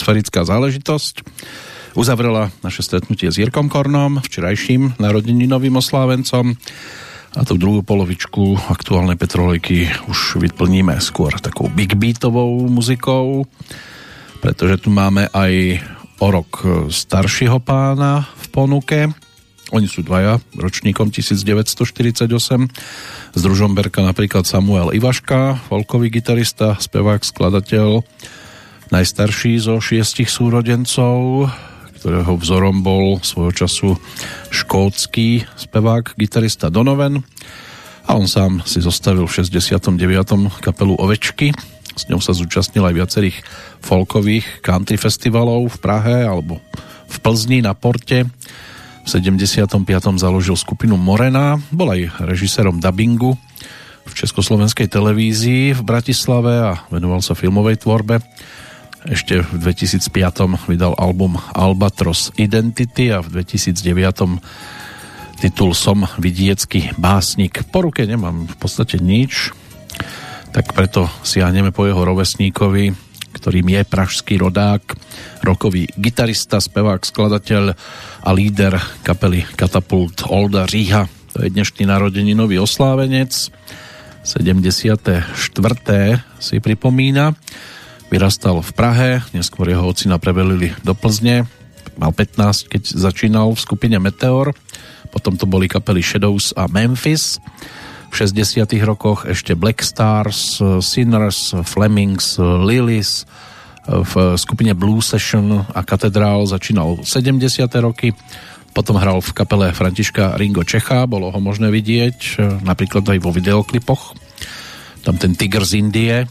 [0.09, 1.21] Atmosférická záležitosť.
[1.93, 6.57] uzavrela naše stretnutie s Jirkom Kornom, včerajším narodeninovým oslávencom
[7.37, 13.45] a tú druhú polovičku aktuálnej petrolejky už vyplníme skôr takou big beatovou muzikou,
[14.41, 15.77] pretože tu máme aj
[16.17, 19.13] o rok staršieho pána v ponuke.
[19.69, 22.25] Oni sú dvaja, ročníkom 1948.
[23.37, 28.01] Z Družomberka napríklad Samuel Ivaška, folkový gitarista, spevák, skladateľ,
[28.89, 31.45] najstarší zo šiestich súrodencov,
[32.01, 33.89] ktorého vzorom bol svojho času
[34.49, 37.21] škótsky spevák, gitarista Donovan
[38.09, 39.93] a on sám si zostavil v 69.
[40.65, 41.53] kapelu Ovečky.
[41.93, 43.37] S ňou sa zúčastnil aj viacerých
[43.85, 46.57] folkových country festivalov v Prahe alebo
[47.05, 48.25] v Plzni na Porte.
[49.05, 49.69] V 75.
[50.17, 53.37] založil skupinu Morena, bol aj režisérom dubbingu
[54.09, 58.25] v Československej televízii v Bratislave a venoval sa filmovej tvorbe
[59.07, 64.43] ešte v 2005 vydal album Albatros Identity a v 2009
[65.39, 67.63] titul Som vidiecký básnik.
[67.71, 69.55] Po ruke nemám v podstate nič,
[70.51, 72.91] tak preto siahneme po jeho rovesníkovi,
[73.39, 74.83] ktorým je pražský rodák,
[75.47, 77.63] rokový gitarista, spevák, skladateľ
[78.25, 78.75] a líder
[79.07, 81.07] kapely Katapult Olda Ríha.
[81.37, 83.31] To je dnešný narodeninový oslávenec.
[84.27, 85.23] 74.
[86.43, 87.31] si pripomína.
[88.09, 91.45] Vyrastal v Prahe, neskôr jeho ocina prevelili do Plzne.
[91.93, 94.57] Mal 15, keď začínal v skupine Meteor.
[95.13, 97.37] Potom to boli kapely Shadows a Memphis.
[98.09, 103.29] V 60 rokoch ešte Black Stars, Sinners, Flemings, Lilies.
[103.85, 107.45] V skupine Blue Session a Katedrál začínal 70.
[107.77, 108.17] roky.
[108.73, 114.17] Potom hral v kapele Františka Ringo Čecha, bolo ho možné vidieť napríklad aj vo videoklipoch.
[115.05, 116.25] Tam ten Tiger z Indie,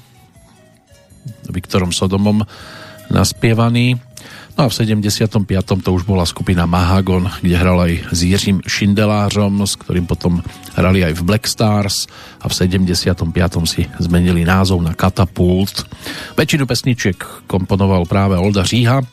[1.48, 2.44] Viktorom Sodomom
[3.08, 3.96] naspievaný.
[4.58, 5.46] No a v 75.
[5.86, 10.42] to už bola skupina Mahagon, kde hral aj s Jiřím Šindelářom, s ktorým potom
[10.74, 12.10] hrali aj v Black Stars
[12.42, 13.22] a v 75.
[13.70, 15.86] si zmenili názov na Katapult.
[16.34, 19.06] Väčšinu pesničiek komponoval práve Olda Říha,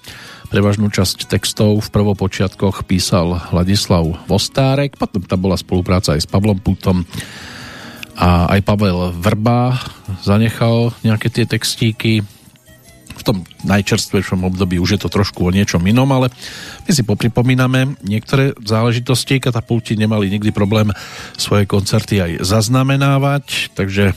[0.50, 6.58] prevažnú časť textov v prvopočiatkoch písal Ladislav Vostárek, potom tam bola spolupráca aj s Pavlom
[6.58, 7.06] Putom
[8.16, 9.76] a aj Pavel Vrba
[10.24, 12.24] zanechal nejaké tie textíky
[13.16, 16.28] v tom najčerstvejšom období už je to trošku o niečom inom, ale
[16.84, 19.40] my si popripomíname niektoré záležitosti.
[19.40, 20.92] Katapulti nemali nikdy problém
[21.40, 24.12] svoje koncerty aj zaznamenávať, takže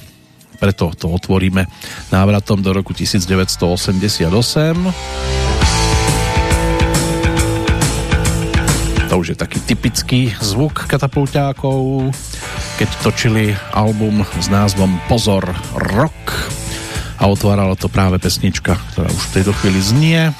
[0.58, 1.70] preto to otvoríme
[2.10, 5.47] návratom do roku 1988.
[9.08, 12.12] To už je taký typický zvuk katapultákov
[12.78, 15.42] keď točili album s názvom Pozor
[15.74, 16.30] Rock
[17.18, 20.30] a otvárala to práve pesnička, ktorá už v tejto chvíli znie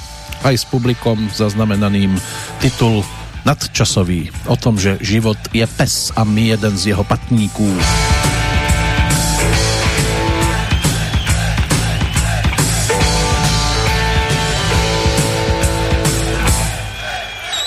[0.47, 2.15] aj s publikom zaznamenaným
[2.62, 3.03] titul
[3.43, 7.66] nadčasový o tom, že život je pes a my jeden z jeho patníků.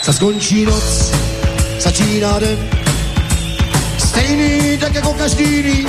[0.04, 1.12] Za skončí noc,
[1.80, 2.70] začíná den,
[3.98, 5.86] Stejný, tak jako každý jiný.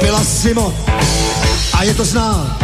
[0.00, 0.74] Byla Simo
[1.72, 2.58] a je to zná.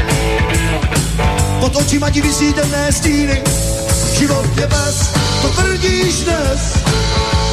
[1.60, 3.42] Pod očima ti vysí temné stíny.
[4.18, 5.10] Život je bez,
[5.42, 6.78] to tvrdíš dnes.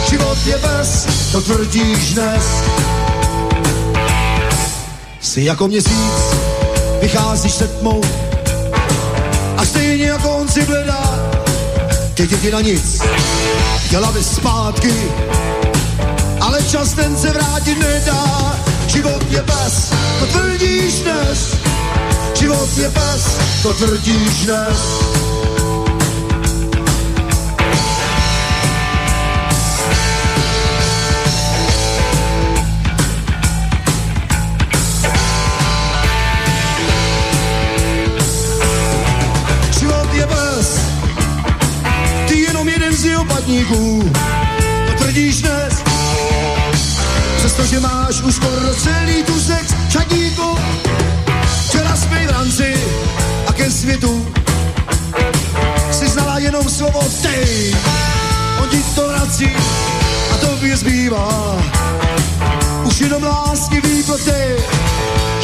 [0.10, 2.44] Život je bez, to tvrdíš dnes.
[5.22, 6.14] Jsi jako měsíc,
[7.02, 8.02] vycházíš se tmou
[9.58, 11.35] a stejně jako on si bledá,
[12.16, 13.02] teď ti na nic,
[13.86, 14.94] chtěla bys zpátky,
[16.42, 18.56] ale čas ten se vrátit nedá.
[18.88, 21.56] Život je pes, to tvrdíš dnes.
[22.40, 24.80] Život je pes, to tvrdíš dnes.
[43.06, 44.12] Jenom jeden z jeho padníků.
[44.88, 45.74] To tvrdíš dnes,
[47.38, 50.58] Přestože máš už skoro celý tu sex čadíku,
[51.68, 52.74] včera jsme v ranci
[53.48, 54.28] a ke světu
[55.92, 57.72] si znala jenom slovo ty.
[58.62, 59.52] On ti to vrací
[60.34, 61.58] a tobě zbývá
[62.84, 64.56] už jenom lásky výploty.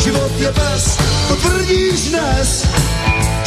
[0.04, 0.98] Život je pes,
[1.28, 2.66] to tvrdíš dnes.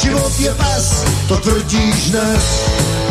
[0.02, 3.03] Život je pes, to tvrdíš dnes.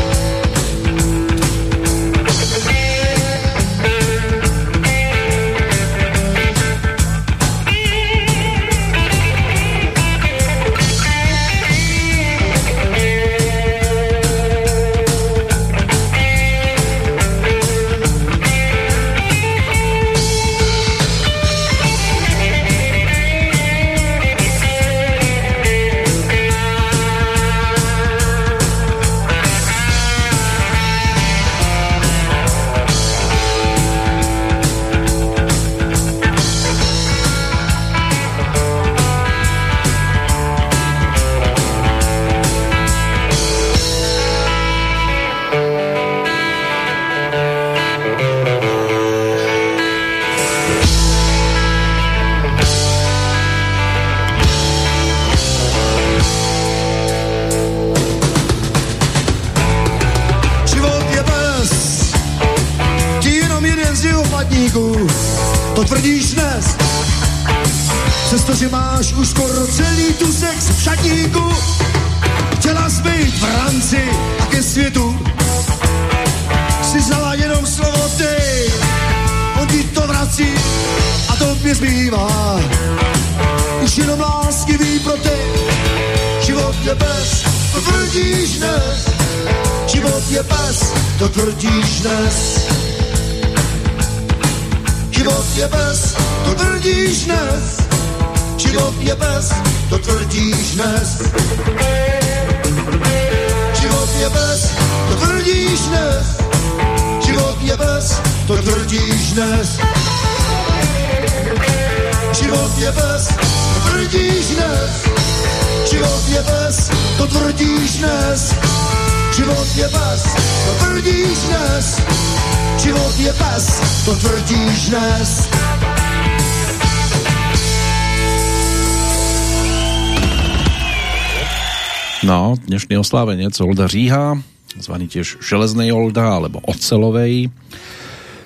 [133.03, 134.39] Oslávenec Olda Říha,
[134.79, 137.51] zvaný tiež Železnej Olda alebo Ocelovej.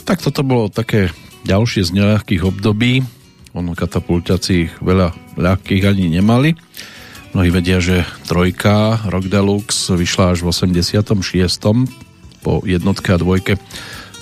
[0.02, 1.14] Tak toto bolo také
[1.46, 3.06] ďalšie z neľahkých období.
[3.54, 6.58] Ono katapulťaci veľa ľahkých ani nemali.
[7.38, 11.06] Mnohí vedia, že trojka Rock Deluxe vyšla až v 86.
[12.42, 13.62] Po jednotke a dvojke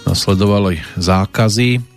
[0.04, 1.95] nasledovali zákazy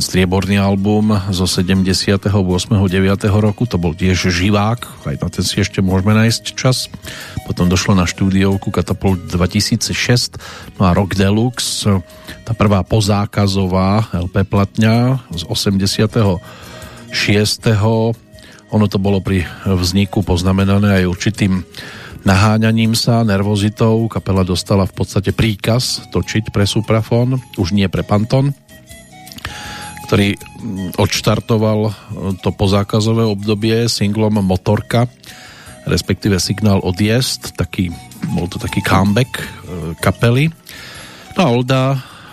[0.00, 2.24] strieborný album zo 78.
[2.32, 2.88] 9.
[3.36, 6.88] roku, to bol tiež živák, aj na ten si ešte môžeme nájsť čas.
[7.44, 10.40] Potom došlo na štúdiovku Katapult 2006,
[10.80, 11.84] no a Rock Deluxe,
[12.48, 16.40] tá prvá pozákazová LP platňa z 86.
[18.72, 21.60] Ono to bolo pri vzniku poznamenané aj určitým
[22.24, 24.08] naháňaním sa, nervozitou.
[24.08, 28.56] Kapela dostala v podstate príkaz točiť pre Suprafon, už nie pre Panton
[30.10, 30.34] ktorý
[30.98, 31.92] odštartoval e,
[32.42, 35.06] to pozákazové obdobie singlom Motorka,
[35.86, 37.94] respektíve signál odjezd, taký,
[38.34, 39.44] bol to taký comeback e,
[40.02, 40.50] kapely.
[41.38, 41.82] No a Olda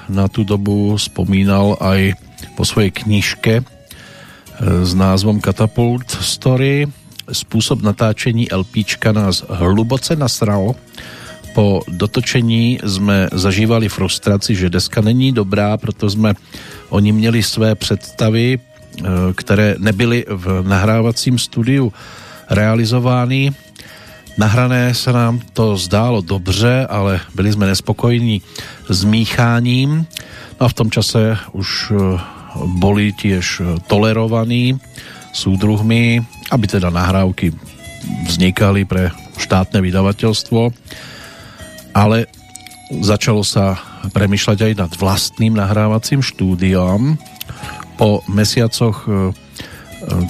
[0.10, 2.18] na tú dobu spomínal aj
[2.58, 3.64] po svojej knižke e,
[4.82, 6.90] s názvom Catapult Story.
[7.30, 10.74] Spôsob natáčení LPčka nás hluboce nasral.
[11.58, 16.38] Po dotočení sme zažívali frustraci, že deska není dobrá, proto sme
[16.90, 19.04] Oni měli své představy, eh,
[19.36, 21.94] které nebyly v nahrávacím studiu
[22.50, 23.52] realizovány.
[24.38, 28.42] Nahrané se nám to zdálo dobře, ale byli jsme nespokojení
[28.90, 30.06] s mícháním.
[30.62, 31.98] No a v tom čase už eh,
[32.66, 34.80] boli tiež tolerovaní
[35.34, 36.22] súdruhmi,
[36.52, 37.54] aby teda nahrávky
[38.26, 40.72] vznikali pre štátne vydavateľstvo,
[41.98, 42.30] ale
[42.94, 43.82] začalo sa
[44.14, 47.18] premyšľať aj nad vlastným nahrávacím štúdiom.
[47.98, 49.16] Po mesiacoch e, e,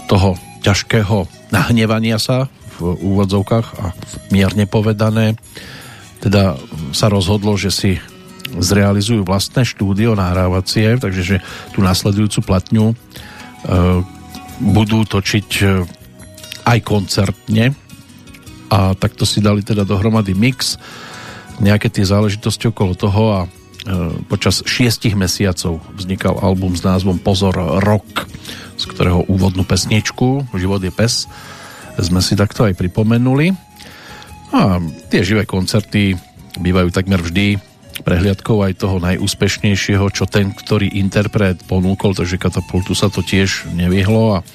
[0.07, 2.48] toho ťažkého nahnevania sa
[2.80, 3.85] v úvodzovkách a
[4.31, 5.35] mierne povedané,
[6.23, 6.56] teda
[6.95, 7.91] sa rozhodlo, že si
[8.48, 11.38] zrealizujú vlastné štúdio nahrávacie, takže že
[11.76, 12.95] tú nasledujúcu platňu e,
[14.64, 15.49] budú točiť
[16.65, 17.76] aj koncertne
[18.73, 20.80] a takto si dali teda dohromady mix
[21.60, 23.48] nejaké tie záležitosti okolo toho a e,
[24.30, 28.30] počas šiestich mesiacov vznikal album s názvom Pozor Rock,
[28.78, 31.26] z ktorého úvodnú pesničku Život je pes
[31.98, 33.54] sme si takto aj pripomenuli.
[34.54, 34.80] A
[35.10, 36.16] tie živé koncerty
[36.62, 37.60] bývajú takmer vždy
[38.06, 44.40] prehliadkou aj toho najúspešnejšieho, čo ten, ktorý interpret ponúkol, takže katapultu sa to tiež nevyhlo
[44.40, 44.46] a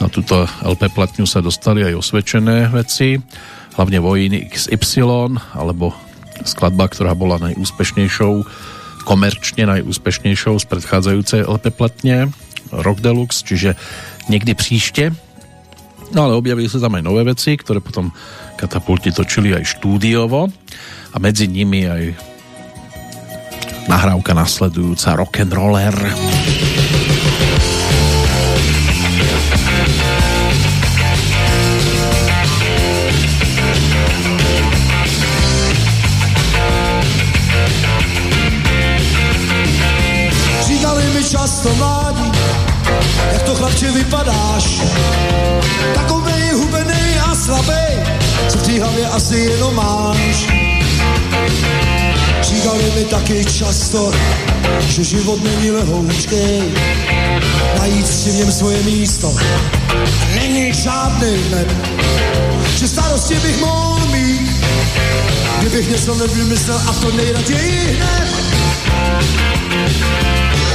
[0.00, 3.20] na túto LP platňu sa dostali aj osvedčené veci,
[3.76, 5.92] hlavne Vojiny XY alebo
[6.44, 8.44] skladba, ktorá bola najúspešnejšou,
[9.04, 12.30] komerčne najúspešnejšou z predchádzajúcej LP platne
[12.70, 13.74] Rock Deluxe, čiže
[14.28, 15.12] niekdy příště.
[16.10, 18.10] No ale objavili sa tam aj nové veci, ktoré potom
[18.58, 20.50] katapulti točili aj štúdiovo
[21.14, 22.18] a medzi nimi aj
[23.86, 25.94] nahrávka nasledujúca Rock'n'Roller.
[25.94, 26.59] Roller.
[41.60, 42.32] Často mládí,
[43.32, 44.80] jak to chlapče vypadáš.
[45.94, 48.00] Takovej hubený a slabý,
[48.48, 50.46] co v té hlavě asi jenom máš.
[52.42, 54.12] Říkali mi taky často,
[54.88, 56.62] že život není lehoučkej,
[57.78, 59.36] najít si v něm svoje místo.
[60.34, 61.68] Není žádný hned,
[62.78, 64.50] že starosti bych mohl mít,
[65.58, 69.49] kdybych něco nevymyslel a to nejraději hned.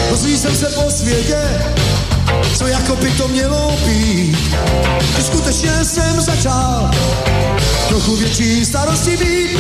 [0.10, 1.42] Rozvíjí jsem se po světě,
[2.58, 4.38] co jako by to mělo být.
[5.26, 6.92] Skutečně jsem začal
[7.88, 9.60] trochu větší starosti být.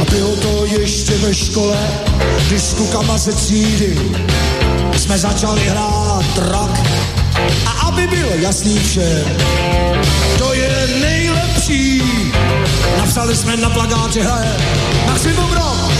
[0.00, 0.04] A
[1.26, 1.78] ve škole,
[3.24, 3.98] ze třídy
[4.96, 6.70] jsme začali hrát rock.
[7.66, 9.24] A aby bylo jasný všem,
[10.38, 12.02] to je nejlepší.
[12.98, 14.56] Napsali jsme na plagát, že hraje
[15.06, 15.92] Maximum Rock.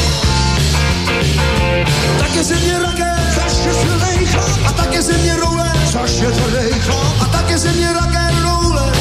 [2.19, 4.61] Tak je ze mě raket, zaště silnej chlap.
[4.67, 7.23] A tak je ze mě roule, zaště tvrdej chlap.
[7.23, 8.93] A tak je mě raket roule,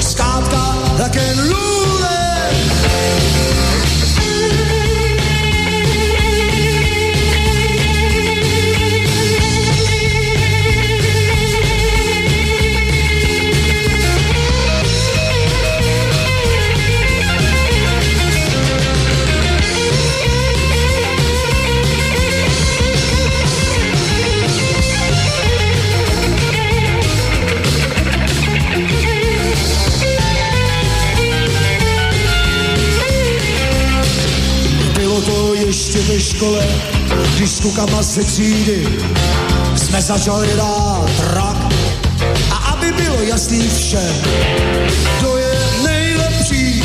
[0.00, 1.82] zkrátka raket roule.
[35.72, 36.66] Ještě ve škole,
[37.36, 38.88] když s klukama se třídy
[39.76, 41.74] jsme začali hrát rock.
[42.50, 44.14] A aby bylo jasný všem,
[45.20, 46.84] to je nejlepší.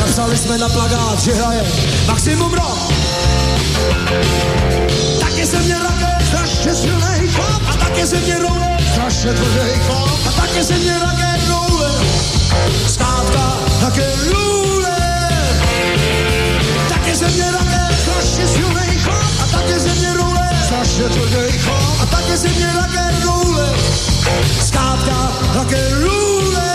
[0.00, 1.64] Napsali jsme na plagát, že hraje
[2.06, 2.92] Maximum Rock.
[5.20, 7.62] Taky se mě raket, strašně silnej chlap.
[7.68, 10.26] A taky se mě roule, strašně tvrdý chlap.
[10.28, 11.90] A taky se mě raket roule,
[12.86, 14.52] zkrátka raket roule.
[16.88, 17.81] Taky ze mě raket,
[18.32, 19.32] strašně silnej chlap.
[19.42, 22.00] A taky ze mě roule, strašně tvrdý chlap.
[22.00, 23.74] A taky ze mě raket roule,
[24.60, 26.72] zkrátka raket roule.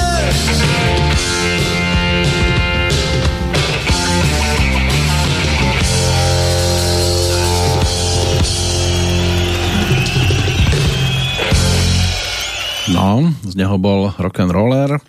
[12.93, 15.01] No, z neho bol rock'n'roller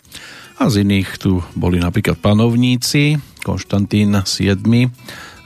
[0.59, 4.91] a z iných tu boli napríklad panovníci, Konštantín VII,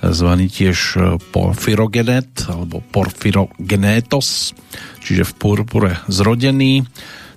[0.03, 0.99] zvaný tiež
[1.31, 4.51] Porfirogenet alebo Porfirogenetos,
[4.99, 6.83] čiže v purpure zrodený.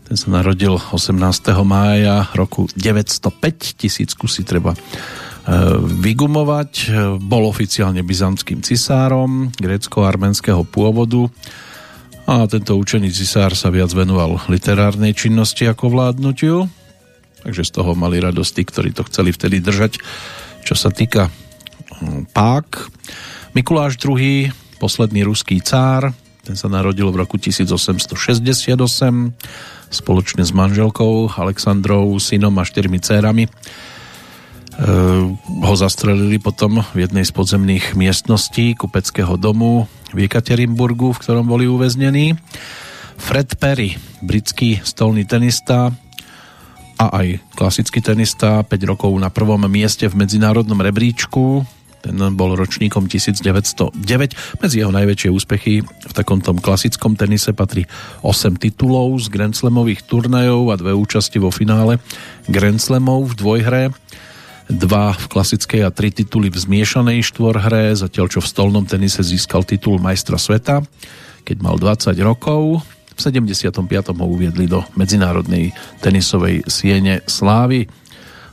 [0.05, 1.17] Ten sa narodil 18.
[1.65, 4.79] mája roku 905, tisícku si treba e,
[5.81, 6.93] vygumovať.
[7.21, 11.25] Bol oficiálne byzantským cisárom grécko-arménskeho pôvodu
[12.25, 16.65] a tento učený cisár sa viac venoval literárnej činnosti ako vládnutiu,
[17.45, 20.01] takže z toho mali radosti, ktorí to chceli vtedy držať.
[20.65, 21.29] Čo sa týka
[22.31, 22.91] pák,
[23.55, 26.11] Mikuláš II, posledný ruský cár,
[26.45, 28.77] ten sa narodil v roku 1868
[29.89, 33.49] spoločne s manželkou Alexandrou, synom a štyrmi dcérami.
[33.49, 33.51] E,
[35.41, 41.65] ho zastrelili potom v jednej z podzemných miestností kupeckého domu v Jekaterinburgu, v ktorom boli
[41.65, 42.37] uväznení.
[43.17, 45.89] Fred Perry, britský stolný tenista
[47.01, 51.65] a aj klasický tenista, 5 rokov na prvom mieste v medzinárodnom rebríčku,
[52.05, 53.97] ten bol ročníkom 1909.
[54.61, 57.89] Medzi jeho najväčšie úspechy v takomto klasickom tenise patrí
[58.21, 61.97] 8 titulov z Grand Slamových turnajov a dve účasti vo finále
[62.45, 63.83] Grand Slamov v dvojhre
[64.65, 69.61] dva v klasickej a tri tituly v zmiešanej štvorhre, zatiaľ čo v stolnom tenise získal
[69.61, 70.81] titul majstra sveta,
[71.45, 72.81] keď mal 20 rokov.
[73.15, 73.77] V 75.
[74.11, 75.71] ho uviedli do medzinárodnej
[76.01, 77.85] tenisovej siene slávy,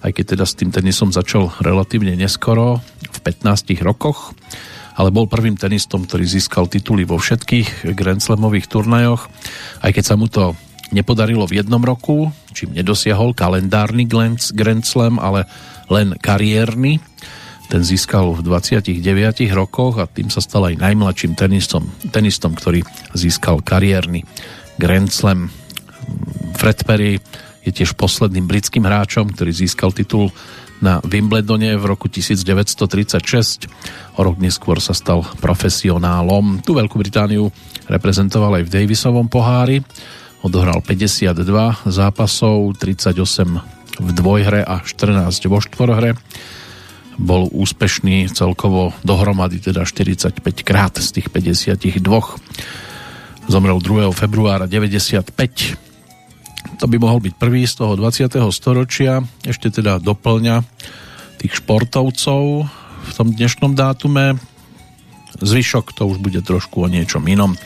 [0.02, 4.34] aj keď teda s tým tenisom začal relatívne neskoro, v 15 rokoch,
[4.98, 9.30] ale bol prvým tenistom, ktorý získal tituly vo všetkých Grand Slamových turnajoch,
[9.80, 10.52] aj keď sa mu to
[10.92, 15.48] nepodarilo v jednom roku, čím nedosiahol kalendárny Grand Slam, ale
[15.88, 17.00] len kariérny.
[17.72, 19.00] Ten získal v 29
[19.56, 22.84] rokoch a tým sa stal aj najmladším tenistom, tenistom ktorý
[23.16, 24.28] získal kariérny
[24.76, 25.48] Grand Slam.
[26.52, 27.16] Fred Perry
[27.62, 30.34] je tiež posledným britským hráčom, ktorý získal titul
[30.82, 33.70] na Wimbledone v roku 1936.
[34.18, 36.58] O rok neskôr sa stal profesionálom.
[36.66, 37.54] Tu Veľkú Britániu
[37.86, 39.86] reprezentoval aj v Davisovom pohári.
[40.42, 46.18] Odohral 52 zápasov, 38 v dvojhre a 14 vo štvorhre.
[47.14, 51.94] Bol úspešný celkovo dohromady teda 45 krát z tých 52.
[53.46, 54.10] Zomrel 2.
[54.10, 55.91] februára 95
[56.78, 58.38] to by mohol byť prvý z toho 20.
[58.50, 59.22] storočia.
[59.46, 60.62] Ešte teda doplňa
[61.42, 62.42] tých športovcov
[63.02, 64.38] v tom dnešnom dátume.
[65.42, 67.58] zvyšok to už bude trošku o niečom inom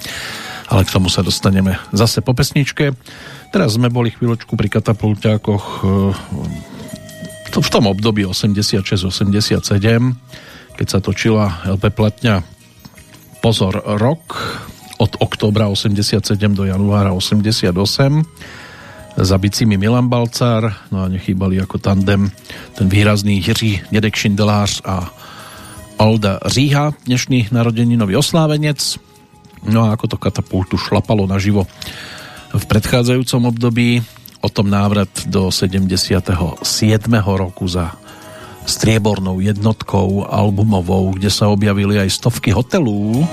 [0.67, 2.95] ale k tomu sa dostaneme zase po pesničke.
[3.55, 6.11] Teraz sme boli chvíľočku pri katapulťákoch eh,
[7.57, 9.63] v tom období 86-87,
[10.77, 12.45] keď sa točila LP platňa
[13.41, 14.35] Pozor rok
[14.99, 16.19] od októbra 87
[16.53, 18.27] do januára 88
[19.17, 22.29] za bicími Milan Balcár, no a nechýbali ako tandem
[22.77, 25.09] ten výrazný Jiří Dedek Šindelář a
[25.97, 29.01] Alda Říha, dnešný narodeninový oslávenec.
[29.65, 31.65] No a ako to katapultu šlapalo naživo
[32.53, 34.05] v predchádzajúcom období,
[34.45, 36.63] o tom návrat do 77.
[37.25, 37.97] roku za
[38.69, 43.25] striebornou jednotkou albumovou, kde sa objavili aj stovky hotelů,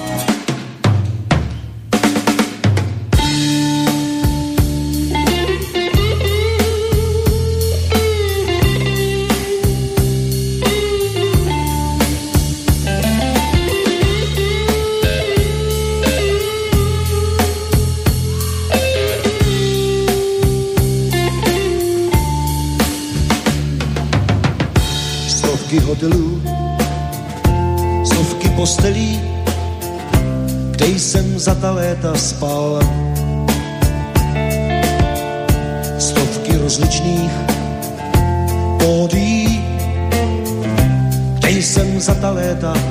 [42.61, 42.82] za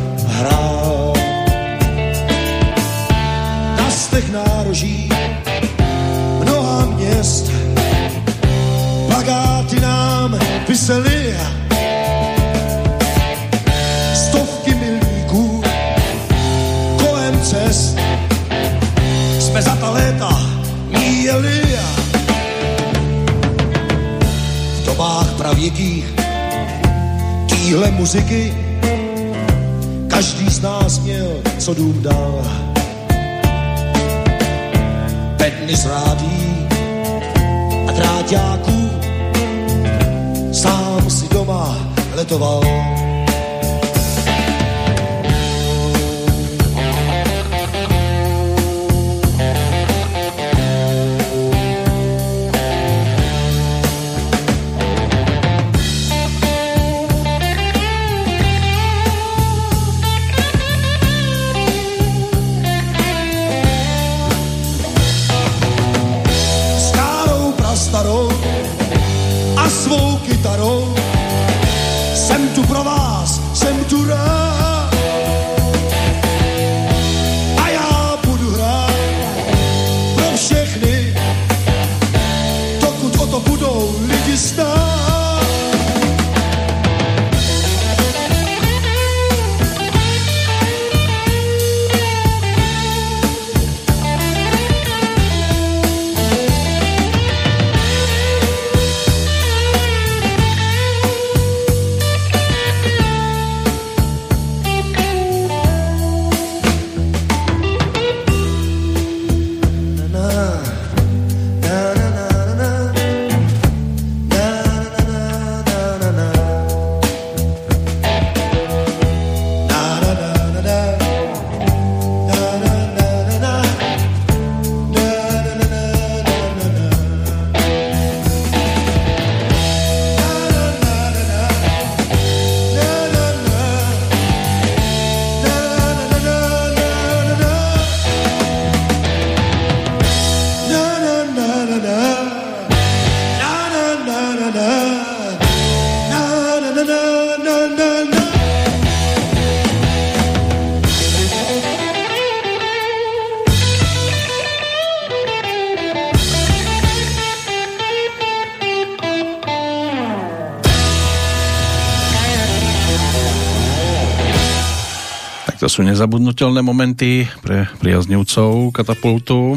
[165.72, 169.56] sú nezabudnutelné momenty pre priaznivcov katapultu,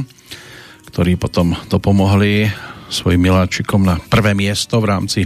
[0.88, 2.48] ktorí potom to pomohli
[2.88, 5.22] svojim miláčikom na prvé miesto v rámci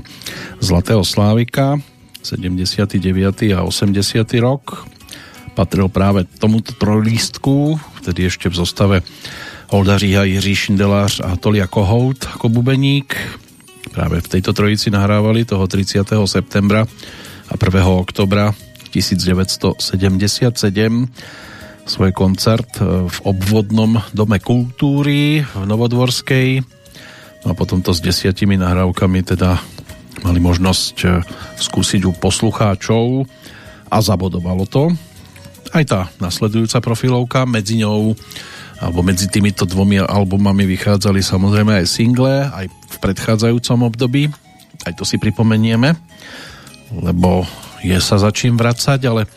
[0.57, 1.77] Zlatého Slávika
[2.25, 2.97] 79.
[3.53, 4.01] a 80.
[4.41, 4.89] rok
[5.53, 8.97] patril práve tomuto trojlístku, vtedy ešte v zostave
[9.69, 13.13] Olda Říha, Jiří Šindelář a Tolia Kohout ako bubeník.
[13.93, 16.01] Práve v tejto trojici nahrávali toho 30.
[16.25, 16.89] septembra
[17.45, 17.77] a 1.
[17.93, 18.57] oktobra
[18.91, 19.79] 1977
[21.89, 26.61] svoj koncert e, v obvodnom dome kultúry v Novodvorskej.
[27.43, 29.57] No a potom to s desiatimi nahrávkami teda
[30.21, 31.07] mali možnosť e,
[31.57, 33.25] skúsiť u poslucháčov
[33.89, 34.93] a zabodovalo to.
[35.73, 38.13] Aj tá nasledujúca profilovka, medzi ňou
[38.79, 44.31] alebo medzi týmito dvomi albumami vychádzali samozrejme aj single, aj v predchádzajúcom období.
[44.87, 45.99] Aj to si pripomenieme,
[46.95, 47.43] lebo
[47.83, 49.27] je sa za vracať, ale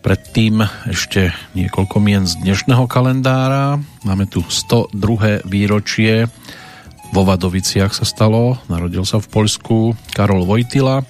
[0.00, 3.76] predtým ešte niekoľko mien z dnešného kalendára.
[4.04, 5.44] Máme tu 102.
[5.44, 6.28] výročie
[7.10, 11.02] vo Vadoviciach sa stalo, narodil sa v Poľsku Karol Vojtila,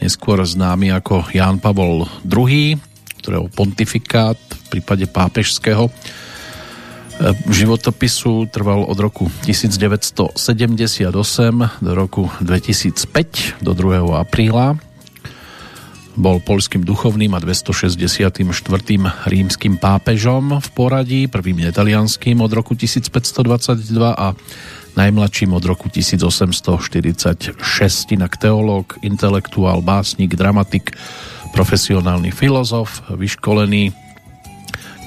[0.00, 2.80] neskôr známy ako Ján Pavol II,
[3.20, 5.92] ktorého pontifikát v prípade pápežského e,
[7.52, 11.12] životopisu trval od roku 1978
[11.84, 14.08] do roku 2005 do 2.
[14.16, 14.80] apríla.
[16.18, 18.42] Bol polským duchovným a 264.
[19.30, 23.38] rímským pápežom v poradí, prvým netalianským od roku 1522
[24.18, 24.34] a
[24.98, 27.54] najmladším od roku 1846,
[28.18, 30.90] inak teológ, intelektuál, básnik, dramatik,
[31.54, 33.94] profesionálny filozof, vyškolený,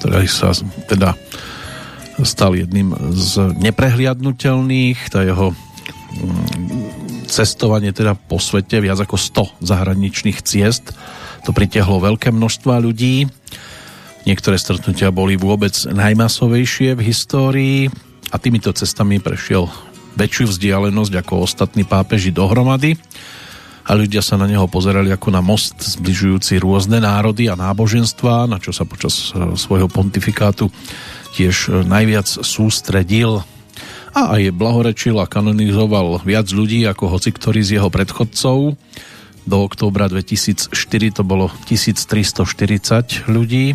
[0.00, 0.56] ktorý sa
[0.88, 1.12] teda
[2.24, 10.44] stal jedným z neprehliadnutelných, tá jeho mm, cestovanie teda po svete, viac ako 100 zahraničných
[10.44, 10.92] ciest,
[11.48, 13.24] to pritiahlo veľké množstva ľudí.
[14.28, 17.78] Niektoré stretnutia boli vôbec najmasovejšie v histórii.
[18.30, 19.66] A týmito cestami prešiel
[20.14, 22.94] väčšiu vzdialenosť ako ostatní pápeži dohromady.
[23.82, 28.62] A ľudia sa na neho pozerali ako na most zbližujúci rôzne národy a náboženstva, na
[28.62, 30.70] čo sa počas e, svojho pontifikátu
[31.34, 33.42] tiež e, najviac sústredil
[34.12, 38.76] a aj blahorečil a kanonizoval viac ľudí ako hoci ktorý z jeho predchodcov.
[39.42, 40.70] Do októbra 2004
[41.18, 43.74] to bolo 1340 ľudí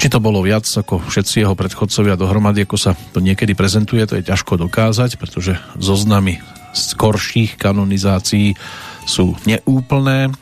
[0.00, 4.16] či to bolo viac ako všetci jeho predchodcovia dohromady, ako sa to niekedy prezentuje, to
[4.16, 6.40] je ťažko dokázať, pretože zoznamy
[6.72, 8.56] skorších kanonizácií
[9.04, 10.32] sú neúplné,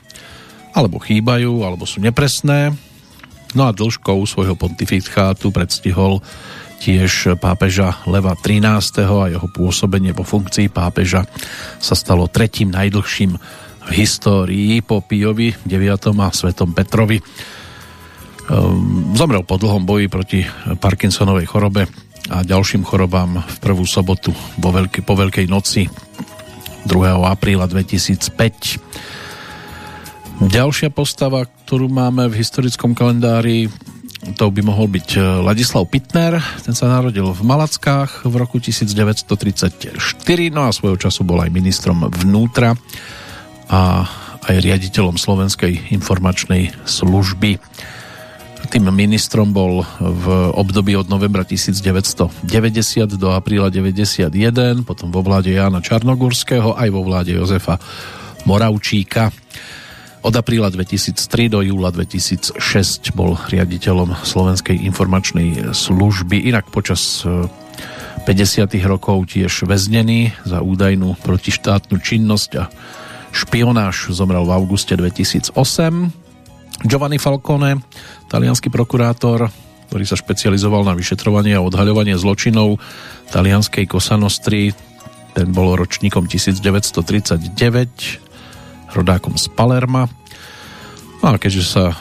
[0.79, 2.71] alebo chýbajú, alebo sú nepresné.
[3.59, 6.23] No a dĺžkou svojho pontifikátu predstihol
[6.79, 9.05] tiež pápeža Leva 13.
[9.05, 11.27] a jeho pôsobenie po funkcii pápeža
[11.83, 13.35] sa stalo tretím najdlhším
[13.89, 16.15] v histórii po Piovi 9.
[16.19, 17.19] a Svetom Petrovi
[18.49, 20.41] Ehm, zomrel po dlhom boji proti
[20.81, 21.85] Parkinsonovej chorobe
[22.33, 25.85] a ďalším chorobám v prvú sobotu vo veľký, po Veľkej noci
[26.89, 27.29] 2.
[27.29, 28.81] apríla 2005.
[30.49, 33.69] Ďalšia postava, ktorú máme v historickom kalendári,
[34.19, 39.95] to by mohol byť e, Ladislav Pitner, ten sa narodil v Malackách v roku 1934,
[40.51, 42.75] no a svojho času bol aj ministrom vnútra
[43.71, 43.81] a
[44.49, 47.61] aj riaditeľom Slovenskej informačnej služby.
[48.69, 52.43] Tým ministrom bol v období od novembra 1990
[53.15, 57.79] do apríla 91, potom vo vláde Jána Čarnogurského, aj vo vláde Jozefa
[58.45, 59.31] Moravčíka.
[60.19, 62.59] Od apríla 2003 do júla 2006
[63.15, 68.27] bol riaditeľom Slovenskej informačnej služby, inak počas 50.
[68.27, 72.67] E, rokov tiež väznený za údajnú protištátnu činnosť a
[73.31, 75.55] špionáž zomrel v auguste 2008.
[76.83, 77.79] Giovanni Falcone,
[78.27, 79.55] talianský prokurátor,
[79.89, 82.83] ktorý sa špecializoval na vyšetrovanie a odhaľovanie zločinov
[83.31, 84.75] talianskej Kosanostry.
[85.39, 88.28] Ten bol ročníkom 1939,
[88.93, 90.09] rodákom z Palerma.
[91.21, 91.97] No a keďže sa e,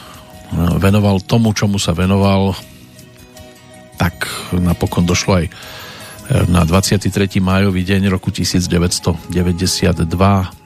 [0.78, 2.54] venoval tomu, čomu sa venoval,
[3.98, 5.52] tak napokon došlo aj e,
[6.48, 7.10] na 23.
[7.42, 9.28] májový deň roku 1992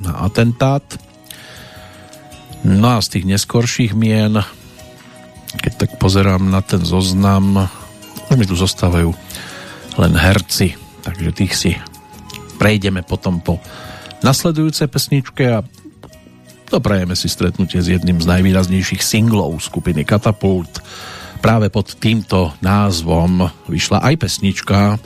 [0.02, 0.84] na atentát.
[2.62, 4.42] No a z tých neskorších mien
[5.58, 7.68] keď tak pozerám na ten zoznam,
[8.32, 9.12] už mi tu zostávajú
[10.00, 10.72] len herci,
[11.04, 11.70] takže tých si
[12.56, 13.60] prejdeme potom po
[14.24, 15.66] nasledujúcej pesničke a
[16.72, 20.80] doprajeme si stretnutie s jedným z najvýraznejších singlov skupiny Katapult.
[21.44, 24.96] Práve pod týmto názvom vyšla aj pesnička.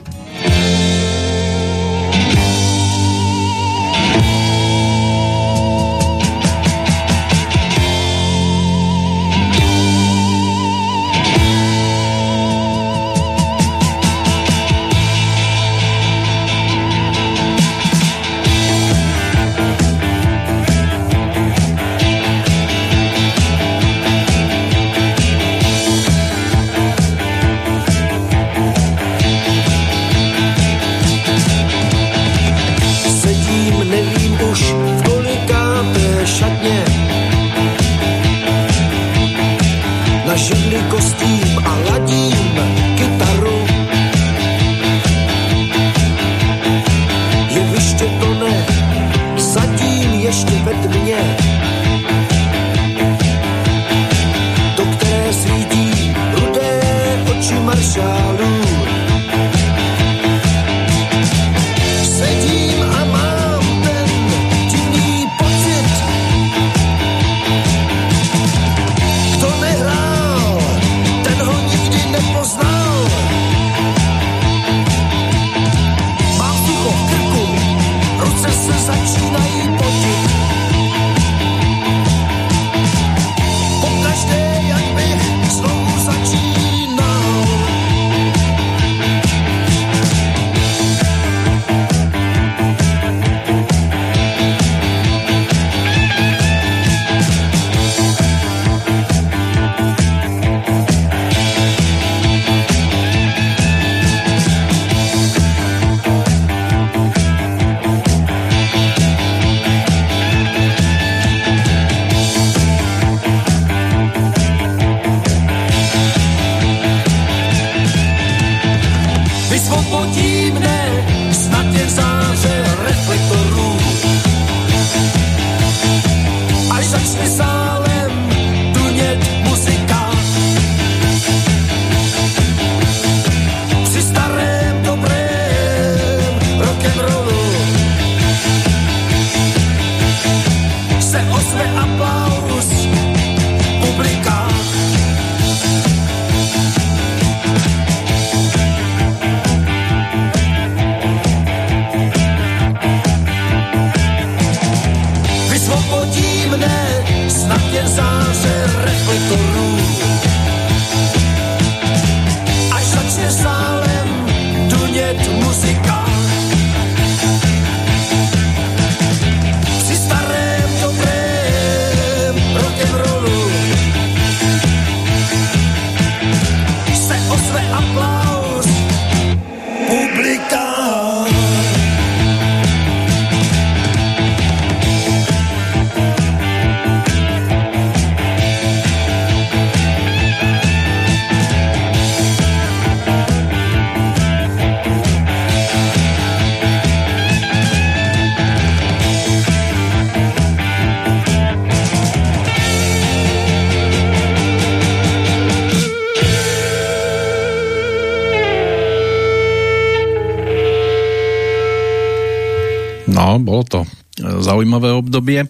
[213.57, 213.81] Bolo to
[214.21, 215.49] zaujímavé obdobie.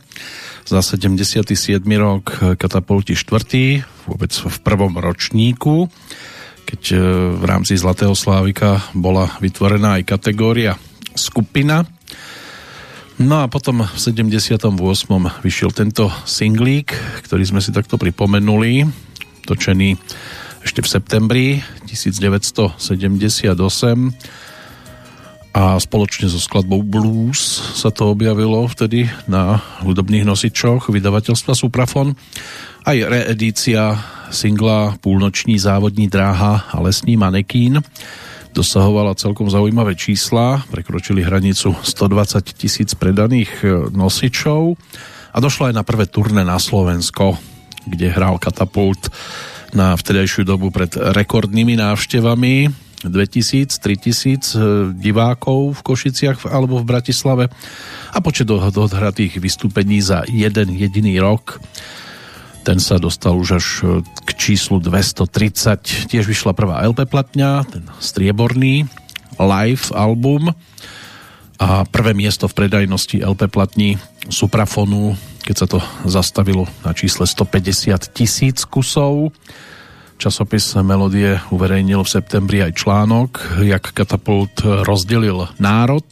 [0.64, 1.44] Za 77.
[2.00, 4.08] rok katapulti 4.
[4.08, 5.92] vôbec v prvom ročníku,
[6.64, 6.96] keď e,
[7.36, 10.80] v rámci Zlatého Slávika bola vytvorená aj kategória
[11.20, 11.84] skupina.
[13.20, 14.72] No a potom v 78.
[15.44, 16.96] vyšiel tento singlík,
[17.28, 18.88] ktorý sme si takto pripomenuli,
[19.44, 20.00] točený
[20.64, 21.60] ešte v septembri
[21.92, 24.47] 1978
[25.58, 27.42] a spoločne so skladbou Blues
[27.74, 32.14] sa to objavilo vtedy na hudobných nosičoch vydavateľstva Suprafon.
[32.86, 33.98] Aj reedícia
[34.30, 37.82] singla Púlnoční závodní dráha a lesní manekín
[38.54, 44.78] dosahovala celkom zaujímavé čísla, prekročili hranicu 120 tisíc predaných e, nosičov
[45.34, 47.34] a došlo aj na prvé turné na Slovensko,
[47.90, 49.10] kde hral Katapult
[49.74, 54.60] na vtedajšiu dobu pred rekordnými návštevami 2000, 3000 e,
[54.98, 57.45] divákov v Košiciach alebo v Bratislave
[58.10, 61.61] a počet odhratých vystúpení za jeden jediný rok
[62.68, 66.11] ten sa dostal už až e, k číslu 230.
[66.11, 68.91] Tiež vyšla prvá LP platňa, ten strieborný
[69.40, 70.52] live album
[71.64, 73.95] a prvé miesto v predajnosti LP platní
[74.28, 75.15] Suprafonu,
[75.48, 79.32] keď sa to zastavilo na čísle 150 tisíc kusov.
[80.18, 86.06] Časopis Melodie uverejnil v septembri aj článok, jak Katapult rozdelil národ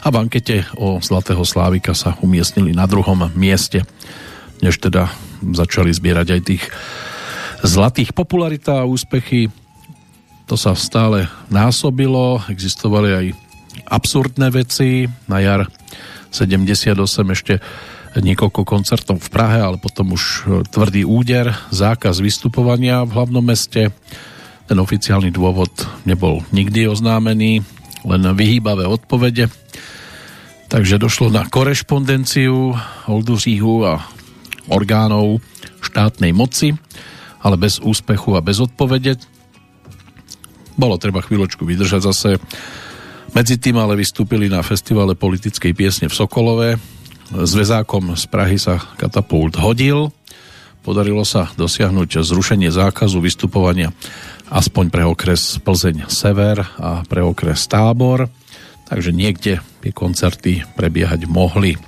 [0.00, 3.84] a v ankete o Zlatého Slávika sa umiestnili na druhom mieste,
[4.64, 5.12] než teda
[5.44, 6.64] začali zbierať aj tých
[7.60, 9.52] zlatých popularita a úspechy.
[10.48, 13.26] To sa stále násobilo, existovali aj
[13.92, 15.04] absurdné veci.
[15.28, 15.68] Na jar
[16.32, 16.96] 78
[17.36, 17.60] ešte
[18.22, 23.90] niekoľko koncertov v Prahe, ale potom už e, tvrdý úder, zákaz vystupovania v hlavnom meste.
[24.70, 25.70] Ten oficiálny dôvod
[26.06, 27.66] nebol nikdy oznámený,
[28.06, 29.50] len vyhýbavé odpovede.
[30.70, 32.74] Takže došlo na korešpondenciu
[33.10, 34.06] Olduříhu a
[34.70, 35.42] orgánov
[35.82, 36.72] štátnej moci,
[37.42, 39.18] ale bez úspechu a bez odpovede.
[40.74, 42.30] Bolo treba chvíľočku vydržať zase.
[43.34, 46.78] Medzi tým ale vystúpili na festivale politickej piesne v Sokolove,
[47.32, 50.12] Zväzákom z Prahy sa katapult hodil.
[50.84, 53.96] Podarilo sa dosiahnuť zrušenie zákazu vystupovania
[54.52, 58.28] aspoň pre okres Plzeň Sever a pre okres Tábor,
[58.84, 61.80] takže niekde tie koncerty prebiehať mohli.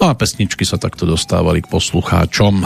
[0.00, 2.64] No a pesničky sa takto dostávali k poslucháčom.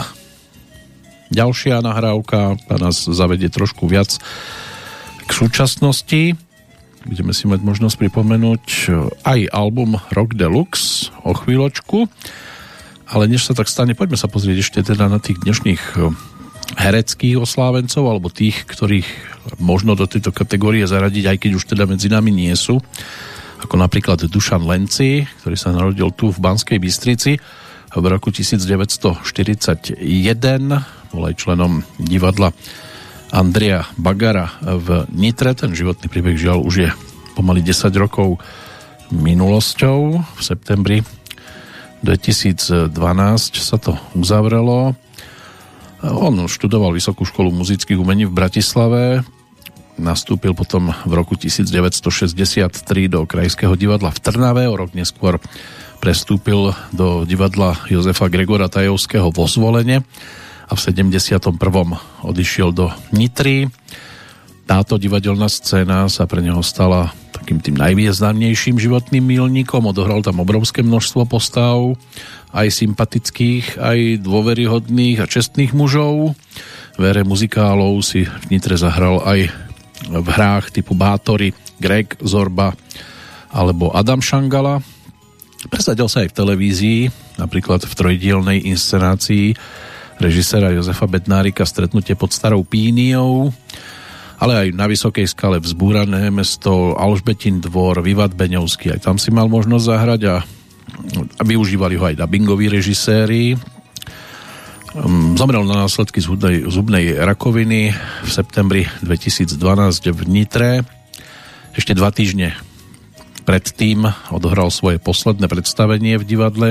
[1.27, 4.15] Ďalšia nahrávka nás zavedie trošku viac
[5.27, 6.39] k súčasnosti
[7.07, 8.91] budeme si mať možnosť pripomenúť eh,
[9.23, 12.05] aj album Rock Deluxe o chvíľočku.
[13.07, 16.11] Ale než sa tak stane, poďme sa pozrieť ešte teda na tých dnešných eh,
[16.75, 19.07] hereckých oslávencov alebo tých, ktorých
[19.63, 22.83] možno do tejto kategórie zaradiť, aj keď už teda medzi nami nie sú.
[23.63, 27.39] Ako napríklad Dušan Lenci, ktorý sa narodil tu v Banskej Bystrici
[27.95, 29.97] v roku 1941.
[31.09, 32.53] Bol aj členom divadla
[33.31, 35.51] Andrea Bagara v Nitre.
[35.51, 36.89] Ten životný príbeh žiaľ už je
[37.35, 38.39] pomaly 10 rokov
[39.11, 39.99] minulosťou.
[40.19, 41.03] V septembri
[42.03, 42.93] 2012
[43.57, 44.95] sa to uzavrelo.
[46.05, 49.25] On študoval Vysokú školu muzických umení v Bratislave,
[49.97, 52.69] nastúpil potom v roku 1963
[53.09, 55.41] do Krajského divadla v Trnave, o rok neskôr
[55.97, 60.05] prestúpil do divadla Jozefa Gregora Tajovského vo Zvolene
[60.67, 61.55] a v 71.
[62.27, 63.71] odišiel do Nitry.
[64.67, 69.87] Táto divadelná scéna sa pre neho stala takým tým najvýznamnejším životným milníkom.
[69.87, 71.95] Odohral tam obrovské množstvo postav,
[72.51, 76.35] aj sympatických, aj dôveryhodných a čestných mužov.
[76.99, 79.47] Vere muzikálov si v Nitre zahral aj
[80.11, 82.75] v hrách typu Bátory, Greg Zorba
[83.55, 84.83] alebo Adam Šangala.
[85.71, 86.99] Presadil sa aj v televízii,
[87.39, 89.55] napríklad v trojdielnej inscenácii
[90.17, 93.53] režisera Jozefa Bednárika Stretnutie pod starou Píniou,
[94.37, 99.49] ale aj na Vysokej skale Vzbúrané mesto, Alžbetin dvor, Vivat Beňovský, aj tam si mal
[99.49, 100.35] možnosť zahrať a,
[101.37, 103.57] a využívali ho aj dubbingoví režiséri.
[104.97, 107.93] Um, zomrel na následky zubnej, zubnej rakoviny
[108.25, 109.53] v septembri 2012
[110.09, 110.71] v Nitre.
[111.77, 112.57] Ešte dva týždne
[113.45, 116.69] predtým odohral svoje posledné predstavenie v divadle.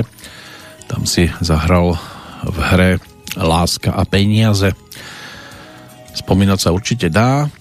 [0.91, 1.95] Tam si zahral
[2.43, 2.91] v hre
[3.35, 4.71] láska a peniaze.
[6.15, 7.51] Spomínať sa určite dá.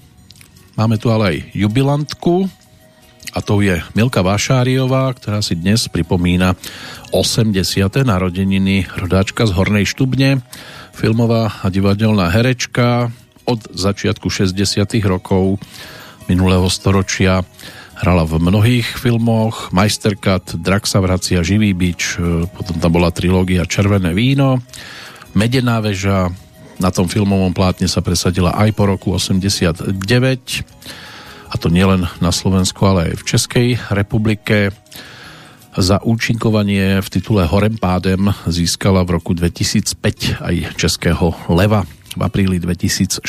[0.76, 2.46] Máme tu ale aj jubilantku
[3.36, 6.56] a to je Milka Vášáriová, ktorá si dnes pripomína
[7.12, 7.52] 80.
[8.00, 10.40] narodeniny rodáčka z Hornej Štubne,
[10.96, 13.12] filmová a divadelná herečka
[13.44, 14.56] od začiatku 60.
[15.04, 15.60] rokov
[16.32, 17.44] minulého storočia
[17.96, 23.64] Hrala v mnohých filmoch, Majsterkat, Drak sa vracia, Živý bič, e, potom tam bola trilógia
[23.64, 24.60] Červené víno,
[25.36, 26.32] Medená väža,
[26.80, 30.00] na tom filmovom plátne sa presadila aj po roku 89
[31.52, 34.72] a to nielen na Slovensku, ale aj v Českej republike.
[35.76, 41.84] Za účinkovanie v titule Horem pádem získala v roku 2005 aj Českého leva.
[42.16, 43.20] V apríli 2016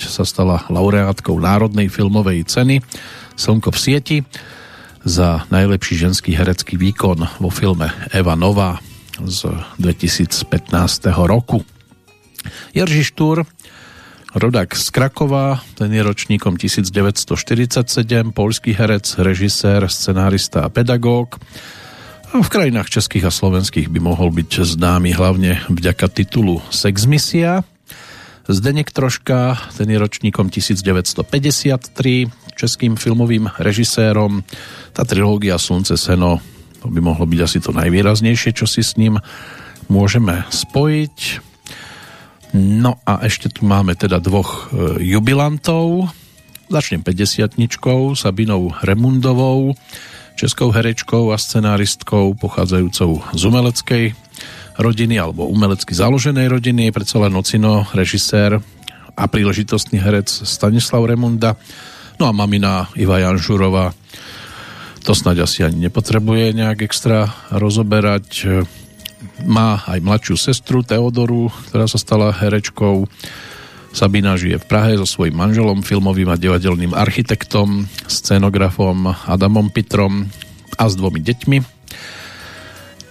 [0.00, 2.80] sa stala laureátkou Národnej filmovej ceny
[3.36, 4.18] Slnko v sieti
[5.04, 8.80] za najlepší ženský herecký výkon vo filme Eva Nová
[9.22, 9.40] z
[9.78, 10.42] 2015
[11.14, 11.62] roku.
[12.74, 13.46] Jerži Štúr,
[14.34, 21.38] rodák z Krakova, ten je ročníkom 1947, polský herec, režisér, scenárista a pedagóg.
[22.34, 27.62] V krajinách českých a slovenských by mohol byť známy hlavne vďaka titulu Sexmisia.
[28.50, 31.24] Zdenek Troška, ten je ročníkom 1953,
[32.58, 34.42] českým filmovým režisérom.
[34.92, 36.42] Tá trilógia Slunce, Seno,
[36.84, 39.16] to by mohlo byť asi to najvýraznejšie, čo si s ním
[39.88, 41.40] môžeme spojiť.
[42.52, 46.12] No a ešte tu máme teda dvoch e, jubilantov.
[46.68, 47.56] Začnem 50
[48.20, 49.72] Sabinou Remundovou,
[50.36, 54.04] českou herečkou a scenáristkou pochádzajúcou z umeleckej
[54.76, 56.92] rodiny alebo umelecky založenej rodiny.
[56.92, 58.60] Predsa len Nocino, režisér
[59.16, 61.56] a príležitostný herec Stanislav Remunda
[62.18, 63.90] No a mamina Iva Janšurová
[65.04, 68.48] to snáď asi ani nepotrebuje nejak extra rozoberať.
[69.44, 73.04] Má aj mladšiu sestru Teodoru, ktorá sa stala herečkou.
[73.92, 80.26] Sabina žije v Prahe so svojím manželom, filmovým a divadelným architektom, scenografom Adamom Pitrom
[80.80, 81.58] a s dvomi deťmi.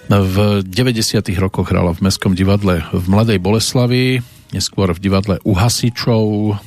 [0.09, 1.23] V 90.
[1.39, 4.19] rokoch hrala v Mestskom divadle v Mladej Boleslavi,
[4.51, 6.57] neskôr v divadle U hasičov,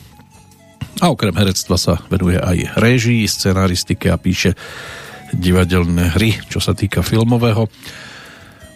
[0.96, 4.56] a okrem herectva sa venuje aj réžii, scenaristike a píše
[5.36, 7.68] divadelné hry, čo sa týka filmového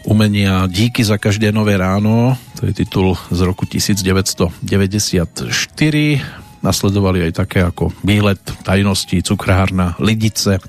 [0.04, 4.60] umenia Díky za každé nové ráno, to je titul z roku 1994.
[6.60, 10.60] Nasledovali aj také ako Bílet, Tajnosti, Cukrárna, Lidice,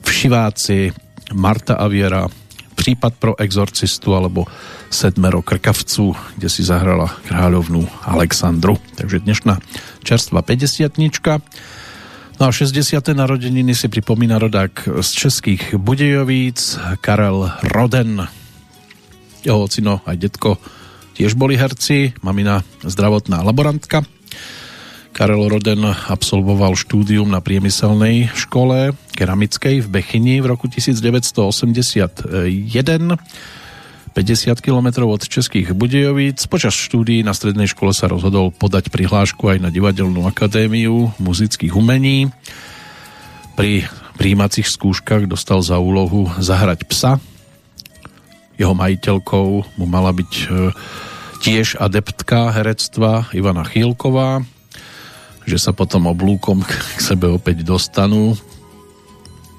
[0.00, 0.92] Všiváci,
[1.36, 2.28] Marta Aviera,
[2.72, 4.48] Případ pro exorcistu alebo
[4.90, 8.80] Sedmero krkavců, kde si zahrala kráľovnú Alexandru.
[8.96, 9.60] Takže dnešná
[10.02, 10.98] čerstvá 50
[12.42, 13.06] No a 60.
[13.14, 18.26] narodeniny si pripomína rodák z českých Budejovíc Karel Roden.
[19.46, 20.58] Jeho ocino aj detko
[21.14, 24.02] tiež boli herci, mamina zdravotná laborantka.
[25.14, 31.46] Karel Roden absolvoval štúdium na priemyselnej škole keramickej v Bechyni v roku 1981
[34.12, 36.44] 50 km od Českých Budejovíc.
[36.44, 42.28] Počas štúdií na strednej škole sa rozhodol podať prihlášku aj na Divadelnú akadémiu muzických umení.
[43.56, 43.88] Pri
[44.20, 47.12] príjímacích skúškach dostal za úlohu zahrať psa.
[48.60, 50.46] Jeho majiteľkou mu mala byť e,
[51.40, 54.44] tiež adeptka herectva Ivana Chýlková,
[55.48, 58.36] že sa potom oblúkom k sebe opäť dostanú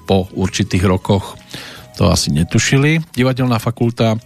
[0.06, 1.34] po určitých rokoch
[1.94, 3.00] to asi netušili.
[3.14, 4.18] Divadelná fakulta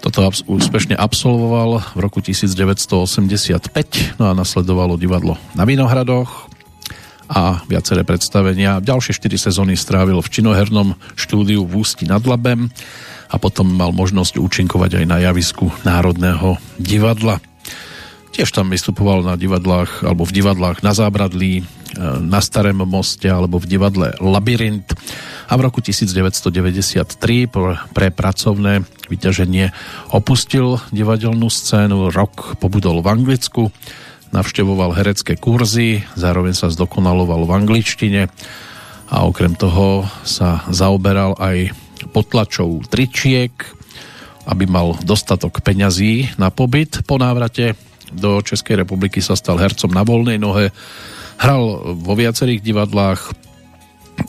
[0.00, 6.46] toto úspešne absolvoval v roku 1985, no a nasledovalo divadlo na Vinohradoch
[7.26, 8.78] a viaceré predstavenia.
[8.78, 12.70] Ďalšie 4 sezóny strávil v činohernom štúdiu v Ústi nad Labem
[13.26, 17.42] a potom mal možnosť účinkovať aj na javisku Národného divadla.
[18.36, 21.64] Tiež tam vystupoval na divadlách alebo v divadlách na Zábradlí, e,
[22.20, 24.92] na Starém moste alebo v divadle Labyrint
[25.48, 27.16] a v roku 1993
[27.96, 29.72] pre pracovné vyťaženie
[30.12, 33.72] opustil divadelnú scénu, rok pobudol v Anglicku,
[34.36, 38.28] navštevoval herecké kurzy, zároveň sa zdokonaloval v angličtine
[39.08, 41.72] a okrem toho sa zaoberal aj
[42.12, 43.56] potlačou tričiek,
[44.44, 47.00] aby mal dostatok peňazí na pobyt.
[47.08, 50.74] Po návrate do Českej republiky sa stal hercom na voľnej nohe,
[51.36, 53.46] hral vo viacerých divadlách,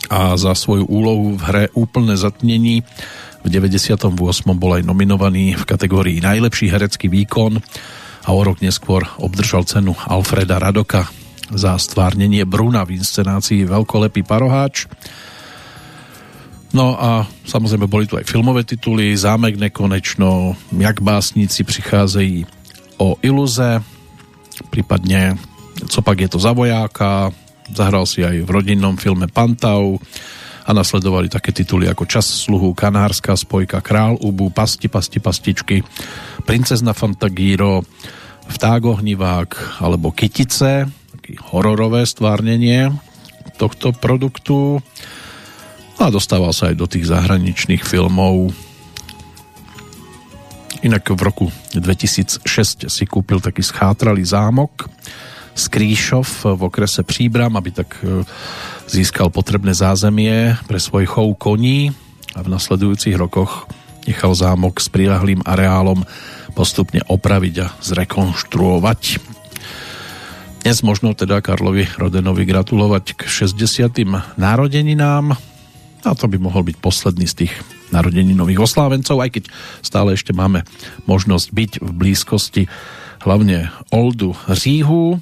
[0.07, 2.83] a za svoju úlohu v hre Úplné zatnení
[3.43, 4.11] v 98.
[4.59, 7.59] bol aj nominovaný v kategórii Najlepší herecký výkon
[8.27, 11.07] a o rok neskôr obdržal cenu Alfreda Radoka
[11.47, 14.91] za stvárnenie Bruna v inscenácii Veľkolepý paroháč.
[16.75, 22.56] No a samozrejme boli tu aj filmové tituly Zámek nekonečno, Jak básnici přicházejí
[22.97, 23.81] o iluze,
[24.73, 25.37] prípadne
[25.77, 27.29] Co pak je to za vojáka,
[27.69, 29.99] Zahral si aj v rodinnom filme Pantau
[30.67, 35.83] a nasledovali také tituly ako Čas sluhu, Kanárska spojka, Král Ubu, Pasti, Pasti, Pastičky,
[36.43, 37.83] Princezna Fantagíro,
[38.47, 42.95] Vták ohnivák alebo Kytice, taký hororové stvárnenie.
[43.59, 44.79] tohto produktu
[45.97, 48.53] a dostával sa aj do tých zahraničných filmov.
[50.85, 52.45] Inak v roku 2006
[52.85, 54.85] si kúpil taký schátralý zámok
[55.57, 58.21] z Kríšov v okrese Příbram, aby tak e,
[58.85, 61.89] získal potrebné zázemie pre svoj chov koní
[62.37, 63.65] a v nasledujúcich rokoch
[64.05, 66.05] nechal zámok s prilahlým areálom
[66.53, 69.01] postupne opraviť a zrekonštruovať.
[70.61, 74.37] Dnes možno teda Karlovi Rodenovi gratulovať k 60.
[74.37, 75.33] narodeninám
[76.05, 77.53] a to by mohol byť posledný z tých
[77.89, 79.43] narodeninových oslávencov, aj keď
[79.79, 80.67] stále ešte máme
[81.07, 82.63] možnosť byť v blízkosti
[83.23, 85.19] hlavne Oldu Říhu,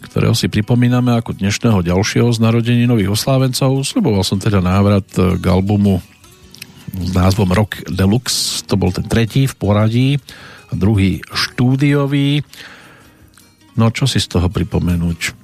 [0.00, 3.84] ktorého si pripomíname ako dnešného ďalšieho z narodeninových oslávencov.
[3.84, 6.00] Sľuboval som teda návrat k albumu
[6.90, 10.08] s názvom Rock Deluxe, to bol ten tretí v poradí
[10.70, 12.42] a druhý štúdiový.
[13.78, 15.36] No čo si z toho pripomenúť?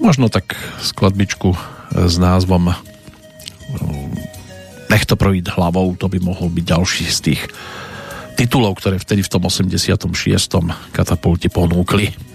[0.00, 1.54] Možno tak skladbičku
[1.94, 2.72] s názvom
[4.90, 7.42] Nech to projít hlavou, to by mohol byť ďalší z tých
[8.34, 10.10] titulov, ktoré vtedy v tom 86.
[10.90, 12.29] katapulti ponúkli.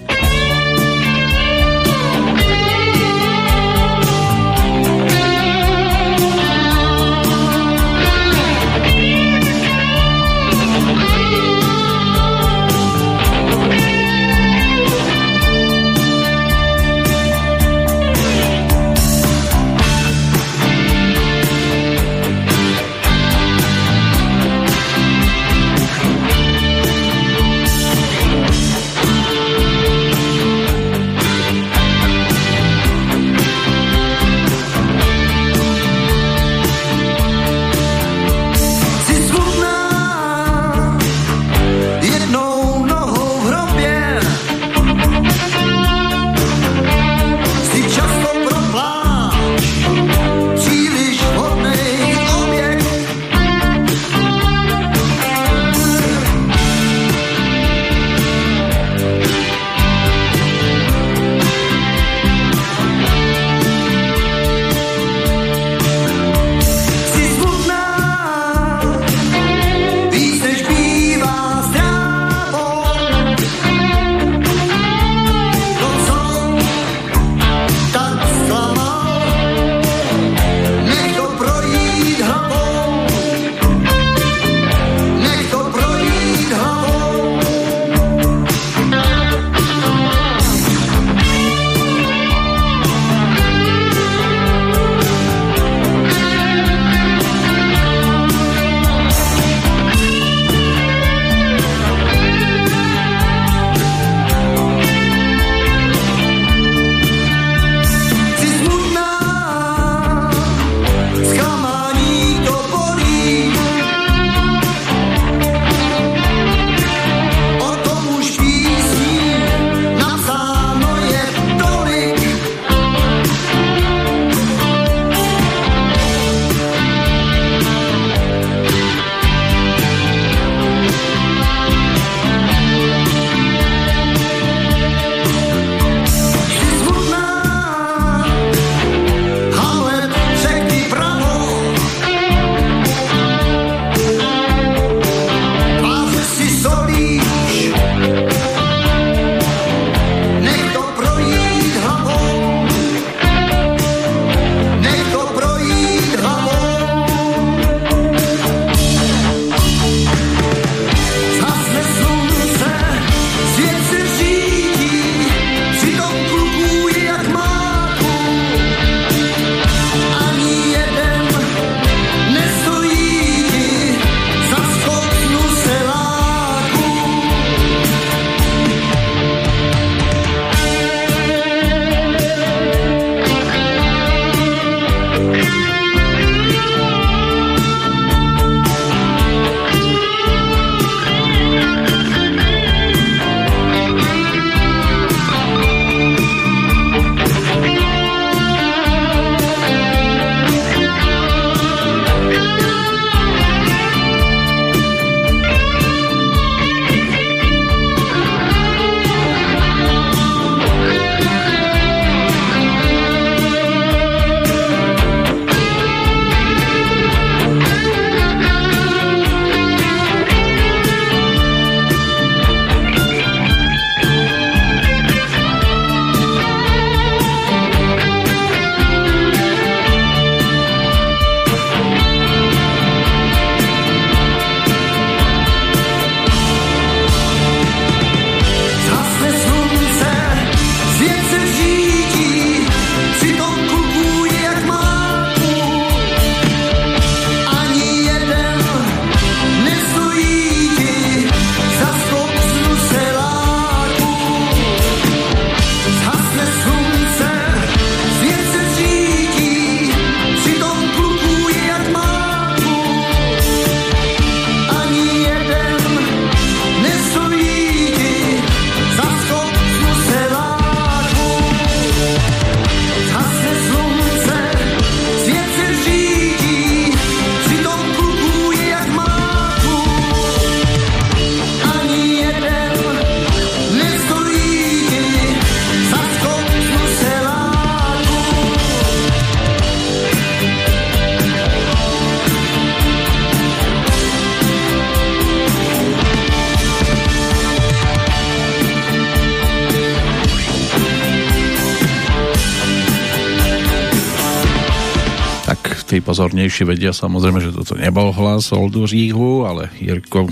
[306.36, 310.32] Pozornejší vedia samozrejme, že toto nebol hlas Oldu Říhu, ale Jirko e,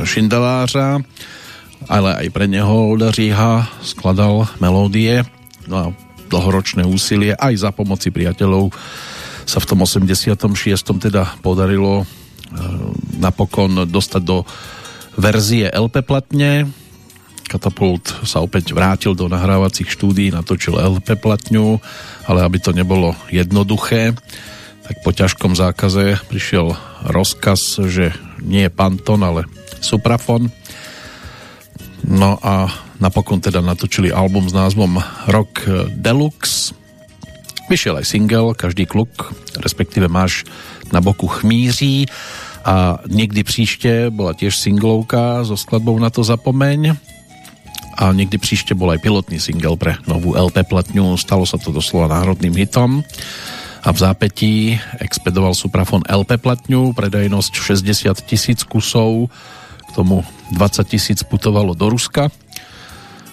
[0.00, 1.04] Šindelářa,
[1.84, 5.28] ale aj pre neho Olda Říha skladal melódie
[5.68, 5.86] no a
[6.32, 8.72] dlhoročné úsilie aj za pomoci priateľov
[9.44, 10.32] sa v tom 86.
[10.96, 12.04] teda podarilo e,
[13.20, 14.48] napokon dostať do
[15.20, 16.72] verzie LP platne
[17.52, 21.80] Katapult sa opäť vrátil do nahrávacích štúdí, natočil LP platňu,
[22.28, 24.12] ale aby to nebolo jednoduché,
[25.08, 26.76] po ťažkom zákaze prišiel
[27.08, 28.12] rozkaz, že
[28.44, 29.48] nie je Panton, ale
[29.80, 30.52] Suprafon.
[32.04, 32.68] No a
[33.00, 35.00] napokon teda natočili album s názvom
[35.32, 35.64] Rock
[35.96, 36.76] Deluxe.
[37.72, 40.44] Vyšiel aj single, každý kluk, respektíve máš
[40.92, 42.04] na boku chmíří
[42.68, 47.00] a niekdy příště bola tiež singlovka so skladbou na to zapomeň
[47.96, 52.12] a niekdy príšte bol aj pilotný single pre novú LP platňu, stalo sa to doslova
[52.12, 53.00] národným hitom
[53.82, 54.52] a v zápetí
[54.98, 59.30] expedoval Suprafon LP platňu, predajnosť 60 tisíc kusov,
[59.88, 62.28] k tomu 20 tisíc putovalo do Ruska.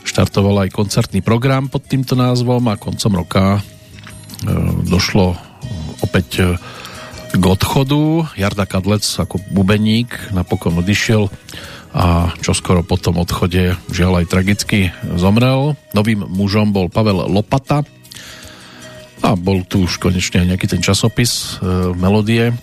[0.06, 3.62] Štartoval aj koncertný program pod týmto názvom a koncom roka e,
[4.86, 5.34] došlo
[6.06, 6.44] opäť e,
[7.36, 8.30] k odchodu.
[8.38, 11.28] Jarda Kadlec ako bubeník napokon odišiel
[11.96, 14.80] a čoskoro po tom odchode žiaľ aj tragicky
[15.16, 15.80] zomrel.
[15.96, 17.88] Novým mužom bol Pavel Lopata
[19.26, 22.54] a bol tu už konečne nejaký ten časopis e, Melodie,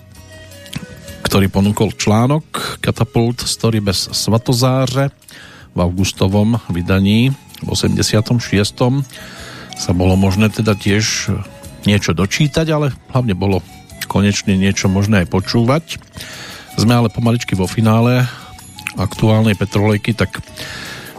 [1.26, 5.10] ktorý ponúkol článok Katapult Story bez svatozáře
[5.74, 8.38] v augustovom vydaní v 86.
[9.74, 11.34] sa bolo možné teda tiež
[11.82, 13.58] niečo dočítať, ale hlavne bolo
[14.06, 15.98] konečne niečo možné aj počúvať.
[16.78, 18.22] Sme ale pomaličky vo finále
[18.94, 20.38] aktuálnej petrolejky, tak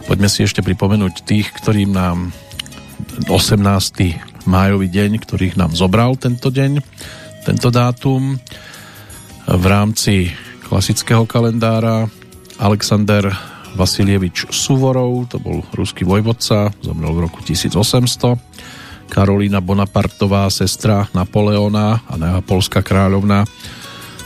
[0.08, 2.32] poďme si ešte pripomenúť tých, ktorým nám
[3.28, 4.33] 18.
[4.44, 6.80] májový deň, ktorých nám zobral tento deň,
[7.44, 8.40] tento dátum.
[9.44, 10.32] V rámci
[10.64, 12.08] klasického kalendára
[12.56, 13.28] Alexander
[13.74, 18.38] Vasilievič Suvorov, to bol ruský vojvodca, zomrel v roku 1800.
[19.10, 23.44] Karolína Bonapartová, sestra Napoleona a neapolská kráľovna,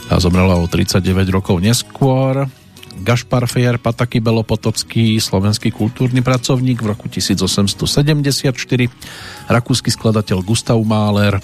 [0.09, 2.49] a zomrela o 39 rokov neskôr.
[2.99, 8.51] Gašpar Fejer Pataky Belopotocký, slovenský kultúrny pracovník v roku 1874,
[9.47, 11.39] rakúsky skladateľ Gustav Mahler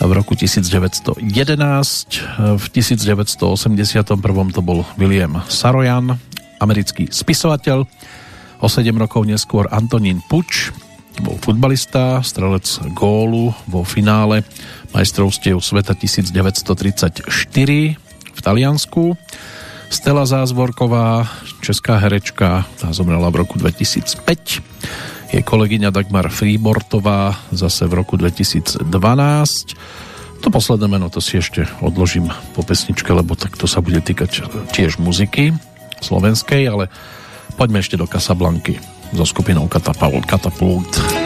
[0.00, 1.20] v roku 1911,
[2.56, 6.16] v 1981 to bol William Sarojan,
[6.56, 7.84] americký spisovateľ,
[8.60, 10.72] o 7 rokov neskôr Antonín Puč,
[11.20, 12.64] bol futbalista, strelec
[12.96, 14.40] gólu vo finále
[14.96, 17.28] majstrovstiev sveta 1934
[18.30, 19.20] v Taliansku.
[19.90, 21.26] Stella Zázvorková,
[21.58, 24.62] česká herečka, tá zomrela v roku 2005.
[25.34, 28.86] Je kolegyňa Dagmar Freebortová zase v roku 2012.
[30.40, 34.46] To posledné meno to si ešte odložím po pesničke, lebo tak to sa bude týkať
[34.70, 35.58] tiež muziky
[35.98, 36.86] slovenskej, ale
[37.58, 38.78] poďme ešte do Casablanky
[39.10, 40.22] so skupinou Katapult.
[40.22, 41.19] Katapult.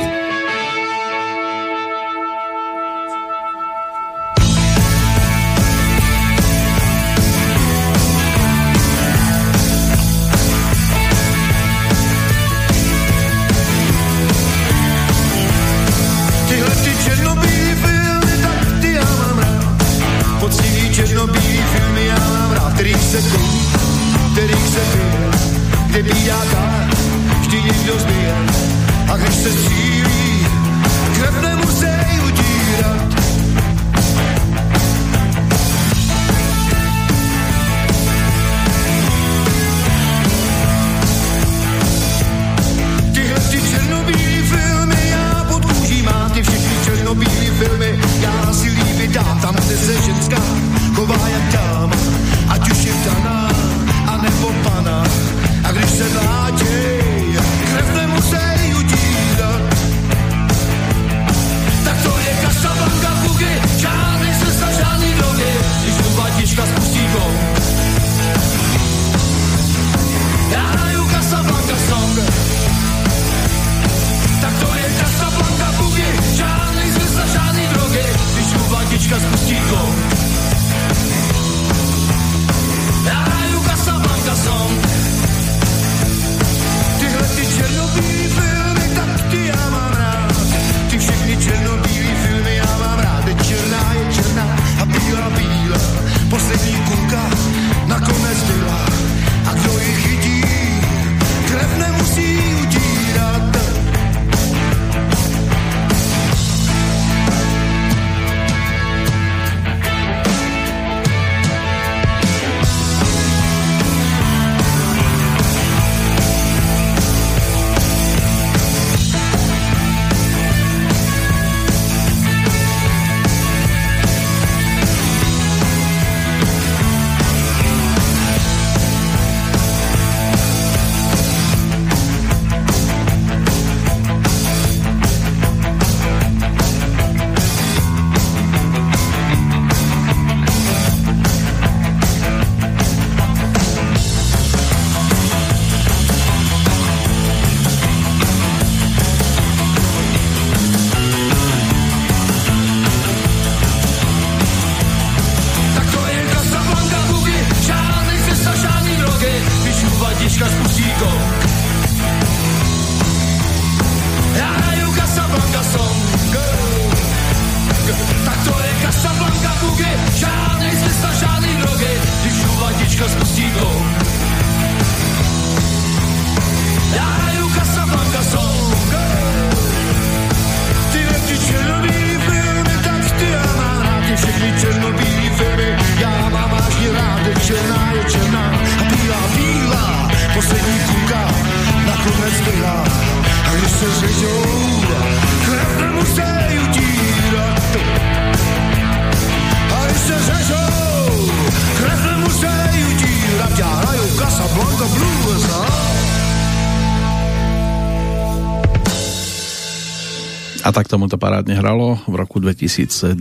[210.64, 213.20] A tak tomu to parádne hralo v roku 2010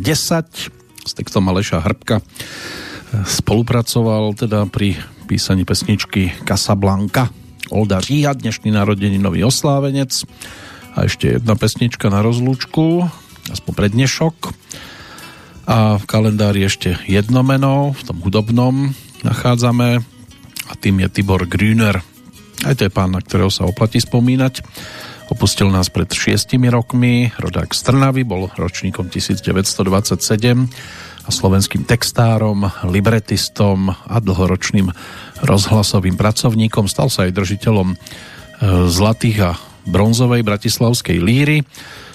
[1.03, 2.24] s textom Aleša Hrbka.
[3.11, 4.95] Spolupracoval teda pri
[5.28, 7.28] písaní pesničky Casablanca.
[7.68, 8.72] Olda Říha, dnešný
[9.20, 10.24] nový oslávenec.
[10.95, 13.11] A ešte jedna pesnička na rozlúčku
[13.52, 14.36] aspoň pre dnešok.
[15.68, 18.95] A v kalendári ešte jedno meno v tom hudobnom
[19.28, 19.99] nachádzame.
[20.72, 21.99] A tým je Tibor Grüner.
[22.64, 24.64] Aj to je pán, na ktorého sa oplatí spomínať
[25.34, 29.81] Opustil nás pred šiestimi rokmi, rodák z Trnavy, bol ročníkom 1927
[31.26, 34.93] a slovenským textárom, libretistom a dlhoročným
[35.41, 36.85] rozhlasovým pracovníkom.
[36.85, 37.95] Stal sa aj držiteľom e,
[38.93, 39.51] zlatých a
[39.89, 41.65] bronzovej bratislavskej líry.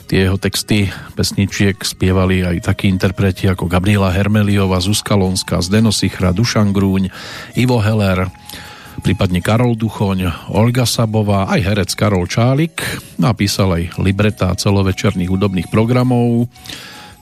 [0.06, 0.86] Tie jeho texty
[1.18, 7.10] pesničiek spievali aj takí interpreti ako Gabriela Hermeliova, Zuzka Lonská, Zdeno Sichra, Dušan Grúň,
[7.58, 8.30] Ivo Heller,
[9.02, 12.82] prípadne Karol Duchoň, Olga Sabová, aj herec Karol Čálik.
[13.18, 16.50] Napísal aj libreta celovečerných hudobných programov,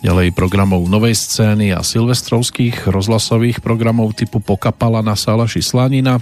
[0.00, 6.20] ďalej programov Novej scény a silvestrovských rozhlasových programov typu Pokapala na Salaši Slanina,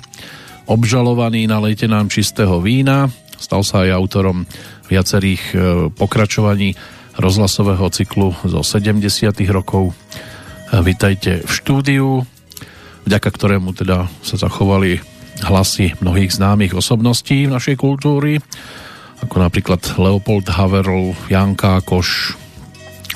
[0.66, 4.48] obžalovaný na lejte nám čistého vína, stal sa aj autorom
[4.90, 5.56] viacerých e,
[5.92, 6.74] pokračovaní
[7.16, 9.06] rozhlasového cyklu zo 70.
[9.54, 9.94] rokov.
[10.74, 12.08] Vítajte v štúdiu,
[13.06, 15.13] vďaka ktorému teda sa zachovali
[15.44, 18.40] hlasy mnohých známych osobností v našej kultúry,
[19.20, 22.40] ako napríklad Leopold Haverl, Jan Kákoš,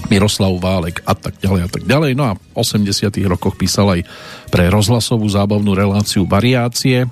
[0.06, 2.12] Miroslav Válek a tak ďalej a tak ďalej.
[2.14, 4.00] No a v 80 rokoch písal aj
[4.54, 7.10] pre rozhlasovú zábavnú reláciu Variácie.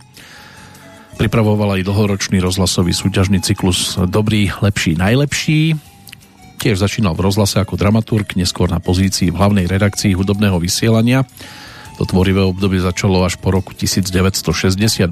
[1.19, 5.75] Pripravoval aj dlhoročný rozhlasový súťažný cyklus Dobrý, lepší, najlepší.
[6.63, 11.27] Tiež začínal v rozhlase ako dramaturg, neskôr na pozícii v hlavnej redakcii hudobného vysielania
[11.97, 15.09] to tvorivé obdobie začalo až po roku 1968.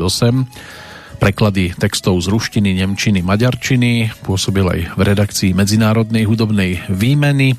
[1.17, 4.13] Preklady textov z ruštiny, nemčiny, maďarčiny.
[4.21, 7.57] Pôsobil aj v redakcii Medzinárodnej hudobnej výmeny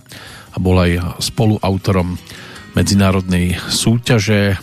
[0.54, 2.16] a bol aj spoluautorom
[2.76, 4.60] medzinárodnej súťaže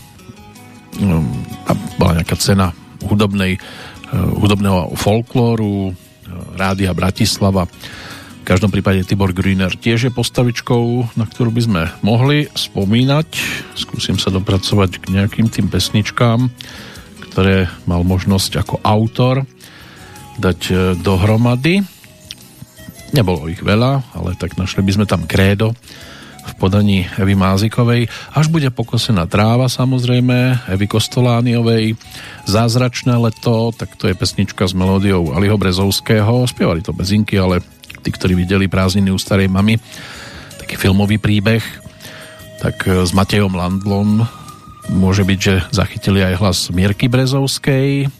[1.01, 1.25] um,
[1.65, 5.93] a bola nejaká cena hudobnej, uh, hudobného folklóru uh,
[6.55, 7.65] Rádia Bratislava
[8.43, 13.29] v každom prípade Tibor Grüner tiež je postavičkou, na ktorú by sme mohli spomínať.
[13.79, 16.51] Skúsim sa dopracovať k nejakým tým pesničkám,
[17.31, 19.47] ktoré mal možnosť ako autor
[20.43, 21.87] dať e, dohromady.
[23.15, 25.79] Nebolo ich veľa, ale tak našli by sme tam krédo
[26.43, 28.11] v podaní Evy Mázikovej.
[28.35, 31.95] Až bude pokosená tráva samozrejme, Evy Kostolániovej.
[32.51, 36.43] Zázračné leto, tak to je pesnička s melódiou Aliho Brezovského.
[36.51, 37.63] Spievali to bezinky, ale
[38.03, 39.79] tí, ktorí videli prázdniny u starej mamy,
[40.59, 41.63] taký filmový príbeh,
[42.59, 44.27] tak e, s Matejom Landlom
[44.91, 48.11] môže byť, že zachytili aj hlas Mierky Brezovskej,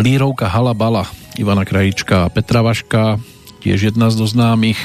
[0.00, 1.04] Lírovka Halabala,
[1.36, 3.20] Ivana Krajička a Petra Vaška,
[3.60, 4.80] tiež jedna z doznámych.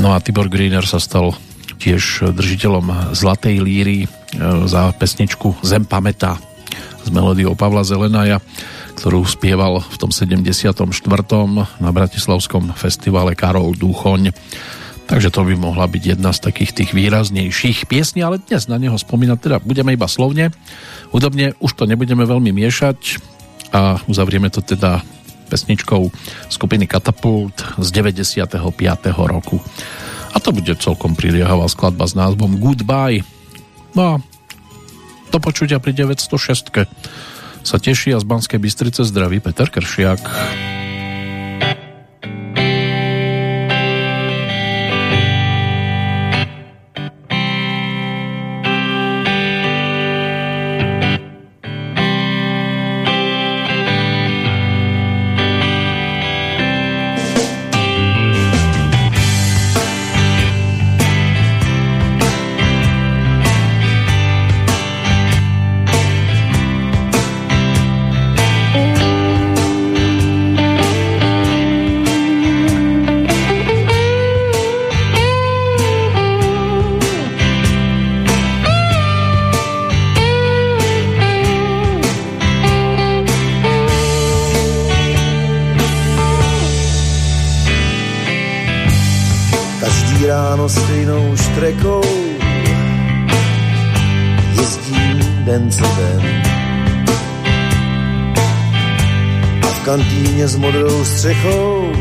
[0.00, 1.36] No a Tibor Greener sa stal
[1.76, 4.08] tiež držiteľom Zlatej líry e,
[4.64, 6.40] za pesničku Zem pamätá
[7.06, 8.42] s melódiou Pavla Zelenaja
[8.96, 10.72] ktorú spieval v tom 74.
[11.78, 14.32] na Bratislavskom festivale Karol Duchoň.
[15.06, 18.96] Takže to by mohla byť jedna z takých tých výraznejších piesní, ale dnes na neho
[18.98, 20.50] spomínať teda budeme iba slovne.
[21.14, 23.22] Hudobne už to nebudeme veľmi miešať
[23.70, 25.04] a uzavrieme to teda
[25.46, 26.10] pesničkou
[26.50, 28.58] skupiny Katapult z 95.
[29.14, 29.62] roku.
[30.34, 33.22] A to bude celkom priliehavá skladba s názvom Goodbye.
[33.94, 34.12] No a
[35.36, 36.88] do počutia pri 906
[37.60, 40.24] sa teší a z Banskej Bystrice zdraví Peter Kršiak.
[101.26, 101.92] Střechou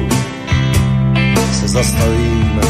[1.60, 2.62] se zastavím.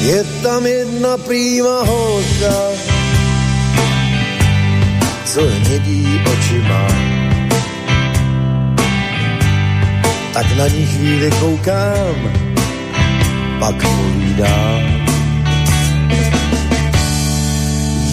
[0.00, 2.56] Je tam jedna prýma holka,
[5.24, 6.86] co hnědí oči má.
[10.32, 12.16] Tak na ní chvíli koukám,
[13.58, 14.82] pak povídám.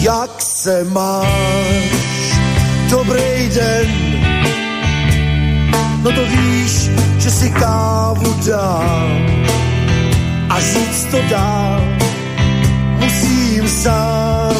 [0.00, 2.00] Jak se máš?
[2.90, 4.09] Dobrý den.
[6.02, 9.20] No to víš, že si kávu dám
[10.48, 11.80] a říct to dál
[12.98, 14.56] musím sám.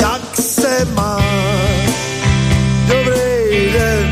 [0.00, 1.96] Jak se máš?
[2.88, 4.06] Dobrý den.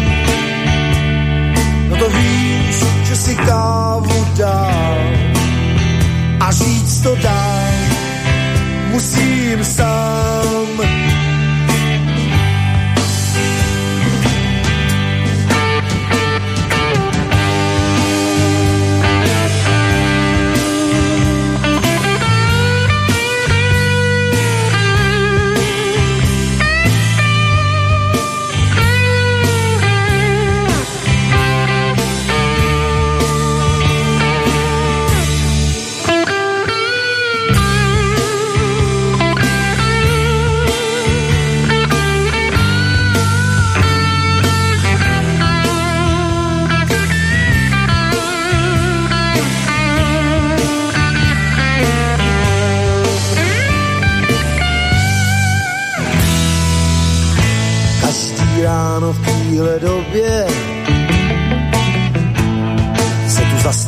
[1.89, 5.35] No to víš, že si kávu dám
[6.41, 7.73] a říct to dál
[8.91, 10.74] musím sám.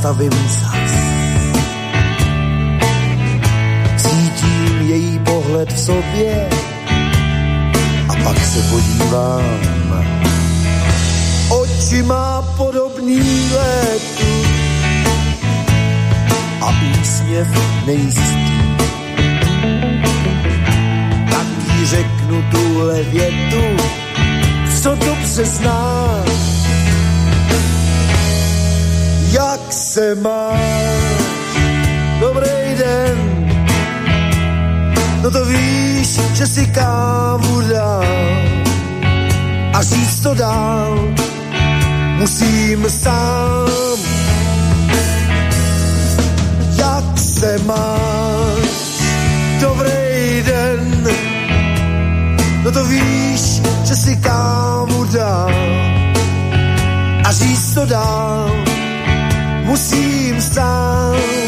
[0.07, 0.93] Zastavím zas.
[3.97, 6.49] Cítím její pohled v sobě
[8.09, 10.07] a pak se podívám.
[11.49, 14.33] Oči má podobný letu
[16.61, 17.49] a úsměv
[17.87, 18.47] nejistý.
[21.31, 23.63] Tak jí řeknu tuhle větu,
[24.83, 26.56] co dobře znáš.
[29.77, 31.21] Se máš?
[32.21, 33.19] Dobrý den.
[35.23, 38.05] No to víš, že si kávu dál
[39.75, 41.09] a říct to dál
[42.19, 43.99] musím sám.
[46.79, 49.03] Jak se máš?
[49.61, 51.09] Dobrý den.
[52.65, 55.53] No to víš, že si kávu dám
[57.25, 58.76] a říct to dál
[59.67, 61.46] musím sám